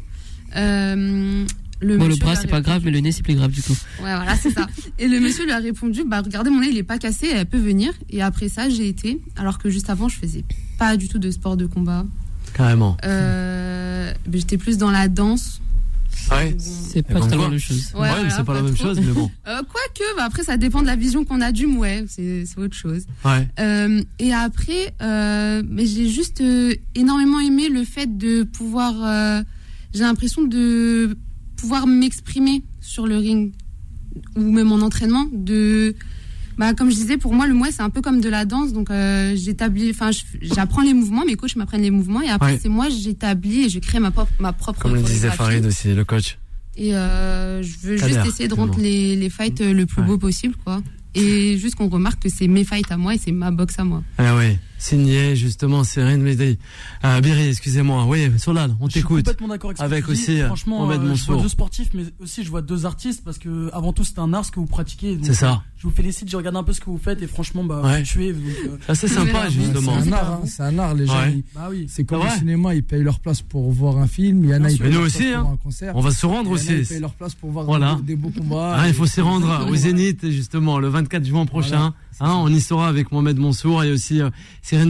Euh, 0.55 1.45
le, 1.79 1.97
Bon, 1.97 2.07
le 2.07 2.15
bras, 2.15 2.35
c'est 2.35 2.47
pas 2.47 2.61
grave, 2.61 2.81
mais 2.83 2.91
le 2.91 2.99
nez, 3.01 3.11
c'est 3.11 3.21
plus 3.21 3.35
grave 3.35 3.51
du 3.51 3.61
coup. 3.61 3.73
Ouais, 3.99 4.15
voilà, 4.15 4.35
c'est 4.35 4.49
ça. 4.49 4.65
Et 4.99 5.07
le 5.07 5.19
monsieur 5.19 5.45
lui 5.45 5.51
a 5.51 5.59
répondu, 5.59 6.03
bah 6.05 6.21
regardez, 6.21 6.49
mon 6.49 6.61
nez, 6.61 6.69
il 6.71 6.77
est 6.77 6.83
pas 6.83 6.97
cassé, 6.97 7.27
elle 7.31 7.45
peut 7.45 7.59
venir. 7.59 7.93
Et 8.09 8.21
après 8.21 8.49
ça, 8.49 8.69
j'ai 8.69 8.87
été, 8.87 9.21
alors 9.35 9.59
que 9.59 9.69
juste 9.69 9.89
avant, 9.89 10.09
je 10.09 10.17
faisais 10.17 10.43
pas 10.79 10.97
du 10.97 11.07
tout 11.07 11.19
de 11.19 11.29
sport 11.29 11.55
de 11.55 11.67
combat. 11.67 12.05
Carrément. 12.53 12.97
Euh, 13.03 14.11
j'étais 14.33 14.57
plus 14.57 14.77
dans 14.77 14.89
la 14.89 15.07
danse. 15.07 15.61
Ouais. 16.31 16.55
C'est 16.59 17.03
pas 17.03 17.19
totalement 17.21 17.43
la 17.45 17.49
même 17.51 17.59
chose. 17.59 17.91
Ouais, 17.93 18.01
Ouais, 18.01 18.09
voilà, 18.09 18.29
c'est 18.29 18.43
pas 18.43 18.53
la 18.53 18.61
même 18.61 18.73
trop. 18.75 18.87
chose, 18.87 18.99
mais 18.99 19.13
bon. 19.13 19.31
Euh, 19.47 19.61
Quoique, 19.61 20.15
bah 20.17 20.23
après, 20.25 20.43
ça 20.43 20.57
dépend 20.57 20.81
de 20.81 20.87
la 20.87 20.95
vision 20.97 21.23
qu'on 21.23 21.39
a 21.41 21.51
du 21.53 21.67
mouet, 21.67 22.03
c'est 22.09 22.45
c'est 22.45 22.57
autre 22.59 22.75
chose. 22.75 23.05
Ouais. 23.23 23.47
Euh, 23.59 24.01
et 24.19 24.33
après, 24.33 24.93
euh, 25.01 25.63
mais 25.69 25.85
j'ai 25.85 26.09
juste 26.09 26.41
euh, 26.41 26.73
énormément 26.95 27.39
aimé 27.39 27.69
le 27.69 27.83
fait 27.85 28.17
de 28.17 28.43
pouvoir. 28.43 28.93
euh, 29.03 29.41
j'ai 29.93 30.01
l'impression 30.03 30.43
de 30.43 31.17
pouvoir 31.55 31.87
m'exprimer 31.87 32.61
sur 32.81 33.07
le 33.07 33.17
ring 33.17 33.53
ou 34.35 34.41
même 34.51 34.71
en 34.73 34.81
entraînement. 34.81 35.27
De, 35.31 35.95
bah, 36.57 36.73
comme 36.73 36.89
je 36.89 36.95
disais, 36.95 37.17
pour 37.17 37.33
moi, 37.33 37.45
le 37.47 37.53
mouet, 37.53 37.71
c'est 37.71 37.81
un 37.83 37.89
peu 37.89 38.01
comme 38.01 38.19
de 38.21 38.29
la 38.29 38.45
danse. 38.45 38.73
Donc, 38.73 38.89
euh, 38.89 39.35
j'établis, 39.35 39.89
enfin, 39.91 40.09
j'apprends 40.41 40.81
les 40.81 40.93
mouvements, 40.93 41.23
mes 41.25 41.35
coachs 41.35 41.55
m'apprennent 41.55 41.81
les 41.83 41.91
mouvements, 41.91 42.21
et 42.21 42.29
après, 42.29 42.53
Ouais. 42.53 42.59
c'est 42.61 42.69
moi, 42.69 42.87
j'établis 42.89 43.65
et 43.65 43.69
je 43.69 43.79
crée 43.79 43.99
ma 43.99 44.11
propre, 44.11 44.31
ma 44.39 44.53
propre 44.53 44.79
Comme 44.81 44.95
le 44.95 45.01
disait. 45.01 45.29
Farid 45.31 45.65
aussi, 45.65 45.93
le 45.93 46.03
coach. 46.05 46.37
Et 46.75 46.95
euh, 46.95 47.61
je 47.63 47.77
veux 47.81 47.97
juste 47.97 48.25
essayer 48.25 48.47
de 48.47 48.53
rendre 48.53 48.77
les, 48.79 49.15
les 49.15 49.29
fights 49.29 49.61
euh, 49.61 49.73
le 49.73 49.85
plus 49.85 50.01
Ouais. 50.01 50.07
beau 50.07 50.17
possible, 50.17 50.55
quoi. 50.63 50.81
Et 51.15 51.57
juste 51.57 51.75
qu'on 51.75 51.89
remarque 51.89 52.21
que 52.23 52.29
c'est 52.29 52.47
mes 52.47 52.63
fights 52.63 52.91
à 52.91 52.97
moi 52.97 53.15
et 53.15 53.17
c'est 53.17 53.31
ma 53.31 53.49
boxe 53.49 53.79
à 53.79 53.83
moi. 53.83 54.03
Ah 54.19 54.35
ouais. 54.35 54.59
Signé 54.77 55.35
justement 55.35 55.83
Cyrine 55.83 56.21
Médé. 56.21 56.57
Euh, 57.03 57.21
Berry, 57.21 57.47
excusez-moi. 57.49 58.05
Oui, 58.07 58.31
Solal, 58.37 58.75
on 58.79 58.85
Je 58.87 58.91
suis 58.91 59.01
t'écoute. 59.01 59.17
complètement 59.25 59.47
d'accord 59.47 59.69
avec, 59.71 59.77
ce 59.77 59.81
que 59.81 59.85
Avec 59.85 60.05
tu 60.05 60.13
dis. 60.13 60.21
aussi, 60.21 60.41
euh, 60.41 60.47
Franchement, 60.47 60.85
Mohamed 60.85 61.11
euh, 61.11 61.15
je 61.15 61.25
vois 61.25 61.41
deux 61.41 61.47
sportifs, 61.49 61.89
mais 61.93 62.03
aussi 62.19 62.43
je 62.43 62.49
vois 62.49 62.61
deux 62.61 62.85
artistes 62.85 63.23
parce 63.23 63.37
que 63.37 63.69
avant 63.73 63.93
tout 63.93 64.03
c'est 64.03 64.19
un 64.19 64.33
art 64.33 64.45
ce 64.45 64.51
que 64.51 64.59
vous 64.59 64.65
pratiquez. 64.65 65.17
C'est 65.23 65.33
ça. 65.33 65.63
Je 65.77 65.83
vous 65.83 65.93
félicite, 65.93 66.27
j'ai 66.29 66.37
regardé 66.37 66.57
un 66.57 66.63
peu 66.63 66.73
ce 66.73 66.79
que 66.79 66.85
vous 66.89 66.97
faites 66.97 67.21
et 67.21 67.27
franchement, 67.27 67.63
bah, 67.63 67.81
Ouais. 67.83 67.99
vous 67.99 68.05
tuez. 68.05 68.29
euh, 68.31 68.77
Ah, 68.87 68.95
c'est 68.95 69.07
sympa, 69.07 69.47
justement. 69.49 69.93
C'est 70.01 70.09
un 70.09 70.11
art, 70.13 70.31
hein, 70.31 70.41
c'est 70.47 70.63
un 70.63 70.79
art, 70.79 70.93
les 70.95 71.05
gens. 71.05 71.13
Ouais. 71.19 71.33
ils- 71.33 71.43
Bah 71.53 71.67
oui. 71.69 71.85
C'est 71.87 72.03
comme 72.03 72.21
Ah 72.23 72.25
au 72.25 72.29
ouais. 72.31 72.37
cinéma, 72.39 72.73
ils 72.73 72.83
payent 72.83 73.03
leur 73.03 73.19
place 73.19 73.41
pour 73.43 73.71
voir 73.71 73.97
un 73.97 74.07
film. 74.07 74.43
Il 74.43 74.49
y 74.49 74.55
en 74.55 74.63
a, 74.63 74.71
ils 74.71 74.79
payent 74.79 74.91
leur 74.91 75.03
aussi, 75.03 75.17
place 75.19 75.33
pour 75.41 75.49
hein. 75.49 75.53
un 75.53 75.57
concert. 75.57 75.95
On 75.95 76.01
va 76.01 76.09
se 76.11 76.25
rendre 76.25 76.49
aussi. 76.49 76.73
Ils 76.73 76.85
payent 76.87 76.99
leur 76.99 77.13
place 77.13 77.35
pour 77.35 77.51
voir 77.51 77.65
Voilà. 77.65 77.99
des, 78.03 78.15
beaux 78.15 78.31
combats. 78.31 78.75
Ah, 78.79 78.87
il 78.87 78.93
faut 78.95 79.05
s'y 79.05 79.21
rendre 79.21 79.67
au 79.69 79.75
Zénith, 79.75 80.27
justement, 80.31 80.79
le 80.79 80.87
24 80.87 81.23
juin 81.25 81.45
prochain. 81.45 81.93
Hein, 82.19 82.33
on 82.41 82.47
y 82.47 82.59
sera 82.59 82.87
avec 82.87 83.11
Mohamed 83.11 83.37
Mansour 83.37 83.83
et 83.83 83.91
aussi 83.91 84.21
euh, 84.21 84.29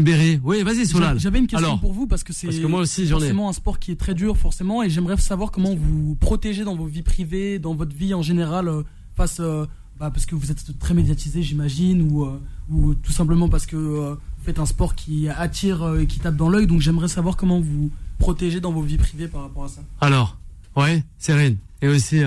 Berry. 0.02 0.40
Oui, 0.44 0.64
vas-y, 0.64 0.86
Solal. 0.86 1.20
J'avais 1.20 1.40
une 1.40 1.48
question 1.48 1.68
Alors, 1.68 1.80
pour 1.80 1.92
vous 1.92 2.08
parce 2.08 2.24
que 2.24 2.32
c'est 2.32 2.48
ai. 2.48 2.62
forcément 3.10 3.50
un 3.50 3.54
sport 3.54 3.80
qui 3.80 3.92
est 3.92 4.00
très 4.00 4.14
dur 4.14 4.38
forcément 4.38 4.82
et 4.82 4.90
j'aimerais 4.90 5.18
savoir 5.18 5.52
comment 5.52 5.76
vous 5.76 6.16
protégez 6.16 6.64
dans 6.64 6.76
vos 6.76 6.86
vies 6.86 7.02
privées, 7.02 7.60
dans 7.60 7.76
votre 7.76 7.96
vie 7.96 8.14
en 8.14 8.22
général 8.22 8.70
euh, 8.70 8.84
face 9.16 9.40
euh, 9.40 9.66
bah, 10.00 10.10
parce 10.12 10.26
que 10.26 10.36
vous 10.36 10.52
êtes 10.52 10.78
très 10.80 10.94
médiatisé 10.94 11.44
j'imagine 11.44 12.02
ou 12.10 12.26
euh, 12.26 12.40
ou 12.70 12.94
tout 12.94 13.12
simplement 13.12 13.50
parce 13.50 13.66
que 13.66 13.76
vous 13.76 14.44
faites 14.44 14.60
un 14.60 14.66
sport 14.66 14.96
qui 14.96 15.28
attire 15.28 15.98
et 16.00 16.08
qui 16.08 16.20
tape 16.20 16.36
dans 16.36 16.50
l'œil 16.50 16.68
donc 16.68 16.82
j'aimerais 16.82 17.08
savoir 17.08 17.36
comment 17.36 17.60
vous 17.60 17.90
protégez 18.20 18.60
dans 18.60 18.72
vos 18.72 18.82
vies 18.82 18.98
privées 18.98 19.28
par 19.28 19.42
rapport 19.42 19.66
à 19.66 19.68
ça. 19.68 19.82
Alors, 20.02 20.38
ouais, 20.76 21.04
Cyrine. 21.18 21.58
Et 21.82 21.88
aussi 21.88 22.22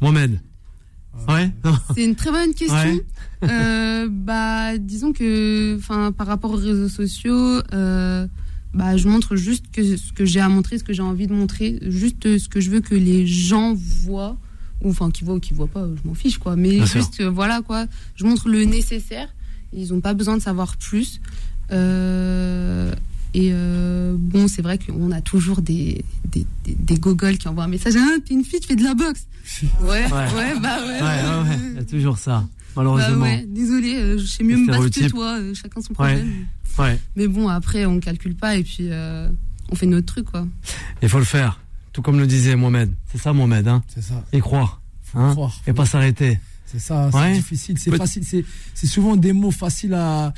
Mohamed. 0.00 0.40
Ouais. 1.28 1.50
C'est 1.94 2.04
une 2.04 2.14
très 2.14 2.30
bonne 2.30 2.54
question. 2.54 2.76
Ouais. 2.76 3.04
Euh, 3.50 4.08
bah, 4.10 4.78
disons 4.78 5.12
que, 5.12 5.76
enfin, 5.76 6.12
par 6.12 6.26
rapport 6.26 6.52
aux 6.52 6.56
réseaux 6.56 6.88
sociaux, 6.88 7.60
euh, 7.72 8.26
bah, 8.72 8.96
je 8.96 9.08
montre 9.08 9.36
juste 9.36 9.66
que 9.72 9.96
ce 9.96 10.12
que 10.12 10.24
j'ai 10.24 10.40
à 10.40 10.48
montrer, 10.48 10.78
ce 10.78 10.84
que 10.84 10.92
j'ai 10.92 11.02
envie 11.02 11.26
de 11.26 11.32
montrer, 11.32 11.78
juste 11.82 12.38
ce 12.38 12.48
que 12.48 12.60
je 12.60 12.70
veux 12.70 12.80
que 12.80 12.94
les 12.94 13.26
gens 13.26 13.74
voient, 13.74 14.36
ou 14.82 14.90
enfin, 14.90 15.10
qui 15.10 15.24
voient 15.24 15.34
ou 15.34 15.40
qui 15.40 15.54
voient 15.54 15.68
pas, 15.68 15.86
je 15.86 16.08
m'en 16.08 16.14
fiche, 16.14 16.38
quoi. 16.38 16.56
Mais 16.56 16.76
Bien 16.76 16.86
juste, 16.86 17.20
euh, 17.20 17.30
voilà, 17.30 17.62
quoi. 17.62 17.86
Je 18.16 18.24
montre 18.24 18.48
le 18.48 18.64
nécessaire. 18.64 19.28
Ils 19.72 19.92
n'ont 19.92 20.00
pas 20.00 20.14
besoin 20.14 20.36
de 20.36 20.42
savoir 20.42 20.76
plus. 20.76 21.20
Et 23.34 23.50
euh, 23.52 24.14
bon, 24.16 24.46
c'est 24.48 24.62
vrai 24.62 24.78
qu'on 24.78 25.10
a 25.10 25.20
toujours 25.20 25.60
des, 25.60 26.04
des, 26.30 26.46
des, 26.64 26.74
des 26.78 26.94
gogoles 26.98 27.36
qui 27.36 27.48
envoient 27.48 27.64
un 27.64 27.68
message. 27.68 27.94
Ah, 27.98 28.16
t'es 28.24 28.34
une 28.34 28.44
fille, 28.44 28.60
tu 28.60 28.68
fais 28.68 28.76
de 28.76 28.84
la 28.84 28.94
boxe. 28.94 29.26
Ouais, 29.82 29.88
ouais, 29.88 30.10
Ouais. 30.10 30.58
bah 30.60 30.78
ouais. 30.80 30.94
Ouais, 30.94 31.00
ouais, 31.02 31.48
ouais. 31.50 31.58
Il 31.72 31.74
y 31.76 31.78
a 31.78 31.84
toujours 31.84 32.16
ça, 32.18 32.46
malheureusement. 32.76 33.16
Bah 33.18 33.22
ouais, 33.24 33.44
désolé, 33.46 33.96
euh, 33.96 34.18
je 34.18 34.24
sais 34.24 34.42
mieux 34.44 34.56
me 34.56 34.66
battre 34.68 34.88
que 34.88 35.08
toi, 35.08 35.38
euh, 35.38 35.52
chacun 35.54 35.80
son 35.82 35.92
problème. 35.92 36.28
Ouais. 36.78 36.98
Mais 37.16 37.28
bon, 37.28 37.48
après, 37.48 37.84
on 37.86 38.00
calcule 38.00 38.34
pas 38.36 38.56
et 38.56 38.62
puis 38.64 38.88
euh, 38.90 39.28
on 39.70 39.74
fait 39.76 39.86
notre 39.86 40.06
truc, 40.06 40.30
quoi. 40.30 40.46
Il 41.02 41.08
faut 41.08 41.18
le 41.18 41.24
faire. 41.24 41.60
Tout 41.92 42.02
comme 42.02 42.18
le 42.18 42.26
disait 42.26 42.56
Mohamed. 42.56 42.92
C'est 43.12 43.18
ça, 43.20 43.32
Mohamed, 43.32 43.68
hein. 43.68 43.82
C'est 43.88 44.02
ça. 44.02 44.24
Et 44.32 44.40
croire. 44.40 44.80
Faut 45.02 45.18
Hein. 45.18 45.32
croire. 45.32 45.60
Et 45.66 45.72
pas 45.72 45.86
s'arrêter. 45.86 46.40
C'est 46.66 46.80
ça, 46.80 47.08
c'est 47.12 47.18
Ouais. 47.18 47.32
difficile. 47.34 47.78
C'est 47.78 47.94
facile. 47.96 48.24
C'est, 48.24 48.44
c'est 48.74 48.86
souvent 48.88 49.14
des 49.14 49.32
mots 49.32 49.52
faciles 49.52 49.94
à, 49.94 50.32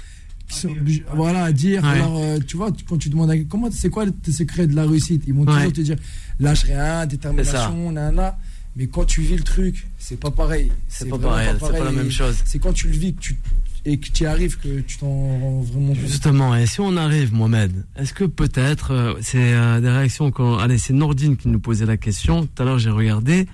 qui 0.49 0.59
sont- 0.59 0.75
voilà, 1.15 1.45
à 1.45 1.53
dire. 1.53 1.83
Ouais. 1.83 1.89
Alors, 1.89 2.19
euh, 2.19 2.39
tu 2.47 2.57
vois, 2.57 2.71
quand 2.89 2.99
tu 2.99 3.09
demandes 3.09 3.31
à, 3.31 3.39
comment, 3.45 3.69
c'est 3.71 3.91
quoi 3.91 4.05
tes 4.23 4.33
secrets 4.33 4.67
de 4.67 4.75
la 4.77 4.85
réussite? 4.87 5.23
Ils 5.27 5.35
vont 5.35 5.45
Ouais. 5.45 5.55
toujours 5.55 5.73
te 5.73 5.81
dire 5.81 5.97
lâche 6.41 6.65
rien, 6.65 7.07
détermination, 7.07 7.93
nana. 7.93 8.39
Mais 8.79 8.87
quand 8.89 9.05
tu 9.07 9.23
vis 9.23 9.37
le 9.37 9.43
truc, 9.43 9.87
c'est 9.99 10.21
pas 10.21 10.31
pareil. 10.31 10.71
C'est 10.89 11.09
pas 11.09 11.19
pareil, 11.19 11.49
c'est 11.61 11.73
pas 11.73 11.85
la 11.85 11.93
même 11.93 12.11
chose. 12.11 12.37
C'est 12.45 12.59
quand 12.59 12.75
tu 12.75 12.89
le 12.89 12.93
vis 12.97 13.15
que 13.15 13.21
tu, 13.21 13.39
et 13.87 13.99
que 13.99 14.09
tu 14.11 14.25
y 14.25 14.27
arrives 14.27 14.59
que 14.59 14.81
tu 14.81 14.99
t'en 14.99 15.07
rends 15.07 15.61
vraiment 15.63 15.95
compte. 15.95 16.01
Justement, 16.07 16.55
et 16.57 16.67
si 16.67 16.81
on 16.81 16.95
arrive, 16.99 17.33
Mohamed, 17.33 17.85
est-ce 17.97 18.13
que 18.13 18.25
peut-être, 18.25 18.91
euh, 18.91 19.15
c'est 19.23 19.39
euh, 19.55 19.81
des 19.81 19.89
réactions 19.89 20.31
qu'on... 20.31 20.59
Allez, 20.59 20.77
c'est 20.77 20.93
Nordine 20.93 21.37
qui 21.39 21.49
nous 21.49 21.61
posait 21.61 21.87
la 21.87 21.97
question, 21.97 22.47
tout 22.47 22.63
à 22.63 22.67
l'heure 22.67 22.79
j'ai 22.79 22.91
regardé, 22.91 23.47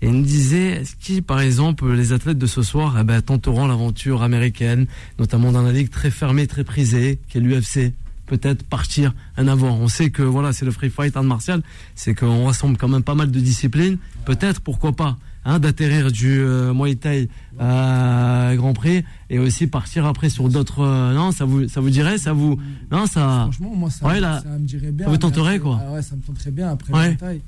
et 0.00 0.06
il 0.06 0.12
nous 0.12 0.22
disait, 0.22 0.82
est-ce 0.82 0.94
que, 0.96 1.20
par 1.20 1.40
exemple, 1.40 1.90
les 1.92 2.12
athlètes 2.12 2.38
de 2.38 2.46
ce 2.46 2.62
soir 2.62 2.96
eh 3.00 3.04
ben, 3.04 3.20
tenteront 3.20 3.66
l'aventure 3.66 4.22
américaine, 4.22 4.86
notamment 5.18 5.50
dans 5.52 5.62
la 5.62 5.72
ligue 5.72 5.90
très 5.90 6.10
fermée, 6.10 6.46
très 6.46 6.62
prisée, 6.64 7.18
qui 7.28 7.38
est 7.38 7.40
l'UFC 7.40 7.92
peut-être 8.26 8.62
partir 8.62 9.14
un 9.38 9.48
avant. 9.48 9.74
On 9.80 9.88
sait 9.88 10.10
que 10.10 10.22
voilà, 10.22 10.52
c'est 10.52 10.66
le 10.66 10.70
free 10.70 10.90
fight 10.90 11.16
art 11.16 11.24
martial, 11.24 11.62
c'est 11.94 12.14
qu'on 12.14 12.44
rassemble 12.44 12.76
quand 12.76 12.86
même 12.88 13.02
pas 13.02 13.14
mal 13.14 13.30
de 13.30 13.40
disciplines. 13.40 13.96
Peut-être, 14.26 14.60
pourquoi 14.60 14.92
pas, 14.92 15.16
hein, 15.46 15.58
d'atterrir 15.58 16.12
du 16.12 16.38
euh, 16.38 16.74
Muay 16.74 16.94
Thai 16.96 17.30
à 17.58 18.52
Grand 18.56 18.74
Prix 18.74 19.02
et 19.30 19.38
aussi 19.38 19.66
partir 19.66 20.04
après 20.06 20.28
sur 20.28 20.48
d'autres. 20.50 20.80
euh, 20.84 21.14
non, 21.14 21.32
ça 21.32 21.44
vous, 21.46 21.68
ça 21.68 21.80
vous 21.80 21.88
dirait, 21.90 22.18
ça 22.18 22.32
vous, 22.34 22.58
non, 22.92 23.06
ça. 23.06 23.44
Franchement, 23.50 23.72
moi, 23.74 23.90
ça, 23.90 24.06
Ouais, 24.06 24.20
là, 24.20 24.40
ça 24.42 24.50
me 24.58 24.66
dirait 24.66 24.92
bien. 24.92 25.06
ça 25.06 25.10
vous 25.10 25.16
tenterait, 25.18 25.58
quoi. 25.58 25.80
Ah 25.88 25.92
ouais, 25.92 26.02
ça 26.02 26.14
me 26.14 26.20
tenterait 26.20 26.50
bien 26.50 26.68
après 26.68 26.92
Ouais. 26.92 27.10
le 27.12 27.16
taille. 27.16 27.40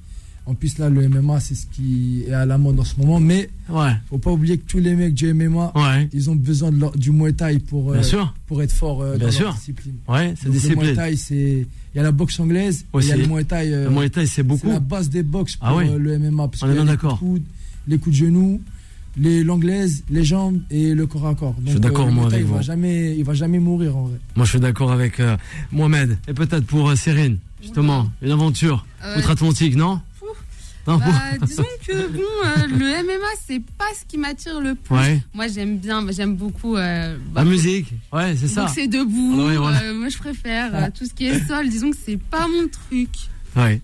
En 0.47 0.55
plus, 0.55 0.79
là, 0.79 0.89
le 0.89 1.09
MMA, 1.09 1.39
c'est 1.39 1.55
ce 1.55 1.67
qui 1.67 2.25
est 2.27 2.33
à 2.33 2.45
la 2.47 2.59
mode 2.59 2.81
en 2.81 2.85
ce 2.85 2.97
moment. 2.99 3.21
Mais 3.21 3.51
Ouais, 3.69 3.93
faut 4.09 4.19
pas 4.19 4.33
oublier 4.33 4.59
que 4.59 4.65
tous 4.67 4.79
les 4.81 4.95
mecs 4.97 5.15
du 5.15 5.33
MMA, 5.33 5.73
ouais, 5.77 6.09
ils 6.13 6.29
ont 6.29 6.35
besoin 6.35 6.73
de 6.73 6.81
leur- 6.81 6.97
du 6.97 7.13
Muay 7.13 7.33
Thai 7.35 7.59
pour, 7.61 7.91
euh, 7.91 7.95
bien 7.95 8.03
sûr, 8.03 8.35
pour 8.49 8.61
être 8.63 8.73
fort 8.73 9.01
euh, 9.03 9.17
Bien 9.17 9.27
dans 9.27 9.33
sûr. 9.33 9.45
leur 9.47 9.55
discipline. 9.55 9.95
ouais, 10.09 10.35
c'est 10.37 10.47
Le 10.47 10.51
Muay 10.51 10.61
discipline. 10.61 10.95
Thai, 10.97 11.17
c'est. 11.17 11.67
Il 11.95 11.97
y 11.97 12.01
a 12.01 12.03
la 12.03 12.13
boxe 12.13 12.39
anglaise, 12.41 12.85
et 12.95 12.99
il 12.99 13.07
y 13.07 13.13
a 13.13 13.17
le 13.17 13.27
Muay 13.27 13.45
Thai. 13.45 13.73
euh, 13.73 13.85
Le 13.85 13.91
Muay 13.91 14.09
Thai, 14.11 14.27
c'est 14.27 14.37
c'est 14.37 14.43
beaucoup. 14.43 14.69
la 14.69 14.81
base 14.81 15.09
des 15.11 15.23
boxes 15.23 15.57
pour 15.57 15.69
Ah 15.69 15.77
oui. 15.77 15.89
euh, 15.89 15.99
le 15.99 16.19
MMA. 16.19 16.49
Parce 16.49 16.63
On 16.63 16.69
est 16.71 16.73
bien 16.73 16.83
les 16.83 16.89
d'accord. 16.89 17.19
coups 17.19 17.33
de 17.35 17.39
coude, 17.39 17.43
les 17.87 17.99
coups 17.99 18.17
de 18.19 18.25
genoux, 18.27 18.61
les 19.17 19.45
l'anglaise, 19.45 20.03
les 20.11 20.25
jambes 20.25 20.61
et 20.71 20.95
le 20.95 21.07
corps 21.07 21.27
à 21.29 21.35
corps. 21.35 21.55
Donc, 21.61 21.69
suis 21.71 21.81
d'accord, 21.81 22.07
le 22.07 22.13
moi, 22.13 22.27
avec 22.27 22.41
il 22.41 22.47
va 22.47 22.57
vous. 22.59 22.63
jamais, 22.63 23.17
il 23.17 23.25
va 23.25 23.35
jamais 23.35 23.59
mourir 23.59 23.97
en 23.97 24.05
vrai. 24.05 24.19
Moi, 24.37 24.45
je 24.47 24.51
suis 24.51 24.61
d'accord 24.61 24.91
avec 24.93 25.21
euh, 25.21 25.37
Mohamed 25.73 26.17
et 26.29 26.33
peut-être 26.33 26.65
pour 26.67 26.89
euh, 26.91 26.97
Cyrine, 26.97 27.39
justement, 27.63 28.09
une 28.23 28.31
aventure 28.33 28.85
Euh, 29.05 29.19
outre-Atlantique, 29.19 29.77
non? 29.77 30.01
Non, 30.87 30.97
bah, 30.99 31.07
disons 31.47 31.63
que 31.87 32.09
bon, 32.09 32.21
euh, 32.21 32.67
le 32.69 33.03
MMA, 33.05 33.27
c'est 33.47 33.61
pas 33.79 33.85
ce 33.99 34.05
qui 34.09 34.17
m'attire 34.19 34.61
le 34.61 34.75
plus. 34.75 34.95
Ouais. 34.95 35.23
Moi, 35.35 35.47
j'aime 35.49 35.79
bien, 35.79 36.05
j'aime 36.11 36.35
beaucoup. 36.37 36.77
euh, 36.77 37.17
La 37.35 37.45
bah, 37.45 37.45
musique, 37.45 37.93
ouais, 38.13 38.35
c'est 38.37 38.49
ça. 38.49 38.67
C'est 38.69 38.87
debout. 38.89 39.35
Voilà. 39.37 39.83
euh, 39.83 39.95
moi, 39.95 40.09
je 40.09 40.19
préfère 40.19 40.91
tout 40.93 41.05
ce 41.05 41.13
qui 41.13 41.27
est 41.27 41.47
sol. 41.47 41.69
Disons 41.69 41.91
que 41.91 41.97
c'est 42.05 42.19
pas 42.19 42.47
mon 42.49 42.67
truc. 42.69 43.11
Ouais. 43.57 43.81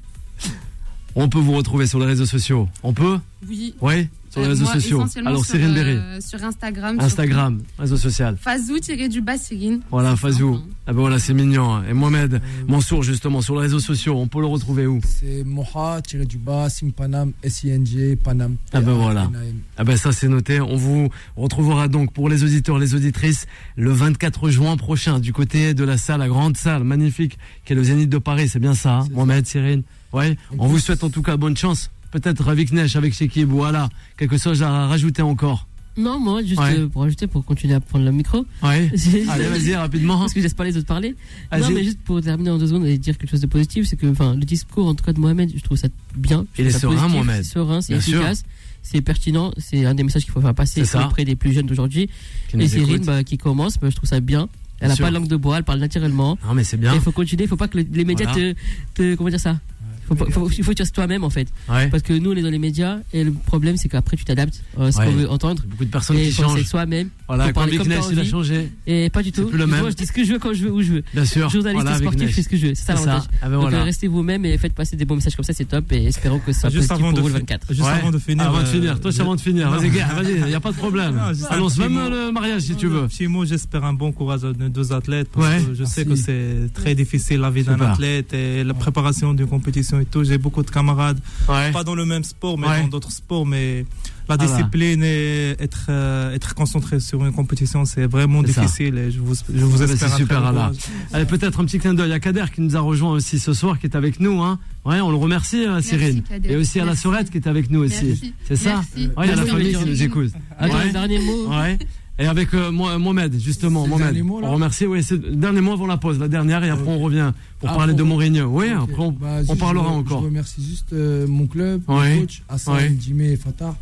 On 1.15 1.29
peut 1.29 1.39
vous 1.39 1.53
retrouver 1.53 1.87
sur 1.87 1.99
les 1.99 2.07
réseaux 2.07 2.27
sociaux. 2.27 2.69
On 2.83 2.93
peut? 2.93 3.19
Oui. 3.49 3.75
Ouais, 3.81 4.09
sur 4.37 4.42
les 4.42 4.49
réseaux 4.49 4.64
moi, 4.64 4.72
sociaux. 4.75 5.05
Alors, 5.25 5.44
sur, 5.44 5.55
Cyrine 5.57 5.75
Berry, 5.75 5.96
euh, 5.96 6.20
sur 6.20 6.42
Instagram. 6.44 6.99
Instagram, 7.01 7.62
réseau 7.79 7.96
social. 7.96 8.37
Fazou 8.40 8.79
tiré 8.79 9.09
du 9.09 9.20
bas 9.20 9.38
Cyrine. 9.38 9.81
Voilà, 9.90 10.14
Fazou. 10.16 10.61
Ah 10.87 10.92
ben 10.92 11.01
voilà, 11.01 11.18
c'est 11.18 11.35
mignon. 11.35 11.75
hein. 11.75 11.85
Et 11.88 11.92
Mohamed 11.94 12.40
Mansour, 12.68 13.03
justement, 13.03 13.40
sur 13.40 13.55
les 13.57 13.62
réseaux 13.62 13.81
sociaux, 13.81 14.14
on 14.16 14.29
peut 14.29 14.40
le 14.40 14.46
retrouver 14.46 14.87
où? 14.87 15.01
C'est 15.05 15.42
Moha, 15.44 16.01
tiré 16.03 16.25
du 16.27 16.38
bas, 16.38 16.68
Simpanam, 16.68 17.33
S-I-N-G, 17.42 18.16
Panam. 18.16 18.57
Ah 18.72 18.81
ben 18.81 18.92
voilà. 18.92 19.22
P-A-N-A-M. 19.22 19.57
Ah 19.79 19.85
ben 19.85 19.96
ça 19.96 20.12
c'est 20.12 20.29
noté. 20.29 20.61
On 20.61 20.77
vous 20.77 21.09
retrouvera 21.37 21.88
donc 21.88 22.12
pour 22.12 22.29
les 22.29 22.44
auditeurs, 22.44 22.79
les 22.79 22.94
auditrices, 22.94 23.46
le 23.77 23.90
24 23.90 24.51
juin 24.51 24.77
prochain 24.77 25.18
du 25.18 25.33
côté 25.33 25.75
de 25.75 25.85
la 25.85 25.96
salle, 25.96 26.20
la 26.20 26.29
grande 26.29 26.57
salle 26.57 26.85
magnifique 26.85 27.38
qui 27.64 27.72
est 27.72 27.77
le 27.77 27.83
Zénith 27.85 28.09
de 28.11 28.18
Paris. 28.18 28.49
C'est 28.49 28.61
bien 28.61 28.75
ça, 28.75 28.99
hein, 28.99 29.09
Mohamed, 29.12 29.46
Cyrine. 29.46 29.83
Ouais. 30.12 30.37
On 30.59 30.66
vous 30.66 30.79
souhaite 30.79 31.03
en 31.05 31.11
tout 31.11 31.22
cas 31.22 31.37
bonne 31.37 31.57
chance. 31.57 31.90
Peut-être 32.11 32.49
avec 32.49 32.73
Neige, 32.73 32.97
avec 32.97 33.14
Shekib, 33.14 33.49
voilà. 33.49 33.88
Quelque 34.16 34.38
chose 34.38 34.62
à 34.62 34.87
rajouter 34.87 35.23
encore. 35.23 35.66
Non, 35.99 36.21
moi, 36.21 36.42
juste 36.42 36.61
Ouais. 36.61 36.79
euh, 36.79 36.88
pour 36.88 37.05
ajouter, 37.05 37.27
pour 37.27 37.42
continuer 37.45 37.73
à 37.73 37.81
prendre 37.81 38.05
le 38.05 38.12
micro. 38.12 38.45
Ouais. 38.62 38.90
Allez, 39.31 39.47
vas-y 39.49 39.75
rapidement. 39.75 40.19
Parce 40.19 40.35
que 40.35 40.40
je 40.40 40.45
laisse 40.45 40.53
pas 40.53 40.64
les 40.64 40.77
autres 40.77 40.87
parler. 40.87 41.16
Non, 41.59 41.71
mais 41.71 41.83
juste 41.85 42.01
pour 42.05 42.21
terminer 42.21 42.51
en 42.51 42.59
deux 42.59 42.66
secondes 42.66 42.85
et 42.87 42.99
dire 42.99 43.16
quelque 43.16 43.31
chose 43.31 43.40
de 43.40 43.47
positif, 43.47 43.87
c'est 43.88 43.97
que 43.97 44.07
enfin, 44.07 44.35
le 44.35 44.45
discours, 44.45 44.87
en 44.88 44.95
tout 44.95 45.03
cas 45.05 45.14
de 45.14 45.21
Mohamed, 45.21 45.53
je 45.57 45.62
trouve 45.62 45.79
ça 45.79 45.88
bien. 46.14 46.45
Je 46.55 46.62
Il 46.62 46.66
est 46.69 46.71
serein, 46.71 46.95
positif, 46.97 47.12
Mohamed. 47.14 47.45
C'est 47.45 47.51
serein, 47.53 47.81
c'est 47.81 47.95
efficace, 47.95 48.45
c'est 48.83 49.01
pertinent, 49.01 49.53
c'est 49.57 49.87
un 49.87 49.95
des 49.95 50.03
messages 50.03 50.25
qu'il 50.25 50.33
faut 50.33 50.40
faire 50.42 50.55
passer 50.55 50.83
auprès 50.97 51.25
des 51.25 51.35
plus 51.35 51.53
jeunes 51.53 51.66
d'aujourd'hui. 51.66 52.11
Et 52.59 52.69
Cyrine, 52.69 53.03
bah, 53.05 53.25
qui 53.25 53.38
commence, 53.38 53.79
bah, 53.79 53.88
je 53.88 53.97
trouve 53.97 54.09
ça 54.09 54.21
bien. 54.21 54.49
Elle 54.81 54.88
n'a 54.90 54.97
pas 54.97 55.09
de 55.09 55.14
langue 55.14 55.29
de 55.29 55.37
bois, 55.37 55.57
elle 55.57 55.64
parle 55.64 55.81
naturellement. 55.81 56.37
Non 56.47 56.53
mais 56.53 56.62
c'est 56.62 56.77
bien. 56.77 56.92
il 56.95 57.01
faut 57.01 57.11
continuer, 57.11 57.45
il 57.45 57.49
faut 57.49 57.57
pas 57.57 57.69
que 57.69 57.79
le- 57.79 57.87
les 57.90 58.05
médias 58.05 58.31
Voilà. 58.31 58.53
te, 58.53 58.57
te. 58.92 59.14
Comment 59.14 59.31
dire 59.31 59.40
ça? 59.40 59.59
Faut, 60.07 60.16
faut- 60.31 60.51
Il 60.57 60.64
faut 60.64 60.71
que 60.71 60.77
tu 60.77 60.83
restes 60.83 60.95
toi-même 60.95 61.25
en 61.25 61.31
fait. 61.31 61.49
Ouais. 61.69 61.88
Parce 61.88 62.03
que 62.03 62.12
nous, 62.12 62.33
on 62.33 62.37
est 62.37 62.42
dans 62.42 62.51
les 62.51 62.59
médias 62.59 62.99
et 63.12 63.25
le 63.25 63.33
problème, 63.33 63.77
c'est 63.77 63.88
qu'après, 63.88 64.16
tu 64.16 64.25
t'adaptes 64.25 64.62
à 64.79 64.90
ce 64.92 64.99
Ouais. 64.99 65.07
qu'on 65.07 65.12
veut 65.12 65.31
entendre. 65.31 65.62
Beaucoup 65.69 65.85
de 65.85 65.90
personnes 65.90 66.16
Et 66.19 66.27
qui 66.27 66.33
changent. 66.33 66.62
soi-même. 66.64 67.09
Voilà, 67.29 67.53
comme 67.53 67.69
il 67.71 68.19
a 68.19 68.25
changé. 68.25 68.71
Et 68.87 69.11
pas 69.11 69.23
du 69.23 69.33
tout. 69.33 69.47
plus 69.47 69.59
le 69.59 69.66
Moi, 69.66 69.90
je 69.90 69.97
dis 69.97 70.07
ce 70.07 70.12
que 70.12 70.25
je 70.25 70.33
veux 70.35 70.38
quand 70.38 70.53
je 70.55 70.62
veux, 70.64 70.71
où 70.73 70.83
je 70.83 70.92
veux. 70.95 71.03
Bien 71.12 71.25
sûr. 71.25 71.51
Journaliste 71.51 71.83
Voilà, 71.83 71.97
et 71.97 72.01
sportif, 72.01 72.29
je 72.29 72.35
fais 72.35 72.42
ce 72.42 72.49
que 72.49 72.57
je 72.57 72.66
veux. 72.69 72.75
C'est 72.75 72.85
ça 72.85 72.97
C'est 72.97 73.03
ça. 73.03 73.07
l'avantage. 73.07 73.31
Ah 73.42 73.47
ben 73.49 73.53
Donc 73.53 73.61
voilà. 73.62 73.79
euh, 73.79 73.83
restez 73.85 74.07
vous-même 74.09 74.45
et 74.45 74.57
faites 74.59 74.73
passer 74.75 74.97
des 74.97 75.05
bons 75.05 75.16
messages 75.16 75.35
comme 75.37 75.45
ça, 75.45 75.53
c'est 75.53 75.64
top. 75.64 75.90
Et 75.92 76.05
espérons 76.07 76.38
que 76.38 76.53
ce 76.53 76.61
soit 76.61 76.71
Juste 76.71 76.88
positif 76.88 77.05
avant 77.07 77.14
pour 77.16 77.29
le 77.29 77.35
fi- 77.35 77.40
24. 77.40 77.66
Juste 77.71 77.81
Ouais. 77.83 77.88
avant 77.92 78.11
de 78.11 78.19
finir. 78.19 78.45
Avant 78.47 78.59
de 78.59 78.62
euh, 78.62 78.66
finir. 78.66 79.01
Toi, 79.01 79.12
c'est 79.12 79.21
avant 79.23 79.35
de 79.35 79.40
finir. 79.40 79.71
Vas-y, 79.71 79.90
gars, 79.90 80.07
vas-y, 80.14 80.33
il 80.37 80.45
n'y 80.45 80.55
a 80.55 80.61
pas 80.61 80.71
de 80.73 80.77
problème. 80.77 81.21
Annonce 81.51 81.79
même 81.79 81.95
le 82.11 82.31
mariage 82.33 82.62
si 82.62 82.75
tu 82.77 82.87
veux. 82.87 83.07
Petit 83.09 83.27
mot, 83.27 83.45
j'espère 83.45 83.85
un 83.85 83.92
bon 83.92 84.12
courage 84.12 84.45
à 84.45 84.53
nos 84.53 84.69
deux 84.69 84.92
athlètes. 84.92 85.29
Parce 85.33 85.47
Ouais. 85.49 85.64
que 85.64 85.75
je 85.75 85.85
sais 85.85 86.05
que 86.05 86.14
c'est 86.14 86.71
très 86.75 86.95
difficile 86.95 87.40
la 87.40 87.51
vie 87.51 87.64
d'un 87.64 87.81
athlète 87.81 88.33
et 88.35 88.62
la 88.64 88.75
préparation 88.75 89.35
d'une 89.35 89.47
compétition 89.47 89.96
et 90.01 90.05
tout. 90.05 90.25
J'ai 90.25 90.39
beaucoup 90.39 90.63
de 90.63 90.71
camarades, 90.71 91.19
Ouais. 91.49 91.71
pas 91.73 91.85
dans 91.85 91.95
le 91.95 92.05
même 92.05 92.25
sport, 92.25 92.59
mais 92.59 92.67
Ouais. 92.69 92.81
dans 92.83 92.89
d'autres 92.89 93.11
sports. 93.13 93.47
Mais 93.47 93.85
la 94.29 94.37
Voilà. 94.37 94.51
discipline 94.53 95.03
et 95.05 95.55
être, 95.61 95.87
euh, 95.89 96.35
être 96.35 96.55
concentré 96.55 96.99
sur 97.01 97.25
une 97.25 97.33
compétition, 97.33 97.85
c'est 97.85 98.07
vraiment 98.07 98.42
difficile. 98.42 98.99
Et 98.99 99.11
je 99.11 99.21
vous, 99.21 99.35
je 99.35 99.65
vous 99.65 99.79
Ouais, 99.83 99.85
espère 99.92 100.09
C'est 100.11 100.17
super, 100.17 100.44
Allah. 100.44 100.73
Allez, 101.13 101.25
peut-être 101.27 101.61
un 101.61 101.65
petit 101.65 101.79
clin 101.79 101.94
d'œil 101.94 102.13
à 102.13 102.19
Kader 102.21 102.44
qui 102.55 102.61
nous 102.61 102.77
a 102.77 102.81
rejoint 102.81 103.13
aussi 103.13 103.38
ce 103.38 103.53
soir, 103.53 103.79
qui 103.79 103.87
est 103.87 103.94
avec 103.97 104.19
nous. 104.21 104.42
Hein. 104.42 104.59
Ouais, 104.85 105.01
on 105.01 105.11
le 105.11 105.17
remercie, 105.17 105.65
euh, 105.67 105.81
Cyrine. 105.81 106.23
Et 106.44 106.57
aussi 106.57 106.81
à 106.81 106.85
la. 106.85 106.97
Sorette 106.97 107.31
qui 107.31 107.38
est 107.38 107.47
avec 107.47 107.71
nous 107.71 107.81
aussi. 107.85 108.33
C'est 108.49 108.57
ça 108.57 108.83
Merci. 108.97 109.11
Ouais, 109.17 109.27
il 109.27 109.31
y 109.31 109.33
a 109.33 109.37
la 109.37 109.47
famille 109.47 109.75
qui 109.75 109.85
nous 109.85 110.03
écoute. 110.03 110.33
Attends, 110.59 110.77
Ouais. 110.79 110.90
dernier 110.92 111.19
mot. 111.21 111.49
Ouais. 111.51 111.79
Et 112.19 112.27
avec 112.27 112.55
euh, 112.55 112.71
Mo- 112.73 112.99
Mohamed, 112.99 113.38
justement, 113.38 113.87
Mohamed. 113.87 114.25
on 114.42 114.53
remercie, 114.55 114.87
oui, 114.87 115.03
c'est 115.03 115.23
le 115.23 115.37
dernier 115.37 115.61
mot 115.61 115.73
avant 115.75 115.87
la 115.87 115.99
pause, 115.99 116.19
la 116.19 116.29
dernière, 116.29 116.65
et 116.65 116.71
après 116.71 116.88
on 116.88 116.99
revient 116.99 117.33
pour 117.61 117.71
Ah, 117.71 117.75
parler 117.75 117.94
de 117.94 118.02
Mourinho. 118.02 118.46
Oui, 118.48 118.69
après 118.69 118.94
on, 118.98 119.13
Bah, 119.13 119.38
on 119.48 119.57
parlera 119.57 119.88
je- 119.88 119.94
encore. 119.94 120.21
Je 120.21 120.27
remercie 120.27 120.63
juste 120.63 120.92
euh, 120.92 121.27
mon 121.27 121.46
club, 121.46 121.83
mon 121.88 122.21
coach, 122.21 122.42
Hassan. 122.48 122.96
Jimé 123.00 123.33
et 123.33 123.37
Fatah, 123.37 123.75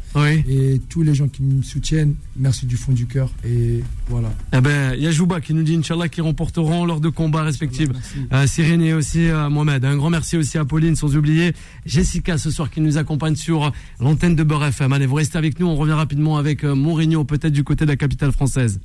et 0.49 0.81
tous 0.89 1.03
les 1.03 1.15
gens 1.15 1.29
qui 1.29 1.43
me 1.43 1.63
soutiennent. 1.63 2.15
Merci 2.37 2.67
du 2.67 2.77
fond 2.77 2.93
du 2.93 3.07
cœur. 3.07 3.31
Et 3.45 3.83
voilà. 4.09 4.33
Eh 4.53 4.61
ben, 4.61 4.95
il 4.97 5.03
y 5.03 5.07
a 5.07 5.11
Jouba 5.11 5.41
qui 5.41 5.55
nous 5.55 5.63
dit, 5.63 5.75
Inch'Allah, 5.75 6.09
qui 6.09 6.21
remporteront 6.21 6.85
lors 6.85 7.01
de 7.01 7.09
combats 7.09 7.43
respectifs. 7.43 7.89
Euh, 8.33 8.47
Cyrine 8.47 8.83
et 8.83 8.93
aussi 8.95 9.29
euh, 9.29 9.49
Mohamed. 9.51 9.85
Un 9.85 9.97
grand 9.97 10.11
merci 10.11 10.37
aussi 10.37 10.57
à 10.59 10.65
Pauline, 10.65 10.95
sans 10.97 11.17
oublier 11.17 11.53
Jessica 11.87 12.39
ce 12.39 12.51
soir 12.51 12.71
qui 12.71 12.81
nous 12.81 12.97
accompagne 12.99 13.37
sur 13.37 13.73
l'antenne 14.01 14.37
de 14.37 14.43
Beurre 14.45 14.67
FM. 14.67 14.93
Allez, 14.93 15.07
vous 15.07 15.17
restez 15.17 15.39
avec 15.39 15.59
nous, 15.59 15.67
on 15.67 15.75
revient 15.77 15.93
rapidement 15.95 16.37
avec 16.37 16.65
euh, 16.65 16.75
Mourinho, 16.75 17.25
peut-être 17.25 17.53
du 17.53 17.65
côté 17.65 17.85
de 17.85 17.91
la 17.91 17.97
capitale 17.97 18.33
française. 18.33 18.81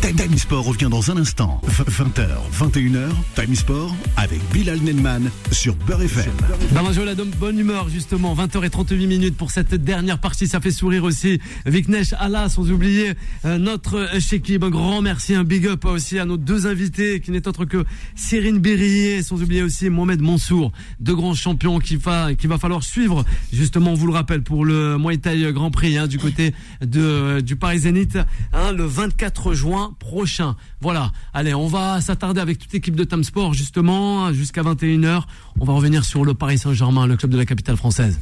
Time 0.00 0.36
Sport 0.36 0.64
revient 0.64 0.88
dans 0.90 1.10
un 1.10 1.16
instant. 1.16 1.60
20h, 1.66 2.28
21h, 2.52 3.08
Time 3.34 3.54
Sport 3.54 3.94
avec 4.16 4.40
Bilal 4.52 4.78
Nenman 4.80 5.30
sur 5.52 5.74
Beurre 5.74 6.02
FM. 6.02 6.32
Bernard 6.72 7.04
la 7.04 7.14
bonne 7.14 7.58
humeur 7.58 7.88
justement, 7.88 8.34
20h38 8.34 9.06
minutes 9.06 9.36
pour 9.36 9.50
cette 9.50 9.74
dernière 9.74 10.18
partie, 10.18 10.46
ça 10.46 10.60
fait 10.60 10.70
sourire 10.70 11.04
aussi. 11.04 11.40
Viknesh 11.66 12.14
Allah, 12.18 12.48
sans 12.48 12.70
oublier 12.70 13.12
euh, 13.44 13.58
notre 13.58 14.18
Shekib, 14.20 14.64
un 14.64 14.70
grand 14.70 15.02
merci, 15.02 15.34
un 15.34 15.44
big 15.44 15.66
up 15.66 15.84
aussi 15.84 16.18
à 16.18 16.24
nos 16.24 16.36
deux 16.36 16.66
invités 16.66 17.20
qui 17.20 17.30
n'est 17.30 17.46
autre 17.46 17.64
que 17.64 17.84
Cyrine 18.14 18.58
Berrier, 18.58 19.22
sans 19.22 19.42
oublier 19.42 19.62
aussi 19.62 19.90
Mohamed 19.90 20.20
Mansour, 20.20 20.72
deux 21.00 21.14
grands 21.14 21.34
champions 21.34 21.78
qu'il 21.78 21.98
va, 21.98 22.34
qu'il 22.34 22.48
va 22.48 22.58
falloir 22.58 22.82
suivre 22.82 23.24
justement, 23.52 23.92
on 23.92 23.94
vous 23.94 24.06
le 24.06 24.14
rappelle, 24.14 24.42
pour 24.42 24.64
le 24.64 24.98
Muay 24.98 25.18
Grand 25.52 25.70
Prix 25.70 25.98
hein, 25.98 26.06
du 26.06 26.18
côté 26.18 26.54
de, 26.80 27.40
du 27.40 27.56
Paris 27.56 27.80
Zénith 27.80 28.18
hein, 28.52 28.72
le 28.72 28.84
24 28.84 29.54
juin 29.54 29.87
prochain. 29.98 30.56
Voilà, 30.80 31.12
allez, 31.34 31.54
on 31.54 31.66
va 31.66 32.00
s'attarder 32.00 32.40
avec 32.40 32.58
toute 32.58 32.72
l'équipe 32.72 32.96
de 32.96 33.04
Tam 33.04 33.24
Sport 33.24 33.54
justement 33.54 34.32
jusqu'à 34.32 34.62
21h. 34.62 35.22
On 35.60 35.64
va 35.64 35.72
revenir 35.72 36.04
sur 36.04 36.24
le 36.24 36.34
Paris 36.34 36.58
Saint-Germain, 36.58 37.06
le 37.06 37.16
club 37.16 37.32
de 37.32 37.38
la 37.38 37.46
capitale 37.46 37.76
française. 37.76 38.18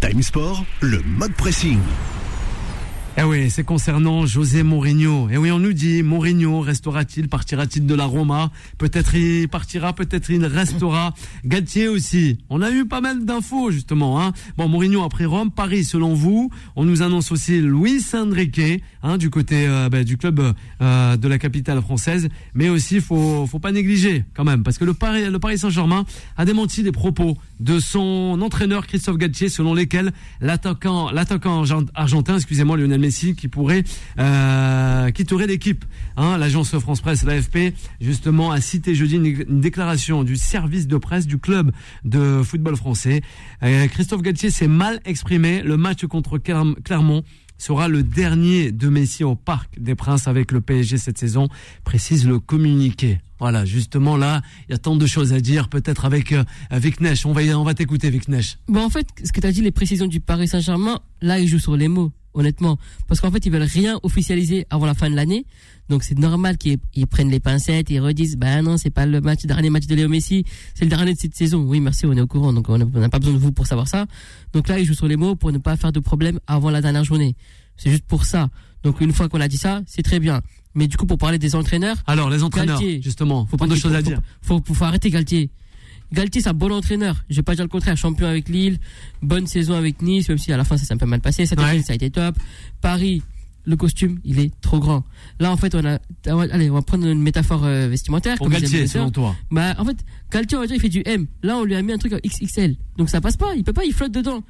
Time 0.00 0.22
Sport, 0.22 0.64
le 0.80 1.02
mode 1.02 1.32
pressing. 1.34 1.78
Eh 3.18 3.22
oui, 3.22 3.50
c'est 3.50 3.64
concernant 3.64 4.24
José 4.24 4.62
Mourinho. 4.62 5.28
Eh 5.30 5.36
oui, 5.36 5.50
on 5.50 5.58
nous 5.58 5.72
dit, 5.72 6.02
Mourinho 6.02 6.60
restera-t-il, 6.60 7.28
partira-t-il 7.28 7.84
de 7.84 7.94
la 7.94 8.06
Roma? 8.06 8.50
Peut-être 8.78 9.14
il 9.14 9.48
partira, 9.48 9.92
peut-être 9.92 10.30
il 10.30 10.46
restera. 10.46 11.12
Galtier 11.44 11.88
aussi. 11.88 12.38
On 12.48 12.62
a 12.62 12.70
eu 12.70 12.86
pas 12.86 13.00
mal 13.00 13.24
d'infos 13.24 13.72
justement. 13.72 14.22
Hein. 14.22 14.32
Bon, 14.56 14.68
Mourinho 14.68 15.02
après 15.02 15.24
Rome, 15.26 15.50
Paris 15.50 15.84
selon 15.84 16.14
vous. 16.14 16.50
On 16.76 16.84
nous 16.84 17.02
annonce 17.02 17.30
aussi 17.32 17.60
Luis 17.60 18.02
Enrique 18.14 18.82
hein, 19.02 19.18
du 19.18 19.30
côté 19.30 19.66
euh, 19.66 19.88
bah, 19.88 20.04
du 20.04 20.16
club 20.16 20.40
euh, 20.80 21.16
de 21.16 21.28
la 21.28 21.38
capitale 21.38 21.80
française. 21.82 22.28
Mais 22.54 22.68
aussi, 22.68 23.00
faut 23.00 23.46
faut 23.46 23.58
pas 23.58 23.72
négliger 23.72 24.24
quand 24.34 24.44
même, 24.44 24.62
parce 24.62 24.78
que 24.78 24.84
le 24.84 24.94
Paris, 24.94 25.58
Saint-Germain 25.58 26.04
a 26.36 26.44
démenti 26.44 26.82
les 26.82 26.92
propos 26.92 27.36
de 27.60 27.78
son 27.78 28.38
entraîneur 28.42 28.86
Christophe 28.86 29.16
Galtier, 29.18 29.48
selon 29.48 29.74
lesquels 29.74 30.12
l'attaquant 30.40 31.10
l'attaquant 31.10 31.58
argent- 31.60 31.84
argentin, 31.94 32.36
excusez-moi 32.36 32.76
Lionel 32.76 33.00
Messi, 33.00 33.34
qui 33.34 33.48
pourrait 33.48 33.84
euh, 34.18 35.10
quitterait 35.10 35.46
l'équipe. 35.46 35.84
Hein, 36.16 36.38
L'agence 36.38 36.78
France 36.78 37.00
Presse, 37.00 37.24
l'AFP, 37.24 37.74
justement, 38.00 38.50
a 38.50 38.60
cité 38.60 38.94
jeudi 38.94 39.16
une, 39.16 39.26
une 39.26 39.60
déclaration 39.60 40.22
du 40.24 40.36
service 40.36 40.86
de 40.86 40.96
presse 40.96 41.26
du 41.26 41.38
club 41.38 41.72
de 42.04 42.42
football 42.42 42.76
français. 42.76 43.22
Euh, 43.62 43.86
Christophe 43.88 44.22
Galtier 44.22 44.50
s'est 44.50 44.68
mal 44.68 45.00
exprimé. 45.04 45.62
Le 45.62 45.76
match 45.76 46.04
contre 46.06 46.38
Clerm- 46.38 46.76
Clermont 46.84 47.22
sera 47.60 47.88
le 47.88 48.02
dernier 48.02 48.72
de 48.72 48.88
Messi 48.88 49.22
au 49.22 49.36
Parc 49.36 49.78
des 49.78 49.94
Princes 49.94 50.28
avec 50.28 50.50
le 50.52 50.60
PSG 50.60 50.98
cette 50.98 51.18
saison, 51.18 51.48
précise 51.84 52.26
le 52.26 52.38
communiqué. 52.38 53.18
Voilà, 53.38 53.64
justement 53.64 54.16
là, 54.16 54.42
il 54.68 54.72
y 54.72 54.74
a 54.74 54.78
tant 54.78 54.96
de 54.96 55.06
choses 55.06 55.32
à 55.32 55.40
dire, 55.40 55.68
peut-être 55.68 56.04
avec 56.04 56.32
euh. 56.32 56.44
On 57.24 57.32
va 57.32 57.58
on 57.58 57.64
va 57.64 57.74
t'écouter, 57.74 58.10
Vic 58.10 58.28
Nesh. 58.28 58.58
Bon, 58.68 58.84
en 58.84 58.90
fait, 58.90 59.06
ce 59.24 59.32
que 59.32 59.40
tu 59.40 59.46
as 59.46 59.52
dit, 59.52 59.62
les 59.62 59.70
précisions 59.70 60.06
du 60.06 60.20
Paris 60.20 60.48
Saint-Germain, 60.48 61.00
là, 61.22 61.38
ils 61.38 61.48
jouent 61.48 61.58
sur 61.58 61.76
les 61.76 61.88
mots, 61.88 62.12
honnêtement. 62.34 62.78
Parce 63.08 63.20
qu'en 63.20 63.30
fait, 63.30 63.44
ils 63.46 63.52
veulent 63.52 63.62
rien 63.62 63.98
officialiser 64.02 64.66
avant 64.70 64.86
la 64.86 64.94
fin 64.94 65.10
de 65.10 65.16
l'année. 65.16 65.44
Donc, 65.88 66.04
c'est 66.04 66.18
normal 66.18 66.56
qu'ils 66.58 66.78
ils 66.94 67.06
prennent 67.06 67.30
les 67.30 67.40
pincettes 67.40 67.90
et 67.90 67.94
ils 67.94 68.00
redisent, 68.00 68.36
bah 68.36 68.62
non, 68.62 68.76
c'est 68.76 68.90
pas 68.90 69.06
le 69.06 69.20
match, 69.20 69.44
dernier 69.44 69.70
match 69.70 69.86
de 69.86 69.94
Léo 69.94 70.08
Messi, 70.08 70.44
c'est 70.74 70.84
le 70.84 70.90
dernier 70.90 71.14
de 71.14 71.18
cette 71.18 71.34
saison. 71.34 71.62
Oui, 71.64 71.80
merci, 71.80 72.06
on 72.06 72.12
est 72.12 72.20
au 72.20 72.26
courant. 72.28 72.52
Donc, 72.52 72.68
on 72.68 72.78
n'a 72.78 73.08
pas 73.08 73.18
besoin 73.18 73.34
de 73.34 73.38
vous 73.38 73.52
pour 73.52 73.66
savoir 73.66 73.88
ça. 73.88 74.06
Donc 74.52 74.68
là, 74.68 74.78
ils 74.78 74.84
jouent 74.84 74.94
sur 74.94 75.08
les 75.08 75.16
mots 75.16 75.34
pour 75.34 75.50
ne 75.52 75.58
pas 75.58 75.76
faire 75.76 75.90
de 75.92 76.00
problème 76.00 76.38
avant 76.46 76.70
la 76.70 76.80
dernière 76.80 77.04
journée. 77.04 77.34
C'est 77.76 77.90
juste 77.90 78.04
pour 78.04 78.24
ça. 78.24 78.48
Donc, 78.84 79.00
une 79.00 79.12
fois 79.12 79.28
qu'on 79.28 79.40
a 79.40 79.48
dit 79.48 79.56
ça, 79.58 79.82
c'est 79.86 80.02
très 80.02 80.20
bien. 80.20 80.40
Mais 80.74 80.86
du 80.86 80.96
coup, 80.96 81.06
pour 81.06 81.18
parler 81.18 81.38
des 81.38 81.56
entraîneurs, 81.56 81.96
Alors, 82.06 82.30
les 82.30 82.44
entraîneurs, 82.44 82.78
Galtier. 82.78 83.02
justement, 83.02 83.44
faut 83.46 83.56
pas 83.56 83.66
de 83.66 83.74
choses 83.74 83.92
à 83.92 83.96
faut- 83.96 84.02
dire. 84.04 84.20
Faut, 84.42 84.62
faut, 84.64 84.74
faut 84.74 84.84
arrêter 84.84 85.10
Galtier. 85.10 85.50
Galtier, 86.12 86.40
c'est 86.42 86.48
un 86.48 86.54
bon 86.54 86.72
entraîneur. 86.72 87.24
Je 87.30 87.36
vais 87.36 87.42
pas 87.42 87.54
dire 87.54 87.64
le 87.64 87.68
contraire. 87.68 87.96
Champion 87.96 88.26
avec 88.26 88.48
Lille, 88.48 88.78
bonne 89.22 89.46
saison 89.46 89.74
avec 89.74 90.02
Nice, 90.02 90.28
même 90.28 90.38
si 90.38 90.52
à 90.52 90.56
la 90.56 90.64
fin 90.64 90.76
ça 90.76 90.84
s'est 90.84 90.94
un 90.94 90.96
peu 90.96 91.06
mal 91.06 91.20
passé. 91.20 91.46
Cette 91.46 91.58
Ouais. 91.58 91.64
année, 91.66 91.82
ça 91.82 91.92
a 91.92 91.96
été 91.96 92.10
top. 92.10 92.36
Paris, 92.80 93.22
le 93.64 93.76
costume, 93.76 94.18
il 94.24 94.40
est 94.40 94.50
trop 94.60 94.80
grand. 94.80 95.04
Là, 95.38 95.52
en 95.52 95.56
fait, 95.56 95.74
on 95.74 95.84
a, 95.84 95.98
allez, 96.26 96.70
on 96.70 96.74
va 96.74 96.82
prendre 96.82 97.06
une 97.06 97.20
métaphore 97.22 97.64
euh, 97.64 97.88
vestimentaire. 97.88 98.36
Pour 98.38 98.48
Galtier, 98.48 98.86
selon 98.86 99.10
toi. 99.10 99.36
Bah, 99.50 99.74
en 99.78 99.84
fait, 99.84 99.98
Galtier, 100.32 100.56
on 100.56 100.60
va 100.62 100.66
dire, 100.66 100.76
il 100.76 100.80
fait 100.80 100.88
du 100.88 101.02
M. 101.04 101.26
Là, 101.42 101.58
on 101.58 101.64
lui 101.64 101.74
a 101.74 101.82
mis 101.82 101.92
un 101.92 101.98
truc 101.98 102.12
en 102.14 102.18
XXL. 102.26 102.76
Donc 102.96 103.10
ça 103.10 103.20
passe 103.20 103.36
pas. 103.36 103.54
Il 103.54 103.62
peut 103.64 103.72
pas, 103.72 103.84
il 103.84 103.92
flotte 103.92 104.12
dedans. 104.12 104.42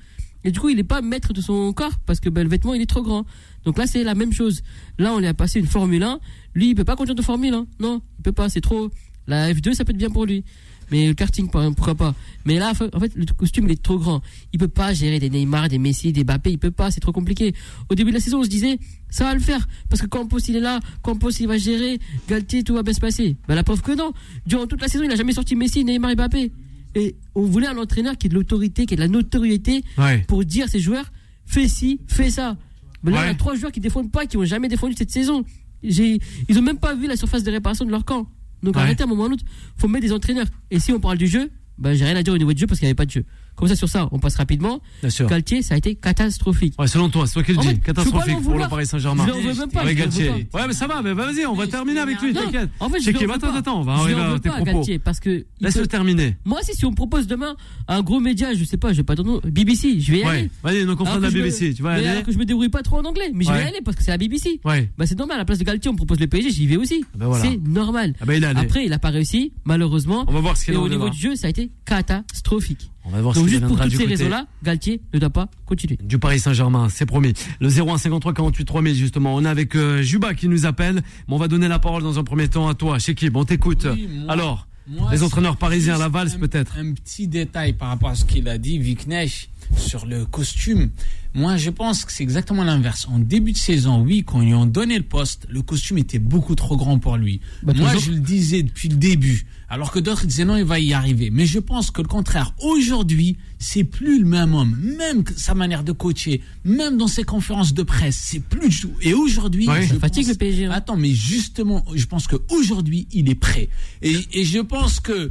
Et 0.43 0.53
du 0.53 0.59
coup, 0.59 0.71
il 0.71 0.79
est 0.79 0.85
pas 0.85 1.03
maître 1.03 1.35
de 1.35 1.43
son 1.43 1.71
corps 1.75 1.99
parce 2.07 2.19
que 2.21 2.31
bah, 2.31 2.43
le 2.43 2.49
vêtement, 2.49 2.73
il 2.73 2.81
est 2.81 2.87
trop 2.89 3.03
grand. 3.03 3.27
Donc 3.65 3.77
là, 3.77 3.87
c'est 3.87 4.03
la 4.05 4.15
même 4.15 4.33
chose. 4.33 4.63
Là, 4.99 5.13
on 5.13 5.19
lui 5.19 5.27
a 5.27 5.35
passé 5.35 5.59
une 5.61 5.67
Formule 5.67 6.03
1. 6.03 6.19
Lui, 6.55 6.71
il 6.71 6.75
peut 6.75 6.85
pas 6.85 6.97
conduire 6.97 7.15
de 7.15 7.21
Formule 7.21 7.53
1. 7.53 7.67
Non, 7.81 8.01
il 8.19 8.23
peut 8.23 8.33
pas. 8.33 8.49
C'est 8.49 8.63
trop. 8.63 8.91
La 9.27 9.53
F2, 9.53 9.75
ça 9.75 9.85
peut 9.85 9.91
être 9.91 9.99
bien 9.99 10.09
pour 10.09 10.25
lui. 10.25 10.45
Mais 10.91 11.07
le 11.07 11.15
karting, 11.15 11.49
par- 11.51 11.73
pourquoi 11.75 11.95
pas? 11.95 12.15
Mais 12.45 12.59
là, 12.59 12.73
en 12.93 13.01
fait, 13.01 13.13
le 13.15 13.25
costume, 13.27 13.67
il 13.67 13.73
est 13.73 13.83
trop 13.83 13.99
grand. 13.99 14.23
Il 14.53 14.59
peut 14.59 14.69
pas 14.69 14.93
gérer 14.93 15.19
des 15.21 15.31
Neymar, 15.31 15.69
des 15.69 15.79
Messi, 15.79 16.13
des 16.13 16.25
Mbappé. 16.25 16.51
Il 16.51 16.59
peut 16.59 16.71
pas. 16.73 16.91
C'est 16.91 17.01
trop 17.01 17.13
compliqué. 17.13 17.55
Au 17.89 17.95
début 17.95 18.11
de 18.11 18.17
la 18.17 18.21
saison, 18.21 18.41
on 18.41 18.45
se 18.45 18.49
disait, 18.49 18.79
ça 19.09 19.25
va 19.25 19.35
le 19.35 19.41
faire. 19.41 19.69
Parce 19.89 20.03
que 20.03 20.07
Campos, 20.07 20.39
il 20.49 20.57
est 20.57 20.61
là. 20.61 20.81
Campos, 21.03 21.31
il 21.39 21.47
va 21.47 21.59
gérer. 21.59 22.01
Galtier, 22.29 22.65
tout 22.65 22.75
va 22.75 22.83
bien 22.83 22.93
se 22.93 23.01
passer. 23.01 23.37
Bah, 23.47 23.55
la 23.55 23.63
preuve 23.63 23.83
que 23.83 23.93
non. 23.93 24.13
Durant 24.47 24.67
toute 24.67 24.81
la 24.81 24.89
saison, 24.89 25.05
il 25.05 25.11
a 25.13 25.17
jamais 25.17 25.33
sorti 25.33 25.55
Messi, 25.55 25.85
Neymar 25.85 26.11
et 26.11 26.15
Mbappé. 26.17 26.53
Et 26.97 27.15
on 27.37 27.43
voulait 27.43 27.69
un 27.69 27.79
entraîneur 27.79 28.19
qui 28.19 28.27
ait 28.27 28.31
de 28.31 28.35
l'autorité, 28.35 28.85
qui 28.85 28.95
ait 28.95 28.97
de 28.97 29.03
la 29.03 29.07
notoriété 29.09 29.85
Ouais. 29.97 30.25
pour 30.27 30.45
dire 30.45 30.65
à 30.65 30.69
ses 30.69 30.81
joueurs, 30.81 31.13
fais 31.47 31.69
ci, 31.69 32.01
fais 32.09 32.31
ça. 32.31 32.57
Mais 33.05 33.13
là, 33.13 33.19
Ouais. 33.19 33.25
il 33.27 33.29
y 33.29 33.31
a 33.31 33.35
trois 33.37 33.55
joueurs 33.55 33.71
qui 33.71 33.79
défendent 33.79 34.11
pas, 34.11 34.27
qui 34.27 34.37
ont 34.37 34.45
jamais 34.45 34.67
défendu 34.69 34.95
cette 34.99 35.13
saison. 35.13 35.45
J'ai, 35.85 36.19
ils 36.49 36.59
ont 36.59 36.63
même 36.63 36.79
pas 36.79 36.95
vu 36.97 37.07
la 37.07 37.17
surface 37.17 37.45
de 37.45 37.51
réparation 37.53 37.85
de 37.85 37.91
leur 37.93 38.05
camp. 38.05 38.29
Donc 38.63 38.77
Ouais. 38.77 38.83
arrêtez 38.83 39.03
à 39.03 39.07
un 39.07 39.09
moment 39.09 39.23
ou 39.23 39.27
à 39.27 39.29
un 39.29 39.33
autre, 39.33 39.45
faut 39.77 39.89
mettre 39.89 40.07
des 40.07 40.13
entraîneurs. 40.13 40.47
Et 40.71 40.79
si 40.81 40.93
on 40.93 41.01
parle 41.01 41.19
du 41.19 41.27
jeu, 41.27 41.51
bah, 41.79 41.95
j'ai 41.95 42.05
rien 42.05 42.17
à 42.17 42.23
dire 42.23 42.35
au 42.35 42.39
niveau 42.39 42.53
du 42.53 42.61
jeu 42.61 42.67
parce 42.67 42.79
qu'il 42.79 42.87
n'y 42.87 42.91
avait 42.91 42.95
pas 42.97 43.07
de 43.07 43.11
jeu. 43.11 43.25
Comme 43.61 43.69
ça, 43.69 43.77
sur 43.77 43.89
ça, 43.89 44.09
on 44.11 44.19
passe 44.19 44.37
rapidement. 44.37 44.81
Bien 45.03 45.11
sûr. 45.11 45.29
Galtier, 45.29 45.63
ça 45.63 45.75
a 45.75 45.77
été 45.79 45.95
catastrophique. 45.95 46.75
Ouais, 46.79 46.87
selon 46.89 47.09
toi, 47.11 47.27
c'est 47.27 47.35
toi 47.35 47.43
qui 47.45 47.53
le 47.53 47.59
dis. 47.59 47.81
Catastrophique 47.81 48.41
pour 48.43 48.59
le. 48.59 48.69
Paris 48.69 48.87
Saint-Germain. 48.87 49.27
Je 49.27 49.33
veux 49.49 49.55
même 49.55 49.71
pas, 49.71 49.85
veux 49.85 49.93
Galtier. 49.93 50.31
Ouais, 50.53 50.67
mais 50.67 50.73
ça 50.73 50.87
va, 50.87 51.03
mais 51.03 51.13
vas-y, 51.13 51.47
on 51.47 51.55
va 51.55 51.67
terminer 51.67 52.01
avec 52.01 52.21
lui, 52.21 52.33
t'inquiète. 52.33 52.71
En 52.81 52.89
fait, 52.89 53.01
je 53.01 53.11
Attends, 53.31 53.55
attends, 53.55 53.81
on 53.81 53.85
va 53.85 53.93
arriver 53.93 54.21
à 54.21 54.39
tes 54.41 54.49
propos. 54.49 54.65
Galtier 54.65 54.99
parce 54.99 55.21
que. 55.21 55.45
Laisse-le 55.61 55.87
terminer. 55.87 56.37
Moi, 56.45 56.61
si, 56.63 56.75
si 56.75 56.85
on 56.85 56.91
me 56.91 56.97
propose 56.97 57.27
demain 57.27 57.55
un 57.87 58.03
gros 58.03 58.19
média, 58.19 58.55
je 58.55 58.65
sais 58.65 58.77
pas, 58.77 58.93
je 58.93 58.99
vais 58.99 59.03
pas 59.05 59.15
ton 59.15 59.25
nom, 59.25 59.41
BBC, 59.45 60.01
je 60.01 60.13
vais 60.13 60.19
y 60.21 60.23
aller. 60.25 60.43
Ouais, 60.43 60.51
vas-y, 60.63 60.87
confrères 60.97 61.17
Alors 61.17 61.19
de 61.19 61.27
la 61.27 61.31
BBC, 61.31 61.75
tu 61.75 61.83
vas 61.83 61.91
aller 61.93 62.23
que 62.25 62.33
je 62.33 62.39
me 62.39 62.45
débrouille 62.45 62.69
pas 62.71 62.83
trop 62.83 62.99
en 62.99 63.05
anglais, 63.05 63.31
mais 63.35 63.45
je 63.45 63.51
vais 63.51 63.59
Ouais. 63.59 63.65
y 63.65 63.69
aller 63.69 63.81
parce 63.85 63.97
que 63.97 64.03
c'est 64.03 64.11
la 64.11 64.19
BBC. 64.19 64.61
Ouais. 64.65 64.91
Bah 64.99 65.07
c'est 65.07 65.19
normal, 65.19 65.37
à 65.37 65.39
la 65.41 65.45
place 65.45 65.59
de 65.59 65.65
Galtier, 65.65 65.89
on 65.91 65.93
me 65.93 65.97
propose 65.99 66.19
le 66.21 66.27
PSG, 66.27 66.51
j'y 66.51 66.67
vais 66.67 66.77
aussi. 66.77 67.05
ben 67.15 67.27
voilà. 67.27 67.45
C'est 67.45 67.57
normal. 67.69 68.15
Ah 68.21 68.25
ben. 68.27 68.43
Après, 68.57 68.87
il 68.87 68.93
a 68.93 68.99
pas 68.99 69.11
réussi, 69.11 69.53
malheureusement. 69.65 70.25
On 70.29 70.33
va 70.33 70.41
voir 70.41 70.57
ce 70.57 70.65
qu'il 70.65 70.77
en 70.77 70.83
au 70.83 70.89
niveau 70.89 71.09
du 71.11 71.19
jeu, 71.19 71.37
ça 71.37 71.47
a 71.47 71.51
été 71.51 71.71
catastrophique. 71.85 72.91
On 73.05 73.11
va 73.11 73.23
voir 73.23 73.35
ce 73.35 73.41
Donc 73.41 73.49
juste 73.49 73.67
pour 73.67 73.79
du 73.79 73.97
ces 73.97 74.05
raisons-là, 74.05 74.47
Galtier 74.63 75.01
ne 75.15 75.19
doit 75.19 75.31
pas 75.31 75.49
continuer. 75.65 75.99
du 76.03 76.19
Paris 76.19 76.39
Saint-Germain, 76.39 76.89
c'est 76.91 77.07
promis. 77.07 77.33
Le 77.61 77.69
01 77.69 77.97
53 77.99 78.35
48 78.35 78.65
3000 78.67 78.95
justement. 78.95 79.35
On 79.35 79.45
est 79.45 79.49
avec 79.49 79.75
euh, 79.75 80.03
Juba 80.03 80.35
qui 80.35 80.49
nous 80.49 80.67
appelle. 80.67 80.97
Mais 80.97 81.35
on 81.35 81.39
va 81.39 81.49
donner 81.49 81.69
la 81.69 81.79
parole 81.79 82.03
dans 82.03 82.19
un 82.19 82.25
premier 82.25 82.49
temps 82.49 82.69
à 82.69 82.75
toi, 82.75 82.99
Chekib. 82.99 83.37
On 83.37 83.45
t'écoute. 83.45 83.87
Oui, 83.91 84.07
Alors, 84.29 84.67
Moi, 84.87 85.09
les 85.13 85.23
entraîneurs 85.23 85.57
parisiens, 85.57 85.97
la 85.99 86.09
valse 86.09 86.37
peut-être. 86.37 86.77
Un 86.79 86.93
petit 86.93 87.27
détail 87.27 87.73
par 87.73 87.89
rapport 87.89 88.11
à 88.11 88.15
ce 88.15 88.25
qu'il 88.27 88.47
a 88.49 88.59
dit, 88.59 88.79
Viknesh. 88.79 89.49
sur 89.77 90.05
le 90.05 90.27
costume. 90.27 90.91
Moi, 91.33 91.57
je 91.57 91.71
pense 91.71 92.05
que 92.05 92.13
c'est 92.13 92.25
exactement 92.25 92.65
l'inverse. 92.65 93.07
En 93.09 93.19
début 93.21 93.53
de 93.53 93.57
saison, 93.57 94.03
oui, 94.03 94.25
quand 94.27 94.41
ils 94.43 94.49
lui 94.49 94.55
ont 94.55 94.67
donné 94.67 94.97
le 94.99 95.05
poste, 95.05 95.47
le 95.49 95.63
costume 95.63 95.99
était 95.99 96.19
beaucoup 96.19 96.57
trop 96.57 96.77
grand 96.77 96.99
pour 96.99 97.17
lui. 97.17 97.41
Bah, 97.63 97.73
Moi, 97.75 97.87
toujours. 97.87 98.03
je 98.03 98.11
le 98.11 98.19
disais 98.21 98.63
depuis 98.65 98.89
le 98.89 98.97
début. 98.97 99.47
Alors 99.73 99.93
que 99.93 100.01
d'autres 100.01 100.27
disaient 100.27 100.45
non, 100.45 100.57
il 100.57 100.65
va 100.65 100.81
y 100.81 100.93
arriver. 100.93 101.31
Mais 101.31 101.47
je 101.47 101.61
pense 101.61 101.93
que 101.93 102.03
le 102.03 102.09
contraire, 102.09 102.53
aujourd'hui, 102.61 103.37
c'est 103.61 103.85
plus 103.85 104.19
le 104.19 104.27
même 104.27 104.53
homme. 104.53 104.77
Même 104.99 105.23
sa 105.37 105.55
manière 105.55 105.85
de 105.85 105.93
coacher, 105.93 106.43
même 106.65 106.97
dans 106.97 107.07
ses 107.07 107.23
conférences 107.23 107.73
de 107.73 107.85
presse, 107.85 108.17
c'est 108.21 108.41
plus 108.41 108.69
du 108.69 108.81
tout. 108.81 108.93
Et 109.01 109.15
aujourd'hui, 109.15 109.69
Ouais. 109.69 109.83
je 109.83 109.95
Ça 109.95 110.01
fatigue 110.01 110.25
pense- 110.25 110.33
le 110.33 110.39
PSG. 110.39 110.65
hein. 110.67 110.71
Attends, 110.73 110.97
mais 110.97 111.11
justement, 111.15 111.85
je 111.95 112.05
pense 112.07 112.27
qu'aujourd'hui, 112.27 113.07
il 113.13 113.31
est 113.31 113.35
prêt. 113.37 113.69
Et, 114.03 114.17
et 114.33 114.45
je 114.45 114.59
pense 114.59 114.99
que 114.99 115.31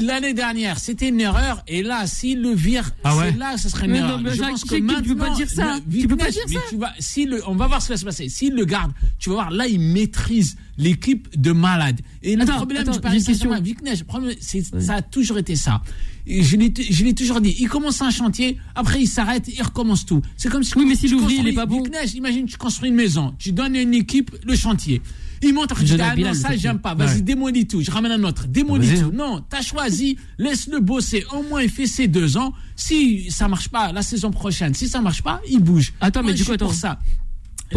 l'année 0.00 0.32
dernière, 0.34 0.78
c'était 0.78 1.08
une 1.08 1.20
erreur. 1.20 1.64
Et 1.66 1.82
là, 1.82 2.06
s'il 2.06 2.40
le 2.40 2.50
vire, 2.54 2.92
Ah 3.02 3.16
ouais 3.16 3.32
là, 3.32 3.56
ce 3.58 3.68
serait 3.68 3.86
une 3.86 3.92
Mais 3.92 3.98
erreur. 3.98 4.18
non, 4.18 4.22
mais 4.22 4.30
je 4.30 4.36
Jacques, 4.36 4.50
pense 4.50 4.64
que 4.64 4.76
Jacques, 4.76 5.02
tu 5.02 5.08
peux 5.08 5.14
maintenant, 5.16 5.30
pas 5.30 5.36
dire 5.36 5.50
ça. 5.50 5.74
le- 5.90 6.00
Tu 6.00 6.06
peux 6.08 6.16
pas 6.16 6.30
dire 6.30 6.42
ça. 6.48 6.60
tu 6.70 6.76
vas, 6.76 6.92
si 7.00 7.24
le, 7.26 7.42
on 7.48 7.56
va 7.56 7.66
voir 7.66 7.82
ce 7.82 7.88
qui 7.88 7.92
va 7.94 7.96
se 7.98 8.04
passer. 8.04 8.28
S'il 8.28 8.54
le 8.54 8.64
garde, 8.64 8.92
tu 9.18 9.30
vas 9.30 9.34
voir, 9.34 9.50
là, 9.50 9.66
il 9.66 9.80
maîtrise 9.80 10.56
l'équipe 10.78 11.28
de 11.40 11.52
malade. 11.52 12.00
Et 12.22 12.36
le 12.36 12.42
Attends, 12.42 12.56
problème 12.56 12.82
attends, 12.82 12.92
du 12.92 13.00
Paris. 13.00 13.20
Saint-Germain, 13.20 13.60
le 13.60 14.80
ça 14.80 14.94
a 14.94 15.02
toujours 15.02 15.38
été 15.38 15.56
ça. 15.56 15.82
Et 16.26 16.42
je 16.42 16.56
l'ai, 16.56 16.72
je 16.90 17.04
l'ai 17.04 17.14
toujours 17.14 17.40
dit. 17.40 17.54
Il 17.58 17.68
commence 17.68 18.00
un 18.00 18.10
chantier, 18.10 18.58
après 18.74 19.00
il 19.02 19.06
s'arrête, 19.08 19.48
il 19.48 19.62
recommence 19.62 20.06
tout. 20.06 20.22
C'est 20.36 20.48
comme 20.48 20.62
si 20.62 20.72
Oui, 20.76 20.84
mais 20.86 20.94
si 20.94 21.08
l'ouvrier, 21.08 21.40
il 21.40 21.48
est 21.48 21.52
pas 21.52 21.66
bon. 21.66 21.82
Imagine, 22.14 22.46
tu 22.46 22.56
construis 22.56 22.90
une 22.90 22.94
maison, 22.94 23.34
tu 23.38 23.52
donnes 23.52 23.74
à 23.76 23.82
une 23.82 23.94
équipe 23.94 24.30
le 24.44 24.54
chantier. 24.54 25.02
Il 25.44 25.48
Je 25.48 25.76
tu 25.76 25.84
dis, 25.84 26.00
ah 26.00 26.14
non, 26.14 26.28
le 26.28 26.34
ça, 26.34 26.56
j'aime 26.56 26.78
pas. 26.78 26.94
Vas-y, 26.94 27.16
Ouais. 27.16 27.22
démolis 27.22 27.66
tout. 27.66 27.80
Je 27.80 27.90
ramène 27.90 28.12
un 28.12 28.22
autre. 28.22 28.46
Démolis 28.46 28.86
Vas-y, 28.86 29.00
tout. 29.00 29.10
Non, 29.10 29.42
t'as 29.50 29.60
choisi, 29.60 30.16
laisse-le 30.38 30.78
bosser. 30.78 31.24
Au 31.32 31.42
moins, 31.42 31.62
il 31.62 31.68
fait 31.68 31.86
ses 31.86 32.06
deux 32.06 32.36
ans. 32.36 32.52
Si 32.76 33.28
ça 33.28 33.48
marche 33.48 33.68
pas, 33.68 33.90
la 33.92 34.02
saison 34.02 34.30
prochaine, 34.30 34.72
si 34.74 34.86
ça 34.88 35.00
marche 35.00 35.22
pas, 35.22 35.40
il 35.50 35.58
bouge. 35.58 35.94
Attends, 36.00 36.22
mais 36.22 36.32
du 36.32 36.44
je 36.44 36.44
coup, 36.44 36.56
pour 36.56 36.68
attends. 36.68 36.76
ça. 36.78 37.00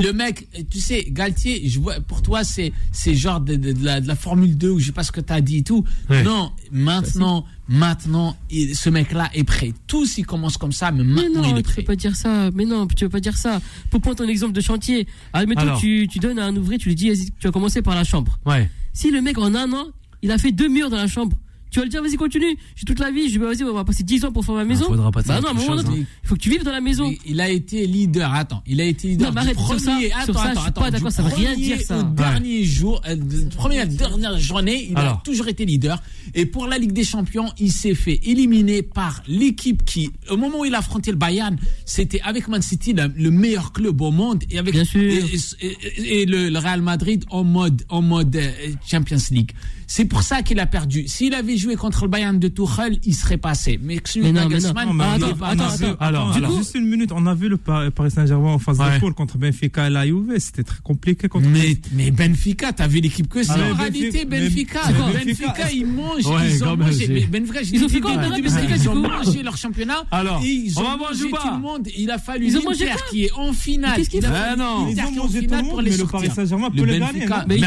Le 0.01 0.11
mec, 0.13 0.47
tu 0.69 0.79
sais, 0.79 1.05
Galtier, 1.09 1.67
je 1.69 1.79
vois, 1.79 1.99
pour 2.01 2.21
toi, 2.21 2.43
c'est, 2.43 2.71
c'est 2.91 3.15
genre 3.15 3.39
de, 3.41 3.55
de- 3.55 3.71
de 3.73 3.85
la, 3.85 4.01
de 4.01 4.07
la 4.07 4.15
Formule 4.15 4.57
2 4.57 4.69
ou 4.69 4.79
je 4.79 4.87
sais 4.87 4.91
pas 4.91 5.03
ce 5.03 5.11
que 5.11 5.21
t'as 5.21 5.41
dit 5.41 5.57
et 5.57 5.63
tout. 5.63 5.83
Ouais. 6.09 6.23
Non, 6.23 6.51
maintenant, 6.71 7.45
maintenant, 7.67 8.35
il- 8.49 8.75
ce 8.75 8.89
mec-là 8.89 9.29
est 9.33 9.43
prêt. 9.43 9.73
Tous, 9.87 10.17
ils 10.17 10.25
commencent 10.25 10.57
comme 10.57 10.71
ça, 10.71 10.91
mais 10.91 11.03
Mais 11.03 11.23
maintenant, 11.23 11.43
il 11.43 11.51
non, 11.51 11.57
est 11.57 11.63
tu 11.63 11.71
prêt. 11.71 11.81
peux 11.81 11.87
pas 11.87 11.95
dire 11.95 12.15
ça. 12.15 12.49
Mais 12.53 12.65
non, 12.65 12.87
tu 12.87 13.05
peux 13.05 13.09
pas 13.09 13.19
dire 13.19 13.37
ça. 13.37 13.61
Pour 13.89 14.01
prendre 14.01 14.17
ton 14.17 14.27
exemple 14.27 14.53
de 14.53 14.61
chantier, 14.61 15.07
admettons, 15.33 15.61
Alors. 15.61 15.79
tu, 15.79 16.07
tu 16.09 16.19
donnes 16.19 16.39
à 16.39 16.45
un 16.45 16.55
ouvrier, 16.55 16.77
tu 16.77 16.89
lui 16.89 16.95
dis, 16.95 17.11
tu 17.39 17.47
vas 17.47 17.51
commencer 17.51 17.81
par 17.81 17.95
la 17.95 18.03
chambre. 18.03 18.37
Ouais. 18.45 18.69
Si 18.93 19.11
le 19.11 19.21
mec, 19.21 19.37
en 19.37 19.53
un 19.55 19.71
an, 19.73 19.87
il 20.21 20.31
a 20.31 20.37
fait 20.37 20.51
deux 20.51 20.69
murs 20.69 20.89
dans 20.89 20.97
la 20.97 21.07
chambre, 21.07 21.37
tu 21.75 21.79
vas 21.79 21.83
lui 21.83 21.89
dire, 21.89 22.01
vas-y, 22.01 22.15
continue. 22.15 22.57
J'ai 22.77 22.85
toute 22.85 22.99
la 22.99 23.11
vie, 23.11 23.29
je 23.29 23.37
vais, 23.37 23.45
vas-y, 23.45 23.63
on 23.65 23.73
va 23.73 23.83
passer 23.83 24.03
10 24.03 24.23
ans 24.23 24.31
pour 24.31 24.45
faire 24.45 24.55
ma 24.55 24.63
maison. 24.63 24.85
Ah, 24.87 24.91
faudra 24.91 25.11
pas 25.11 25.21
bah 25.23 25.41
non, 25.41 25.47
à 25.47 25.51
un 25.51 25.53
moment 25.55 25.67
chose, 25.67 25.83
donné, 25.83 26.01
hein. 26.03 26.05
il 26.23 26.27
faut 26.29 26.35
que 26.35 26.39
tu 26.39 26.49
vives 26.49 26.63
dans 26.63 26.71
la 26.71 26.79
maison. 26.79 27.09
Mais 27.09 27.17
il 27.25 27.41
a 27.41 27.49
été 27.49 27.85
leader. 27.85 28.33
Attends, 28.33 28.63
il 28.65 28.79
a 28.79 28.85
été 28.85 29.09
leader. 29.09 29.27
Non, 29.27 29.33
mais 29.35 29.41
arrête, 29.41 29.57
sur 29.57 29.65
premier, 29.65 30.09
ça- 30.09 30.15
attends, 30.19 30.25
sur 30.25 30.35
ça, 30.35 30.41
attends, 30.43 30.59
je 30.59 30.63
suis 30.63 30.71
pas 30.71 30.91
d'accord, 30.91 31.11
ça 31.11 31.21
veut 31.23 31.35
rien 31.35 31.53
dire, 31.55 31.81
ça. 31.81 31.99
Au 31.99 32.03
dernier 32.03 32.63
jour, 32.63 33.01
euh, 33.09 33.17
première 33.57 33.87
dernière 33.87 34.39
journée, 34.39 34.87
il 34.89 34.95
a 34.95 34.99
Alors. 35.01 35.23
toujours 35.23 35.49
été 35.49 35.65
leader. 35.65 36.01
Et 36.33 36.45
pour 36.45 36.67
la 36.67 36.77
Ligue 36.77 36.93
des 36.93 37.03
Champions, 37.03 37.51
il 37.59 37.71
s'est 37.73 37.93
fait 37.95 38.21
éliminer 38.23 38.81
par 38.81 39.21
l'équipe 39.27 39.83
qui, 39.83 40.11
au 40.29 40.37
moment 40.37 40.59
où 40.61 40.65
il 40.65 40.73
a 40.75 40.77
affronté 40.77 41.11
le 41.11 41.17
Bayern, 41.17 41.57
c'était 41.83 42.21
avec 42.21 42.47
Man 42.47 42.61
City 42.61 42.93
le, 42.93 43.11
le 43.17 43.31
meilleur 43.31 43.73
club 43.73 43.99
au 44.01 44.11
monde 44.11 44.43
et 44.49 44.59
avec 44.59 44.73
Bien 44.75 44.85
sûr. 44.85 45.01
et, 45.01 45.23
et- 45.61 46.21
et 46.21 46.25
le, 46.25 46.49
le 46.49 46.59
Real 46.59 46.81
Madrid 46.81 47.25
en 47.31 47.43
mode 47.43 47.83
en 47.89 48.01
mode 48.01 48.35
euh, 48.35 48.51
Champions 48.85 49.17
League. 49.31 49.51
C'est 49.87 50.05
pour 50.05 50.21
ça 50.23 50.41
qu'il 50.43 50.59
a 50.59 50.65
perdu. 50.67 51.07
S'il 51.07 51.33
avait 51.33 51.57
joué 51.57 51.64
contre 51.75 52.03
le 52.05 52.09
Bayern 52.09 52.37
de 52.37 52.47
Tuchel, 52.47 52.99
il 53.03 53.13
serait 53.15 53.37
passé. 53.37 53.79
Mais 53.81 53.99
celui 54.05 54.27
mais 54.27 54.31
Nagelsmann, 54.33 54.87
il 54.89 54.95
on 54.95 54.99
a- 54.99 55.05
est 55.05 55.23
attends, 55.23 55.35
pas 55.35 55.47
attends, 55.47 55.63
attends. 55.65 55.95
Alors, 55.99 56.31
Du 56.31 56.37
alors. 56.37 56.51
coup, 56.51 56.57
juste 56.59 56.75
une 56.75 56.85
minute, 56.87 57.11
on 57.11 57.25
a 57.25 57.33
vu 57.33 57.49
le 57.49 57.57
Paris 57.57 57.89
Paris 57.91 58.11
Saint-Germain 58.11 58.49
en 58.53 58.59
phase 58.59 58.79
Ouais. 58.79 58.95
de 58.95 58.99
poule 58.99 59.13
contre 59.15 59.37
Benfica 59.37 59.87
et 59.87 59.89
la 59.89 60.05
Juve, 60.05 60.33
c'était 60.37 60.63
très 60.63 60.79
compliqué 60.83 61.27
contre 61.27 61.47
Mais, 61.49 61.77
mais 61.93 62.11
Benfica, 62.11 62.71
t'as 62.73 62.87
vu 62.87 62.99
l'équipe 62.99 63.27
que 63.27 63.41
c'est 63.43 63.51
Ah, 63.51 63.55
en 63.55 63.73
Benfica- 63.73 63.77
réalité 63.81 64.25
Benfica. 64.25 64.79
Benfica, 64.91 65.23
Benfica, 65.25 65.71
ils 65.71 65.85
mangent, 65.87 66.25
Ouais, 66.27 66.51
ils 66.51 66.63
ont 66.63 66.77
mangé. 66.77 67.27
Benfica, 67.27 67.59
Ils 67.71 67.83
ont 67.83 67.89
fait 67.89 67.99
quoi, 67.99 68.11
le 68.15 68.75
ils 68.75 68.89
ont 68.89 68.95
mangé 68.95 69.41
leur 69.43 69.57
championnat. 69.57 70.03
Alors, 70.11 70.41
ils 70.43 70.73
on 70.77 70.81
ont 70.81 70.83
va 70.83 70.97
voir 70.97 71.09
mangé 71.11 71.19
Jouba. 71.23 71.37
tout 71.41 71.53
le 71.55 71.59
monde. 71.61 71.87
Il 71.97 72.11
a 72.11 72.17
fallu 72.17 72.45
Ils 72.47 72.57
ont 72.57 72.63
mangé 72.63 72.85
l'Inter 72.85 72.99
qui 73.09 73.23
est 73.25 73.31
en 73.33 73.53
finale. 73.53 73.95
Qu'est-ce 73.95 74.09
qu'ils 74.09 74.19
Il 74.19 74.25
a 74.25 74.29
font 74.29 74.35
fallu 74.35 74.51
Ah 74.53 74.55
non. 74.55 74.87
Ils 74.89 74.99
ont 74.99 75.11
mangé 75.23 75.45
tout 75.47 75.53
le 75.55 75.61
pour 75.61 75.63
monde, 75.75 75.83
les 75.85 75.91
mais 75.91 75.97
le 75.97 75.97
sortir. 75.97 76.11
Paris 76.19 76.31
Saint-Germain 76.35 76.69
Le 76.73 76.81
peut 76.81 76.85
le 76.87 76.93
Benfica- 76.99 77.45
gagner. 77.47 77.61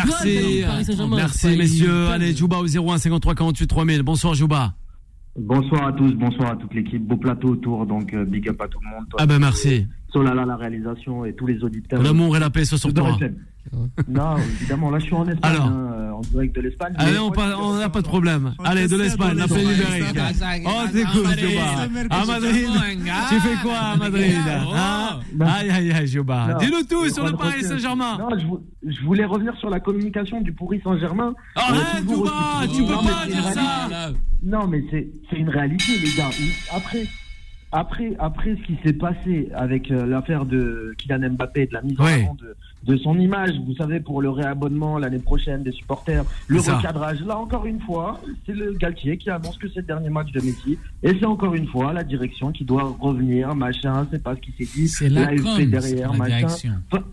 Merci. 1.17 1.49
le 1.49 1.57
messieurs. 1.57 2.09
Allez, 2.09 2.37
Jouba 2.37 2.59
au 2.59 2.67
01 2.67 2.99
53 2.99 3.35
48 3.35 3.67
3000. 3.67 3.88
Bonsoir 3.97 4.35
Jouba. 4.35 4.75
Bonsoir 5.37 5.87
à 5.87 5.93
tous, 5.93 6.13
bonsoir 6.15 6.51
à 6.53 6.57
toute 6.57 6.75
l'équipe. 6.75 7.03
Beau 7.03 7.17
plateau 7.17 7.49
autour, 7.51 7.87
donc 7.87 8.13
euh, 8.13 8.25
big 8.25 8.49
up 8.49 8.61
à 8.61 8.69
tout 8.69 8.79
le 8.83 8.91
monde. 8.91 9.09
Toi, 9.09 9.21
Ah 9.23 9.27
ben 9.27 9.39
merci. 9.39 9.87
Solala, 10.13 10.45
la 10.45 10.57
réalisation 10.57 11.25
et 11.25 11.33
tous 11.35 11.47
les 11.47 11.63
auditeurs. 11.63 12.03
L'amour 12.03 12.37
et 12.37 12.41
la 12.41 12.51
paix 12.51 12.65
sur 12.65 12.77
De 12.79 12.93
toi. 12.93 13.17
Non, 14.09 14.37
évidemment, 14.39 14.91
là 14.91 14.99
je 14.99 15.05
suis 15.05 15.15
en 15.15 15.29
Espagne, 15.29 15.53
Alors. 15.55 15.67
hein, 15.67 15.93
euh, 15.99 16.11
en 16.13 16.21
direct 16.21 16.55
de 16.57 16.61
l'Espagne. 16.63 16.95
Allez, 16.99 17.13
Mais 17.13 17.19
on 17.19 17.33
on 17.63 17.77
n'a 17.79 17.89
pas 17.89 18.01
de 18.03 18.07
problème. 18.07 18.55
Allez, 18.65 18.89
de 18.89 18.97
l'Espagne, 18.97 19.37
la 19.37 19.47
péninsule 19.49 19.73
ibérique. 19.73 20.19
Oh, 20.67 20.89
t'écoutes, 20.93 21.39
Jouba. 21.39 22.11
À 22.11 22.25
Madrid. 22.27 22.69
Tu 23.29 23.41
fais 23.41 23.63
quoi 23.63 23.77
à 23.77 23.97
Madrid 23.97 24.35
hein? 24.47 25.21
Aïe, 25.41 25.71
aïe, 25.71 25.93
aïe, 25.93 26.07
Jouba. 26.07 26.49
Non. 26.53 26.59
Dis-nous 26.59 26.83
tout 26.85 27.05
Et 27.05 27.11
sur 27.11 27.25
le 27.27 27.33
Paris 27.33 27.63
Saint-Germain. 27.63 28.19
Non, 28.19 28.29
je, 28.39 28.47
vou- 28.47 28.65
je 28.87 29.01
voulais 29.05 29.25
revenir 29.25 29.57
sur 29.59 29.71
la 29.71 29.81
communication 29.81 30.41
du 30.41 30.53
pourri 30.53 30.81
Saint-Germain. 30.83 31.35
Arrête, 31.55 32.03
toujours 32.07 32.27
Jouba, 32.27 32.33
aussi- 32.65 32.77
tu 32.77 32.83
peux 32.85 32.93
Non, 32.93 33.03
pas 33.05 33.25
mais 33.27 33.33
dire 33.33 33.43
c'est 33.45 33.49
une 33.49 33.55
ça. 33.55 33.87
réalité. 33.89 34.21
Non, 34.45 34.67
mais 34.69 34.85
c'est 34.91 35.09
c'est 35.31 35.37
une 35.37 35.49
réalité, 35.49 35.93
les 36.03 36.13
gars. 36.17 36.31
Après, 36.75 37.05
après, 37.73 38.13
après 38.19 38.57
ce 38.57 38.63
qui 38.67 38.79
s'est 38.85 38.93
passé 38.93 39.51
avec 39.55 39.91
euh, 39.91 40.07
l'affaire 40.07 40.45
de 40.47 40.95
Kylian 40.99 41.31
Mbappé, 41.31 41.67
de 41.67 41.75
la 41.75 41.83
mise 41.83 42.01
en 42.01 42.05
Ouais. 42.05 42.23
avant 42.23 42.35
de, 42.35 42.57
de 42.85 42.97
son 42.99 43.19
image, 43.19 43.51
vous 43.67 43.75
savez, 43.75 44.01
pour 44.01 44.23
le 44.23 44.31
réabonnement 44.31 44.99
l'année 44.99 45.19
prochaine 45.19 45.63
des 45.63 45.73
supporters, 45.73 46.25
le 46.47 46.61
recadrage. 46.61 47.21
Là, 47.23 47.37
encore 47.39 47.67
une 47.67 47.81
fois, 47.81 48.21
c'est 48.47 48.53
le 48.55 48.73
Galtier 48.73 49.19
qui 49.19 49.31
annonce 49.31 49.59
que 49.59 49.69
c'est 49.69 49.81
le 49.81 49.87
dernier 49.87 50.11
match 50.11 50.31
de 50.33 50.41
Messi. 50.41 50.79
Et 51.03 51.11
c'est 51.19 51.27
encore 51.27 51.55
une 51.55 51.67
fois 51.67 51.93
la 51.93 52.05
direction 52.05 52.53
qui 52.53 52.65
doit 52.65 52.97
revenir, 53.01 53.55
machin, 53.55 54.07
c'est 54.11 54.23
pas 54.23 54.35
ce 54.37 54.41
qui 54.41 54.53
s'est 54.59 54.73
dit. 54.79 54.89
C'est 54.89 55.09
la 55.09 55.27
com, 55.27 55.45
c'est 55.57 55.67
derrière, 55.67 56.13
la 56.13 56.19
machin. 56.19 56.37
direction. 56.39 56.73
Enfin, 56.93 57.05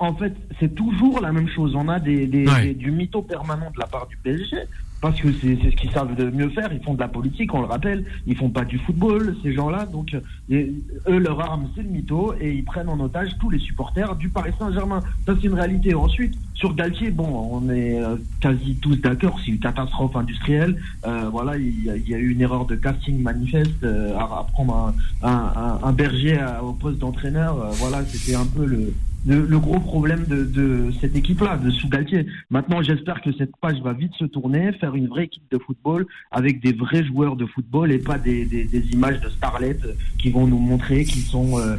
en 0.00 0.14
fait, 0.16 0.34
c'est 0.60 0.74
toujours 0.74 1.20
la 1.20 1.32
même 1.32 1.48
chose. 1.48 1.74
On 1.76 1.88
a 1.88 2.00
des, 2.00 2.26
des- 2.26 2.46
Ouais. 2.48 2.66
des- 2.68 2.74
du 2.74 2.90
mytho 2.90 3.22
permanent 3.22 3.70
de 3.72 3.78
la 3.78 3.86
part 3.86 4.06
du 4.08 4.16
PSG, 4.18 4.56
parce 5.04 5.20
que 5.20 5.28
c'est 5.34 5.58
ce 5.60 5.76
qu'ils 5.76 5.90
savent 5.90 6.16
de 6.16 6.30
mieux 6.30 6.48
faire. 6.48 6.72
Ils 6.72 6.82
font 6.82 6.94
de 6.94 7.00
la 7.00 7.08
politique, 7.08 7.52
on 7.52 7.60
le 7.60 7.66
rappelle. 7.66 8.06
Ils 8.26 8.34
font 8.34 8.48
pas 8.48 8.64
du 8.64 8.78
football, 8.78 9.36
ces 9.42 9.52
gens-là. 9.52 9.84
Donc, 9.84 10.16
euh, 10.50 10.64
eux, 11.08 11.18
leur 11.18 11.38
arme, 11.42 11.68
c'est 11.76 11.82
le 11.82 11.90
mytho, 11.90 12.32
et 12.40 12.54
ils 12.54 12.64
prennent 12.64 12.88
en 12.88 12.98
otage 12.98 13.36
tous 13.38 13.50
les 13.50 13.58
supporters 13.58 14.16
du 14.16 14.30
Paris 14.30 14.52
Saint-Germain. 14.58 15.00
Ça, 15.26 15.34
c'est 15.38 15.46
une 15.46 15.52
réalité. 15.52 15.94
Ensuite, 15.94 16.32
sur 16.54 16.74
Galtier, 16.74 17.10
bon, 17.10 17.50
on 17.52 17.68
est 17.68 18.02
euh, 18.02 18.16
quasi 18.40 18.76
tous 18.76 18.96
d'accord. 18.96 19.38
C'est 19.44 19.50
une 19.50 19.58
catastrophe 19.58 20.16
industrielle. 20.16 20.80
Euh, 21.06 21.28
voilà, 21.30 21.58
il 21.58 21.84
y, 21.84 22.14
a, 22.14 22.18
eu 22.18 22.30
une 22.30 22.40
erreur 22.40 22.64
de 22.64 22.74
casting 22.74 23.20
manifeste 23.20 23.84
à, 23.84 24.46
prendre 24.54 24.94
un, 25.22 25.92
berger 25.92 26.38
au 26.62 26.72
poste 26.72 26.96
d'entraîneur. 26.96 27.56
Voilà, 27.72 28.06
c'était 28.06 28.36
un 28.36 28.46
peu 28.46 28.64
le 28.64 28.94
le, 29.26 29.46
le 29.46 29.58
gros 29.58 29.80
problème 29.80 30.24
de, 30.28 30.44
de 30.44 30.92
cette 31.00 31.16
équipe-là, 31.16 31.56
de 31.56 31.70
sous 31.70 31.88
Galtier. 31.88 32.26
Maintenant, 32.50 32.82
j'espère 32.82 33.20
que 33.22 33.32
cette 33.32 33.56
page 33.56 33.80
va 33.82 33.92
vite 33.92 34.12
se 34.18 34.24
tourner, 34.24 34.72
faire 34.72 34.94
une 34.94 35.08
vraie 35.08 35.24
équipe 35.24 35.44
de 35.50 35.58
football 35.58 36.06
avec 36.30 36.60
des 36.60 36.72
vrais 36.72 37.04
joueurs 37.04 37.36
de 37.36 37.46
football 37.46 37.92
et 37.92 37.98
pas 37.98 38.18
des, 38.18 38.44
des, 38.44 38.64
des 38.64 38.90
images 38.92 39.20
de 39.20 39.28
starlets 39.28 39.78
qui 40.18 40.30
vont 40.30 40.46
nous 40.46 40.58
montrer 40.58 41.04
qu'ils 41.04 41.22
sont 41.22 41.58
euh, 41.58 41.76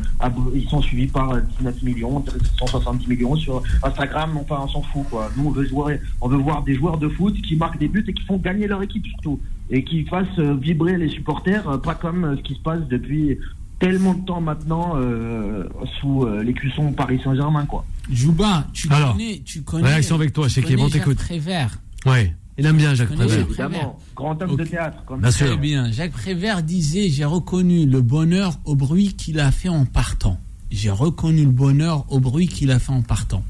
ils 0.54 0.68
sont 0.68 0.82
suivis 0.82 1.08
par 1.08 1.42
19 1.42 1.84
millions, 1.84 2.24
170 2.58 3.08
millions 3.08 3.36
sur 3.36 3.62
Instagram. 3.84 4.38
Enfin, 4.38 4.62
on 4.64 4.68
s'en 4.68 4.82
fout 4.82 5.06
quoi. 5.10 5.30
Nous, 5.38 5.48
on 5.48 5.52
veut 5.52 5.66
jouer, 5.66 6.00
on 6.22 6.28
veut 6.28 6.38
voir 6.38 6.64
des 6.64 6.76
joueurs 6.76 6.98
de 6.98 7.10
foot 7.10 7.36
qui 7.42 7.56
marquent 7.56 7.80
des 7.80 7.88
buts 7.88 8.06
et 8.08 8.14
qui 8.14 8.24
font 8.24 8.38
gagner 8.38 8.68
leur 8.68 8.82
équipe 8.82 9.06
surtout 9.06 9.40
et 9.70 9.84
qui 9.84 10.06
fassent 10.06 10.40
vibrer 10.40 10.98
les 10.98 11.10
supporters, 11.10 11.68
euh, 11.68 11.78
pas 11.78 11.96
comme 11.96 12.38
ce 12.38 12.42
qui 12.44 12.56
se 12.56 12.62
passe 12.62 12.88
depuis 12.88 13.38
tellement 13.80 14.14
de 14.14 14.26
temps 14.26 14.42
maintenant 14.42 14.94
euh, 14.96 15.68
sous 16.00 16.24
euh, 16.24 16.44
l'écusson 16.44 16.92
Paris 16.94 17.20
Saint-Germain 17.24 17.66
quoi. 17.66 17.86
Jouba, 18.12 18.68
tu 18.74 18.88
Alors, 18.92 19.14
connais, 19.14 19.42
tu 19.44 19.64
connais. 19.64 19.88
réaction 19.88 20.16
avec 20.16 20.32
toi, 20.34 20.48
tu 20.48 20.54
Chekib, 20.54 20.74
on 20.74 20.76
connais 20.84 20.90
Jacques 20.90 21.02
t'écoute. 21.02 21.18
Prévert. 21.18 21.80
Ouais. 22.06 22.36
Il 22.58 22.66
aime 22.66 22.78
bien 22.78 22.94
Jacques 22.94 23.10
Prévert. 23.10 23.30
Jacques 23.40 23.48
Évidemment, 23.50 24.00
grand 24.16 24.42
homme 24.42 24.56
de 24.56 24.64
théâtre. 24.64 25.04
Comme 25.06 25.20
Bien 25.22 25.32
sûr. 25.32 25.48
Très 25.48 25.58
bien. 25.58 25.92
Jacques 25.92 26.12
Prévert 26.14 26.64
disait 26.64 27.10
J'ai 27.10 27.26
reconnu 27.26 27.86
le 27.86 28.02
bonheur 28.02 28.60
au 28.64 28.76
bruit 28.76 29.14
qu'il 29.14 29.40
a 29.40 29.52
fait 29.52 29.70
en 29.70 29.86
partant. 29.86 30.40
J'ai 30.72 30.90
reconnu 30.90 31.44
le 31.44 31.52
bonheur 31.52 32.06
au 32.10 32.20
bruit 32.20 32.48
qu'il 32.48 32.72
a 32.72 32.80
fait 32.80 32.92
en 32.92 33.02
partant. 33.02 33.44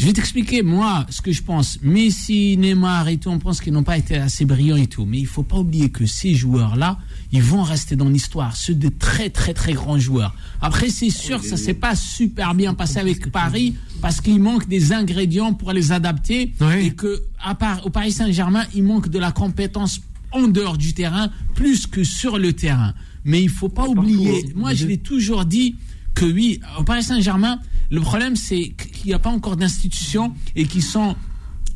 Je 0.00 0.06
vais 0.06 0.14
t'expliquer, 0.14 0.62
moi, 0.62 1.04
ce 1.10 1.20
que 1.20 1.30
je 1.30 1.42
pense. 1.42 1.78
Messi, 1.82 2.56
Neymar 2.56 3.08
et 3.08 3.18
tout, 3.18 3.28
on 3.28 3.38
pense 3.38 3.60
qu'ils 3.60 3.74
n'ont 3.74 3.82
pas 3.82 3.98
été 3.98 4.16
assez 4.16 4.46
brillants 4.46 4.78
et 4.78 4.86
tout. 4.86 5.04
Mais 5.04 5.18
il 5.18 5.26
faut 5.26 5.42
pas 5.42 5.58
oublier 5.58 5.90
que 5.90 6.06
ces 6.06 6.34
joueurs-là, 6.34 6.96
ils 7.32 7.42
vont 7.42 7.62
rester 7.62 7.96
dans 7.96 8.08
l'histoire. 8.08 8.56
Ceux 8.56 8.74
de 8.74 8.88
très, 8.88 9.28
très, 9.28 9.52
très 9.52 9.74
grands 9.74 9.98
joueurs. 9.98 10.34
Après, 10.62 10.88
c'est 10.88 11.10
sûr, 11.10 11.44
ça 11.44 11.58
s'est 11.58 11.74
pas 11.74 11.94
super 11.94 12.54
bien 12.54 12.72
passé 12.72 12.98
avec 12.98 13.30
Paris 13.30 13.74
parce 14.00 14.22
qu'il 14.22 14.40
manque 14.40 14.66
des 14.68 14.94
ingrédients 14.94 15.52
pour 15.52 15.70
les 15.72 15.92
adapter. 15.92 16.54
Oui. 16.62 16.86
Et 16.86 16.90
que, 16.92 17.20
à 17.38 17.54
part, 17.54 17.84
au 17.84 17.90
Paris 17.90 18.12
Saint-Germain, 18.12 18.64
il 18.74 18.84
manque 18.84 19.10
de 19.10 19.18
la 19.18 19.32
compétence 19.32 20.00
en 20.32 20.48
dehors 20.48 20.78
du 20.78 20.94
terrain 20.94 21.28
plus 21.54 21.86
que 21.86 22.04
sur 22.04 22.38
le 22.38 22.54
terrain. 22.54 22.94
mais 23.26 23.42
il 23.42 23.50
faut 23.50 23.68
pas 23.68 23.86
oublier. 23.86 24.50
Moi, 24.54 24.72
je 24.72 24.86
l'ai 24.86 24.96
toujours 24.96 25.44
dit 25.44 25.76
que 26.14 26.24
oui, 26.24 26.60
au 26.78 26.82
Paris 26.84 27.02
Saint-Germain, 27.02 27.60
le 27.90 28.00
problème 28.00 28.36
c'est 28.36 28.70
qu'il 28.70 29.06
n'y 29.06 29.14
a 29.14 29.18
pas 29.18 29.30
encore 29.30 29.56
d'institutions 29.56 30.34
et 30.56 30.64
qui 30.66 30.82
sont 30.82 31.16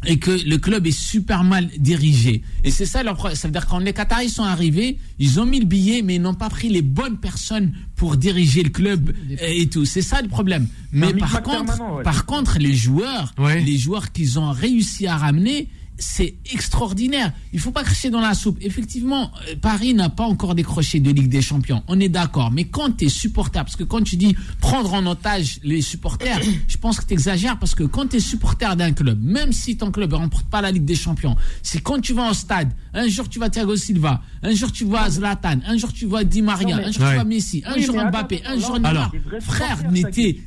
et 0.07 0.18
que 0.18 0.30
le 0.47 0.59
club 0.59 0.87
est 0.87 0.91
super 0.91 1.45
mal 1.45 1.70
dirigé. 1.78 2.43
Et 2.62 2.70
c'est 2.70 2.85
ça 2.85 3.03
leur 3.03 3.14
problème. 3.16 3.37
Ça 3.39 3.49
veut 3.49 3.53
dire 3.53 3.66
quand 3.66 3.78
les 3.78 3.95
Qataris 3.95 4.28
sont 4.28 4.43
arrivés, 4.43 4.99
ils 5.18 5.41
ont 5.41 5.47
mis 5.47 5.61
le 5.61 5.64
billet, 5.64 6.03
mais 6.03 6.16
ils 6.16 6.20
n'ont 6.20 6.35
pas 6.35 6.51
pris 6.51 6.68
les 6.68 6.82
bonnes 6.82 7.16
personnes 7.16 7.72
pour 7.97 8.18
diriger 8.18 8.62
le 8.62 8.68
club 8.68 9.14
et 9.41 9.66
tout. 9.66 9.87
C'est 9.87 10.03
ça 10.03 10.20
le 10.20 10.28
problème. 10.28 10.68
Mais 10.93 11.14
par 11.14 11.43
contre, 11.43 11.80
ouais. 11.97 12.03
par 12.03 12.26
contre, 12.26 12.59
les 12.59 12.74
joueurs, 12.74 13.32
Ouais. 13.39 13.62
les 13.62 13.78
joueurs 13.78 14.12
qu'ils 14.12 14.39
ont 14.39 14.51
réussi 14.53 15.07
à 15.07 15.16
ramener, 15.16 15.68
c'est 15.99 16.34
extraordinaire. 16.53 17.32
Il 17.53 17.61
faut 17.61 17.70
pas 17.70 17.84
cracher 17.84 18.11
dans 18.11 18.20
la 18.20 18.34
soupe. 18.34 18.59
Effectivement, 18.61 19.30
euh, 19.49 19.55
Paris 19.61 19.95
n'a 19.95 20.09
pas 20.09 20.24
encore 20.24 20.55
décroché 20.55 20.99
de 21.01 21.11
Ligue 21.11 21.28
des 21.28 21.42
Champions. 21.42 21.82
On 21.88 22.01
est 22.01 22.09
d'accord. 22.09 22.51
Mais 22.51 22.64
quand 22.64 22.97
tu 22.97 23.05
es 23.05 23.09
supporter, 23.09 23.62
parce 23.64 23.76
que 23.76 23.84
quand 23.84 24.03
tu 24.03 24.16
dis 24.16 24.36
prendre 24.61 24.92
en 24.95 25.07
otage 25.07 25.61
les 25.62 25.82
supporters, 25.82 26.40
je 26.68 26.76
pense 26.76 26.99
que 27.01 27.07
tu 27.07 27.14
exagères 27.14 27.59
parce 27.59 27.74
que 27.74 27.84
quand 27.84 28.09
tu 28.09 28.16
es 28.16 28.20
supporter 28.20 28.74
d'un 28.76 28.92
club, 28.92 29.22
même 29.22 29.53
si 29.53 29.76
ton 29.76 29.90
club 29.90 30.11
ne 30.11 30.16
remporte 30.16 30.47
pas 30.47 30.61
la 30.61 30.70
Ligue 30.70 30.84
des 30.84 30.97
Champions, 30.97 31.36
c'est 31.62 31.80
quand 31.80 32.01
tu 32.01 32.12
vas 32.12 32.30
au 32.30 32.34
stade, 32.34 32.70
un 32.92 33.07
jour 33.09 33.28
tu 33.28 33.38
vois 33.38 33.51
Thiago 33.51 33.76
Silva, 33.76 34.20
un 34.42 34.53
jour 34.55 34.72
tu 34.72 34.84
vois 34.84 35.09
Zlatan, 35.11 35.59
un 35.66 35.76
jour 35.76 35.92
tu 35.92 36.07
vois 36.07 36.24
Di 36.24 36.42
Maria, 36.42 36.76
mais- 36.76 36.84
un 36.86 36.90
jour 36.92 37.03
Ouais. 37.03 37.09
tu 37.11 37.14
vois 37.14 37.24
Messi, 37.24 37.62
un 37.66 37.74
Oui, 37.74 37.82
jour 37.84 37.95
Mbappé, 37.97 38.42
un 38.47 38.59
jour 38.59 38.74
Neymar. 38.80 39.12
Frère, 39.40 39.78
mais 39.92 40.03
t'es 40.11 40.40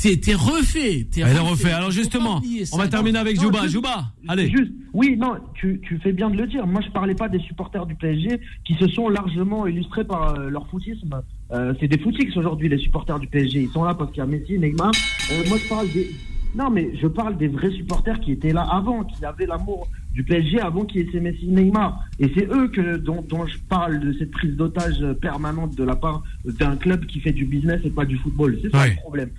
t'es- 0.00 0.34
refait. 0.34 1.06
t'es 1.10 1.20
Elle 1.20 1.28
est 1.36 1.38
refait. 1.38 1.50
refait. 1.50 1.72
Alors 1.72 1.90
justement, 1.90 2.40
on 2.72 2.78
va 2.78 2.88
terminer 2.88 3.18
avec 3.18 3.36
Non, 3.36 3.42
Jouba. 3.44 3.62
juste- 3.62 3.74
Jouba, 3.74 4.12
allez. 4.28 4.48
Juste, 4.50 4.72
oui, 4.92 5.16
non, 5.16 5.34
tu, 5.54 5.80
tu 5.86 5.98
fais 5.98 6.12
bien 6.12 6.30
de 6.30 6.36
le 6.36 6.46
dire. 6.46 6.66
Moi, 6.66 6.80
je 6.84 6.90
parlais 6.90 7.14
pas 7.14 7.28
des 7.28 7.40
supporters 7.40 7.86
du 7.86 7.94
PSG 7.94 8.40
qui 8.64 8.74
se 8.74 8.88
sont 8.88 9.08
largement 9.08 9.66
illustrés 9.66 10.04
par 10.04 10.34
euh, 10.38 10.48
leur 10.50 10.66
footisme. 10.68 11.22
Euh, 11.52 11.74
c'est 11.80 11.88
des 11.88 11.98
footix 11.98 12.36
aujourd'hui, 12.36 12.68
les 12.68 12.78
supporters 12.78 13.18
du 13.18 13.26
PSG. 13.26 13.62
Ils 13.62 13.68
sont 13.70 13.84
là 13.84 13.94
parce 13.94 14.10
qu'il 14.10 14.18
y 14.18 14.22
a 14.22 14.26
Messi, 14.26 14.58
Neymar. 14.58 14.92
Euh, 15.32 15.42
moi, 15.48 15.58
je 15.62 15.68
parle 15.68 15.88
des. 15.92 16.10
Non, 16.54 16.68
mais 16.70 16.90
je 17.00 17.06
parle 17.06 17.36
des 17.38 17.46
vrais 17.46 17.70
supporters 17.70 18.18
qui 18.20 18.32
étaient 18.32 18.52
là 18.52 18.62
avant, 18.62 19.04
qui 19.04 19.24
avaient 19.24 19.46
l'amour 19.46 19.86
du 20.12 20.24
PSG 20.24 20.60
avant 20.60 20.84
qu'il 20.84 21.00
y 21.02 21.04
ait 21.04 21.12
ces 21.12 21.20
Messi, 21.20 21.46
Neymar. 21.46 22.04
Et 22.18 22.30
c'est 22.34 22.46
eux 22.50 22.68
que, 22.68 22.96
dont, 22.96 23.22
dont 23.28 23.46
je 23.46 23.56
parle 23.68 24.00
de 24.00 24.12
cette 24.18 24.30
prise 24.32 24.56
d'otage 24.56 25.04
permanente 25.20 25.76
de 25.76 25.84
la 25.84 25.94
part 25.96 26.22
d'un 26.44 26.76
club 26.76 27.06
qui 27.06 27.20
fait 27.20 27.32
du 27.32 27.44
business 27.44 27.80
et 27.84 27.90
pas 27.90 28.04
du 28.04 28.16
football. 28.16 28.58
C'est 28.62 28.70
ça 28.70 28.86
le 28.88 28.94
problème. 28.96 29.30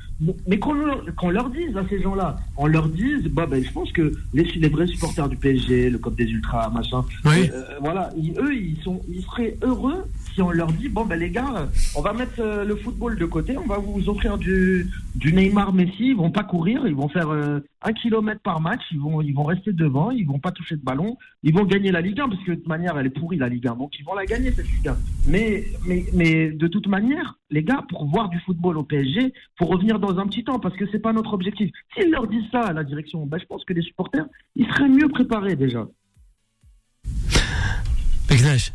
Mais 0.48 0.60
qu'on 0.60 0.74
leur, 0.74 1.04
leur 1.32 1.50
dise 1.50 1.76
à 1.76 1.84
ces 1.90 2.02
gens-là, 2.02 2.38
on 2.58 2.68
leur 2.68 2.88
dise, 2.88 3.24
bah, 3.32 3.48
ben, 3.50 3.64
je 3.64 3.72
pense 3.72 3.92
que 3.92 4.12
les, 4.34 4.44
les 4.44 4.70
vrais 4.70 4.88
supporters 4.88 5.28
du 5.28 5.36
PSG, 5.36 5.90
le 5.90 5.98
COP 5.98 6.16
des 6.16 6.26
Ultras, 6.26 6.70
machin, 6.70 7.04
Oui. 7.26 7.50
euh, 7.54 7.64
voilà, 7.82 8.12
ils- 8.16 8.38
eux, 8.40 8.54
ils, 8.56 8.78
sont, 8.84 9.02
ils 9.10 9.24
seraient 9.24 9.58
heureux 9.64 10.04
si 10.34 10.42
on 10.42 10.52
leur 10.52 10.72
dit, 10.72 10.90
bon, 10.90 11.06
ben, 11.06 11.18
les 11.18 11.30
gars, 11.30 11.68
on 11.96 12.02
va 12.02 12.14
mettre 12.14 12.40
euh, 12.40 12.64
le 12.64 12.76
football 12.76 13.18
de 13.18 13.26
côté, 13.26 13.58
on 13.58 13.66
va 13.66 13.78
vous 13.78 14.10
offrir 14.10 14.38
du, 14.38 14.88
du 15.16 15.34
Neymar 15.34 15.74
Messi, 15.74 16.10
ils 16.10 16.16
vont 16.16 16.32
pas 16.32 16.44
courir, 16.44 16.88
ils 16.88 16.96
vont 16.96 17.10
faire 17.10 17.30
euh, 17.30 17.60
un 17.82 17.94
kilomètre 17.94 18.42
par 18.42 18.62
match, 18.62 18.82
ils 18.92 19.00
vont, 19.00 19.22
ils 19.22 19.34
vont 19.34 19.44
rester 19.44 19.74
devant, 19.74 20.12
ils 20.12 20.26
vont 20.26 20.40
pas 20.40 20.52
toucher 20.52 20.76
de 20.76 20.84
ballon, 20.84 21.18
ils 21.44 21.54
vont 21.54 21.66
gagner 21.66 21.92
la 21.92 22.02
Ligue 22.02 22.20
1, 22.20 22.30
parce 22.30 22.44
que 22.44 22.52
de 22.52 22.56
toute 22.56 22.68
manière, 22.68 22.98
elle 22.98 23.08
est 23.08 23.12
pourrie, 23.12 23.38
la 23.38 23.50
Ligue 23.50 23.68
1, 23.68 23.76
donc 23.76 23.98
ils 24.00 24.06
vont 24.06 24.14
la 24.14 24.26
gagner, 24.26 24.52
cette 24.52 24.70
Ligue 24.70 24.88
1. 24.88 24.98
Mais, 25.28 25.64
mais, 25.86 26.06
mais 26.14 26.52
de 26.52 26.68
toute 26.68 26.88
manière, 26.88 27.38
les 27.50 27.64
gars, 27.64 27.84
pour 27.90 28.06
voir 28.06 28.30
du 28.30 28.40
football 28.40 28.78
au 28.78 28.84
PSG, 28.84 29.34
faut 29.58 29.66
revenir 29.66 30.00
dans 30.00 30.18
un 30.18 30.28
petit 30.28 30.44
temps, 30.44 30.60
parce 30.60 30.76
que 30.76 30.86
c'est 30.92 31.00
pas 31.00 31.14
notre 31.14 31.34
objectif. 31.34 31.72
S'ils 31.96 32.12
leur 32.12 32.28
disent 32.28 32.50
ça 32.52 32.62
à 32.62 32.74
la 32.74 32.84
direction, 32.84 33.26
ben, 33.26 33.38
je 33.40 33.46
pense 33.46 33.66
que 33.66 33.74
les 33.74 33.82
supporters, 33.82 34.26
ils 34.56 34.68
seraient 34.68 34.90
mieux 34.90 35.10
préparés 35.10 35.56
déjà. 35.56 35.88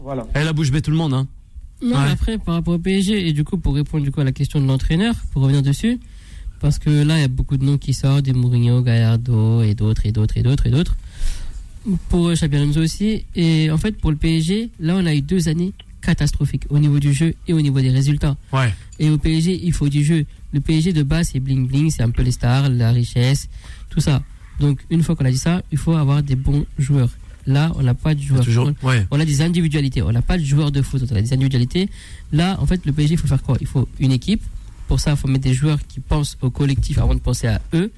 Voilà. 0.01 0.27
Elle 0.35 0.49
a 0.49 0.53
bouche 0.53 0.71
bée 0.71 0.83
tout 0.83 0.91
le 0.91 0.99
monde, 0.99 1.15
hein. 1.15 1.27
Non, 1.83 1.97
Ouais. 1.97 2.11
après, 2.11 2.39
par 2.39 2.55
rapport 2.55 2.75
au 2.75 2.79
PSG, 2.79 3.29
et 3.29 3.33
du 3.33 3.45
coup, 3.45 3.59
pour 3.59 3.75
répondre 3.75 4.03
du 4.05 4.11
coup, 4.11 4.21
à 4.21 4.25
la 4.25 4.33
question 4.33 4.61
de 4.61 4.67
l'entraîneur, 4.67 5.15
pour 5.33 5.43
revenir 5.43 5.63
dessus, 5.63 5.99
parce 6.61 6.79
que 6.79 6.89
là, 6.91 7.19
il 7.19 7.21
y 7.21 7.25
a 7.25 7.29
beaucoup 7.29 7.57
de 7.59 7.65
noms 7.65 7.77
qui 7.79 7.93
sortent, 7.93 8.25
des 8.25 8.33
Mourinho, 8.33 8.81
Gallardo, 8.83 9.63
et 9.63 9.75
d'autres, 9.75 10.07
et 10.07 10.13
d'autres, 10.13 10.39
et 10.39 10.43
d'autres, 10.43 10.67
et 10.67 10.71
d'autres. 10.71 10.97
Pour 12.09 12.29
euh, 12.29 12.35
Xabi 12.35 12.57
Alonso 12.57 12.81
aussi. 12.81 13.25
Et 13.37 13.71
en 13.71 13.79
fait, 13.79 13.93
pour 13.93 14.11
le 14.11 14.17
PSG, 14.17 14.71
là, 14.81 14.97
on 14.97 15.07
a 15.07 15.15
eu 15.15 15.21
deux 15.21 15.49
années 15.49 15.73
catastrophiques 16.01 16.65
au 16.71 16.79
niveau 16.79 16.99
du 16.99 17.13
jeu 17.13 17.35
et 17.47 17.53
au 17.53 17.61
niveau 17.61 17.81
des 17.81 17.91
résultats. 17.91 18.37
Ouais. 18.53 18.73
Et 18.99 19.11
au 19.11 19.19
PSG, 19.19 19.61
il 19.63 19.73
faut 19.73 19.89
du 19.89 20.03
jeu. 20.05 20.25
Le 20.53 20.61
PSG 20.61 20.93
de 20.93 21.03
base, 21.03 21.31
c'est 21.33 21.41
bling 21.41 21.67
bling, 21.69 21.91
c'est 21.91 22.03
un 22.03 22.11
peu 22.11 22.23
les 22.23 22.31
stars, 22.33 22.71
la 22.71 22.91
richesse, 22.93 23.49
tout 23.91 24.01
ça. 24.01 24.23
Donc, 24.61 24.81
une 24.91 25.03
fois 25.03 25.15
qu'on 25.15 25.25
a 25.27 25.31
dit 25.31 25.39
ça, 25.39 25.63
il 25.71 25.79
faut 25.79 25.93
avoir 25.95 26.23
des 26.23 26.37
bons 26.37 26.65
joueurs. 26.79 27.11
Là, 27.47 27.73
on 27.77 27.83
n'a 27.83 27.95
pas 27.95 28.15
de 28.15 28.21
joueurs. 28.21 28.45
Toujours. 28.45 28.71
On- 28.83 28.87
Ouais. 28.89 29.07
on 29.11 29.21
a 29.21 29.25
des 29.25 29.41
individualités. 29.43 30.03
On 30.03 30.11
n'a 30.13 30.23
pas 30.23 30.37
de 30.39 30.45
joueurs 30.45 30.73
de 30.73 30.83
foot, 30.83 31.03
on 31.11 31.15
a 31.17 31.21
des 31.23 31.33
individualités. 31.33 31.89
Là, 32.33 32.57
en 32.61 32.67
fait, 32.67 32.85
le 32.85 32.93
PSG, 32.93 33.15
il 33.15 33.19
faut 33.19 33.29
faire 33.29 33.43
quoi? 33.43 33.57
Il 33.61 33.67
faut 33.67 33.89
une 34.01 34.13
équipe. 34.13 34.43
Pour 34.89 35.01
ça, 35.01 35.13
il 35.13 35.17
faut 35.17 35.29
mettre 35.29 35.45
des 35.45 35.55
joueurs 35.55 35.79
qui 35.87 36.01
pensent 36.01 36.37
au 36.43 36.51
collectif 36.51 36.99
avant 36.99 37.15
de 37.15 37.21
penser 37.21 37.47
à 37.47 37.61
eux. 37.75 37.91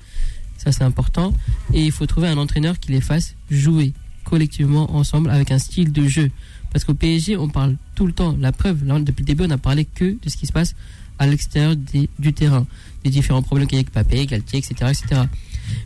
Ça, 0.59 0.73
c'est 0.73 0.85
important. 0.85 1.33
Et 1.73 1.85
il 1.85 1.93
faut 1.93 2.07
trouver 2.07 2.29
un 2.29 2.37
entraîneur 2.39 2.79
qui 2.79 2.93
les 2.93 3.01
fasse 3.01 3.35
jouer 3.51 3.93
collectivement 4.25 4.95
ensemble 4.95 5.31
avec 5.31 5.51
un 5.51 5.59
style 5.59 5.93
de 5.93 6.07
jeu. 6.07 6.31
Parce 6.73 6.85
qu'au 6.85 6.95
PSG, 6.95 7.37
on 7.37 7.49
parle 7.49 7.77
tout 7.95 8.07
le 8.07 8.13
temps. 8.13 8.37
La 8.39 8.53
preuve, 8.53 8.85
là, 8.85 8.99
depuis 9.01 9.23
le 9.23 9.27
début, 9.27 9.45
on 9.47 9.51
a 9.51 9.57
parlé 9.59 9.87
que 9.87 10.05
de 10.23 10.29
ce 10.29 10.37
qui 10.37 10.47
se 10.47 10.53
passe 10.53 10.75
à 11.19 11.27
l'extérieur 11.27 11.75
du 12.19 12.33
terrain. 12.35 12.67
Des 13.05 13.11
différents 13.11 13.43
problèmes 13.43 13.67
qu'il 13.69 13.77
y 13.77 13.79
a 13.79 13.81
avec 13.81 13.93
Papé, 13.93 14.27
Galtier, 14.27 14.59
etc. 14.59 14.75
etc. 14.91 15.23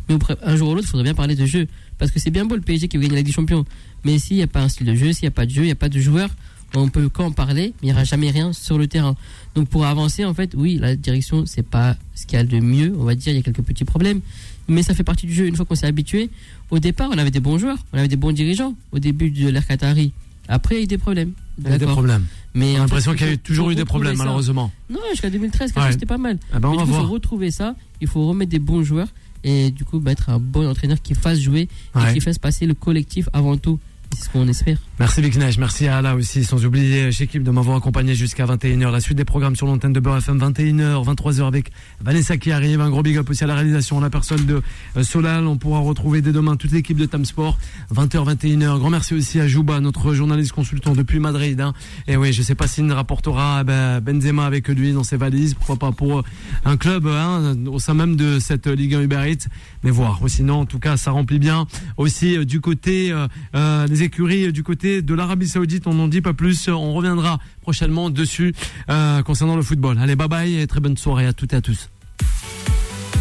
Mais 0.08 0.16
un 0.42 0.56
jour 0.56 0.70
ou 0.70 0.74
l'autre, 0.74 0.86
il 0.88 0.90
faudrait 0.90 1.04
bien 1.04 1.14
parler 1.14 1.36
de 1.36 1.46
jeu. 1.46 1.68
Parce 2.02 2.10
que 2.10 2.18
c'est 2.18 2.30
bien 2.32 2.44
beau 2.44 2.56
le 2.56 2.62
PSG 2.62 2.88
qui 2.88 2.96
veut 2.96 3.02
gagner 3.04 3.12
la 3.14 3.18
Ligue 3.20 3.26
des 3.28 3.32
Champions. 3.32 3.64
Mais 4.04 4.18
s'il 4.18 4.36
n'y 4.36 4.42
a 4.42 4.48
pas 4.48 4.60
un 4.60 4.68
style 4.68 4.88
de 4.88 4.94
jeu, 4.96 5.12
s'il 5.12 5.22
n'y 5.22 5.28
a 5.28 5.30
pas 5.30 5.46
de 5.46 5.52
jeu, 5.52 5.62
il 5.62 5.66
n'y 5.66 5.70
a 5.70 5.76
pas 5.76 5.88
de 5.88 6.00
joueurs, 6.00 6.30
on 6.74 6.88
peut 6.88 7.08
qu'en 7.08 7.30
parler, 7.30 7.74
mais 7.80 7.82
il 7.82 7.86
n'y 7.86 7.92
aura 7.92 8.02
jamais 8.02 8.28
rien 8.32 8.52
sur 8.52 8.76
le 8.76 8.88
terrain. 8.88 9.14
Donc 9.54 9.68
pour 9.68 9.86
avancer, 9.86 10.24
en 10.24 10.34
fait, 10.34 10.50
oui, 10.56 10.78
la 10.80 10.96
direction, 10.96 11.46
c'est 11.46 11.62
pas 11.64 11.96
ce 12.16 12.26
qu'il 12.26 12.36
y 12.38 12.40
a 12.40 12.44
de 12.44 12.58
mieux, 12.58 12.92
on 12.98 13.04
va 13.04 13.14
dire, 13.14 13.32
il 13.32 13.36
y 13.36 13.38
a 13.38 13.42
quelques 13.42 13.62
petits 13.62 13.84
problèmes. 13.84 14.20
Mais 14.66 14.82
ça 14.82 14.94
fait 14.94 15.04
partie 15.04 15.26
du 15.26 15.32
jeu. 15.32 15.46
Une 15.46 15.54
fois 15.54 15.64
qu'on 15.64 15.76
s'est 15.76 15.86
habitué, 15.86 16.28
au 16.70 16.80
départ, 16.80 17.08
on 17.12 17.18
avait 17.18 17.30
des 17.30 17.38
bons 17.38 17.56
joueurs, 17.58 17.78
on 17.92 17.98
avait 17.98 18.08
des 18.08 18.16
bons 18.16 18.32
dirigeants 18.32 18.74
au 18.90 18.98
début 18.98 19.30
de 19.30 19.48
l'ère 19.48 19.64
Qatari. 19.64 20.10
Après, 20.48 20.74
il 20.74 20.78
y 20.78 20.80
a 20.80 20.84
eu 20.84 20.86
des 20.88 20.98
problèmes. 20.98 21.32
Il 21.58 21.68
y 21.68 21.72
a 21.72 21.76
eu 21.76 21.78
des 21.78 21.86
problèmes. 21.86 22.24
Mais 22.54 22.72
On 22.72 22.76
a 22.76 22.78
l'impression 22.80 23.14
qu'il 23.14 23.28
y 23.28 23.32
a 23.32 23.36
toujours 23.36 23.70
eu 23.70 23.76
des 23.76 23.84
problèmes, 23.84 24.16
ça. 24.16 24.24
malheureusement. 24.24 24.72
Non, 24.90 24.98
jusqu'à 25.12 25.30
2013, 25.30 25.72
Ouais. 25.76 25.92
c'était 25.92 26.04
pas 26.06 26.18
mal. 26.18 26.38
Ah 26.52 26.58
ben, 26.58 26.68
on 26.68 26.72
va 26.72 26.78
coup, 26.78 26.88
il 26.88 26.90
voir. 26.90 27.02
faut 27.06 27.12
retrouver 27.12 27.52
ça, 27.52 27.76
il 28.00 28.08
faut 28.08 28.26
remettre 28.26 28.50
des 28.50 28.58
bons 28.58 28.82
joueurs 28.82 29.06
et 29.44 29.70
du 29.70 29.84
coup 29.84 30.00
mettre 30.00 30.30
un 30.30 30.38
bon 30.38 30.68
entraîneur 30.68 31.00
qui 31.02 31.14
fasse 31.14 31.38
jouer 31.40 31.68
Ouais. 31.94 32.10
et 32.10 32.14
qui 32.14 32.20
fasse 32.20 32.38
passer 32.38 32.66
le 32.66 32.74
collectif 32.74 33.28
avant 33.32 33.56
tout. 33.56 33.78
C'est 34.14 34.24
ce 34.24 34.28
qu'on 34.30 34.46
espère. 34.48 34.78
Merci 35.02 35.20
Bignesh, 35.20 35.58
merci 35.58 35.88
à 35.88 35.98
Ala 35.98 36.14
aussi, 36.14 36.44
sans 36.44 36.64
oublier 36.64 37.10
chez 37.10 37.24
équipe 37.24 37.42
de 37.42 37.50
m'avoir 37.50 37.76
accompagné 37.76 38.14
jusqu'à 38.14 38.46
21h. 38.46 38.92
La 38.92 39.00
suite 39.00 39.18
des 39.18 39.24
programmes 39.24 39.56
sur 39.56 39.66
l'antenne 39.66 39.92
de 39.92 39.98
Beurre 39.98 40.18
FM, 40.18 40.38
21h, 40.38 41.04
23h 41.04 41.44
avec 41.44 41.72
Vanessa 42.00 42.36
qui 42.36 42.52
arrive. 42.52 42.80
Un 42.80 42.88
gros 42.88 43.02
big 43.02 43.16
up 43.16 43.28
aussi 43.28 43.42
à 43.42 43.48
la 43.48 43.56
réalisation, 43.56 43.98
la 43.98 44.10
personne 44.10 44.46
de 44.46 44.62
euh, 44.96 45.02
Solal. 45.02 45.48
On 45.48 45.56
pourra 45.56 45.80
retrouver 45.80 46.22
dès 46.22 46.30
demain 46.30 46.54
toute 46.54 46.70
l'équipe 46.70 46.96
de 46.96 47.06
Tam 47.06 47.24
Sport, 47.24 47.58
20h, 47.92 48.36
21h. 48.36 48.78
Grand 48.78 48.90
merci 48.90 49.14
aussi 49.14 49.40
à 49.40 49.48
Jouba, 49.48 49.80
notre 49.80 50.14
journaliste 50.14 50.52
consultant 50.52 50.92
depuis 50.92 51.18
Madrid. 51.18 51.60
hein. 51.60 51.72
Et 52.06 52.16
oui, 52.16 52.32
je 52.32 52.40
sais 52.40 52.54
pas 52.54 52.68
s'il 52.68 52.86
ne 52.86 52.94
rapportera 52.94 53.58
eh 53.62 53.64
ben, 53.64 53.98
Benzema 53.98 54.46
avec 54.46 54.68
lui 54.68 54.92
dans 54.92 55.02
ses 55.02 55.16
valises, 55.16 55.54
pourquoi 55.54 55.78
pas 55.78 55.90
pour 55.90 56.20
euh, 56.20 56.22
un 56.64 56.76
club 56.76 57.08
hein, 57.08 57.56
au 57.66 57.80
sein 57.80 57.94
même 57.94 58.14
de 58.14 58.38
cette 58.38 58.68
euh, 58.68 58.76
Ligue 58.76 58.94
1 58.94 59.00
Uber 59.00 59.22
Eats. 59.26 59.48
Mais 59.82 59.90
voir, 59.90 60.20
sinon 60.28 60.60
en 60.60 60.64
tout 60.64 60.78
cas 60.78 60.96
ça 60.96 61.10
remplit 61.10 61.40
bien. 61.40 61.66
Aussi 61.96 62.36
euh, 62.38 62.44
du 62.44 62.60
côté 62.60 63.10
euh, 63.10 63.26
euh, 63.56 63.88
des 63.88 64.04
écuries, 64.04 64.46
euh, 64.46 64.52
du 64.52 64.62
côté 64.62 64.91
de 65.00 65.14
l'Arabie 65.14 65.48
Saoudite, 65.48 65.86
on 65.86 65.94
n'en 65.94 66.08
dit 66.08 66.20
pas 66.20 66.34
plus. 66.34 66.68
On 66.68 66.92
reviendra 66.92 67.38
prochainement 67.62 68.10
dessus 68.10 68.54
euh, 68.90 69.22
concernant 69.22 69.56
le 69.56 69.62
football. 69.62 69.98
Allez, 69.98 70.16
bye 70.16 70.28
bye 70.28 70.58
et 70.58 70.66
très 70.66 70.80
bonne 70.80 70.96
soirée 70.96 71.26
à 71.26 71.32
toutes 71.32 71.52
et 71.54 71.56
à 71.56 71.60
tous. 71.62 71.88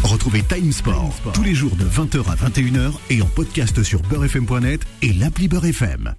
Retrouvez 0.02 0.42
Time 0.42 0.72
Sport 0.72 1.14
tous 1.32 1.44
les 1.44 1.54
jours 1.54 1.76
de 1.76 1.84
20h 1.84 2.28
à 2.28 2.34
21h 2.34 2.92
et 3.08 3.22
en 3.22 3.26
podcast 3.26 3.82
sur 3.82 4.02
beurrefm.net 4.02 4.84
et 5.00 5.12
l'appli 5.12 5.48
Beurre 5.48 5.66
FM. 5.66 6.10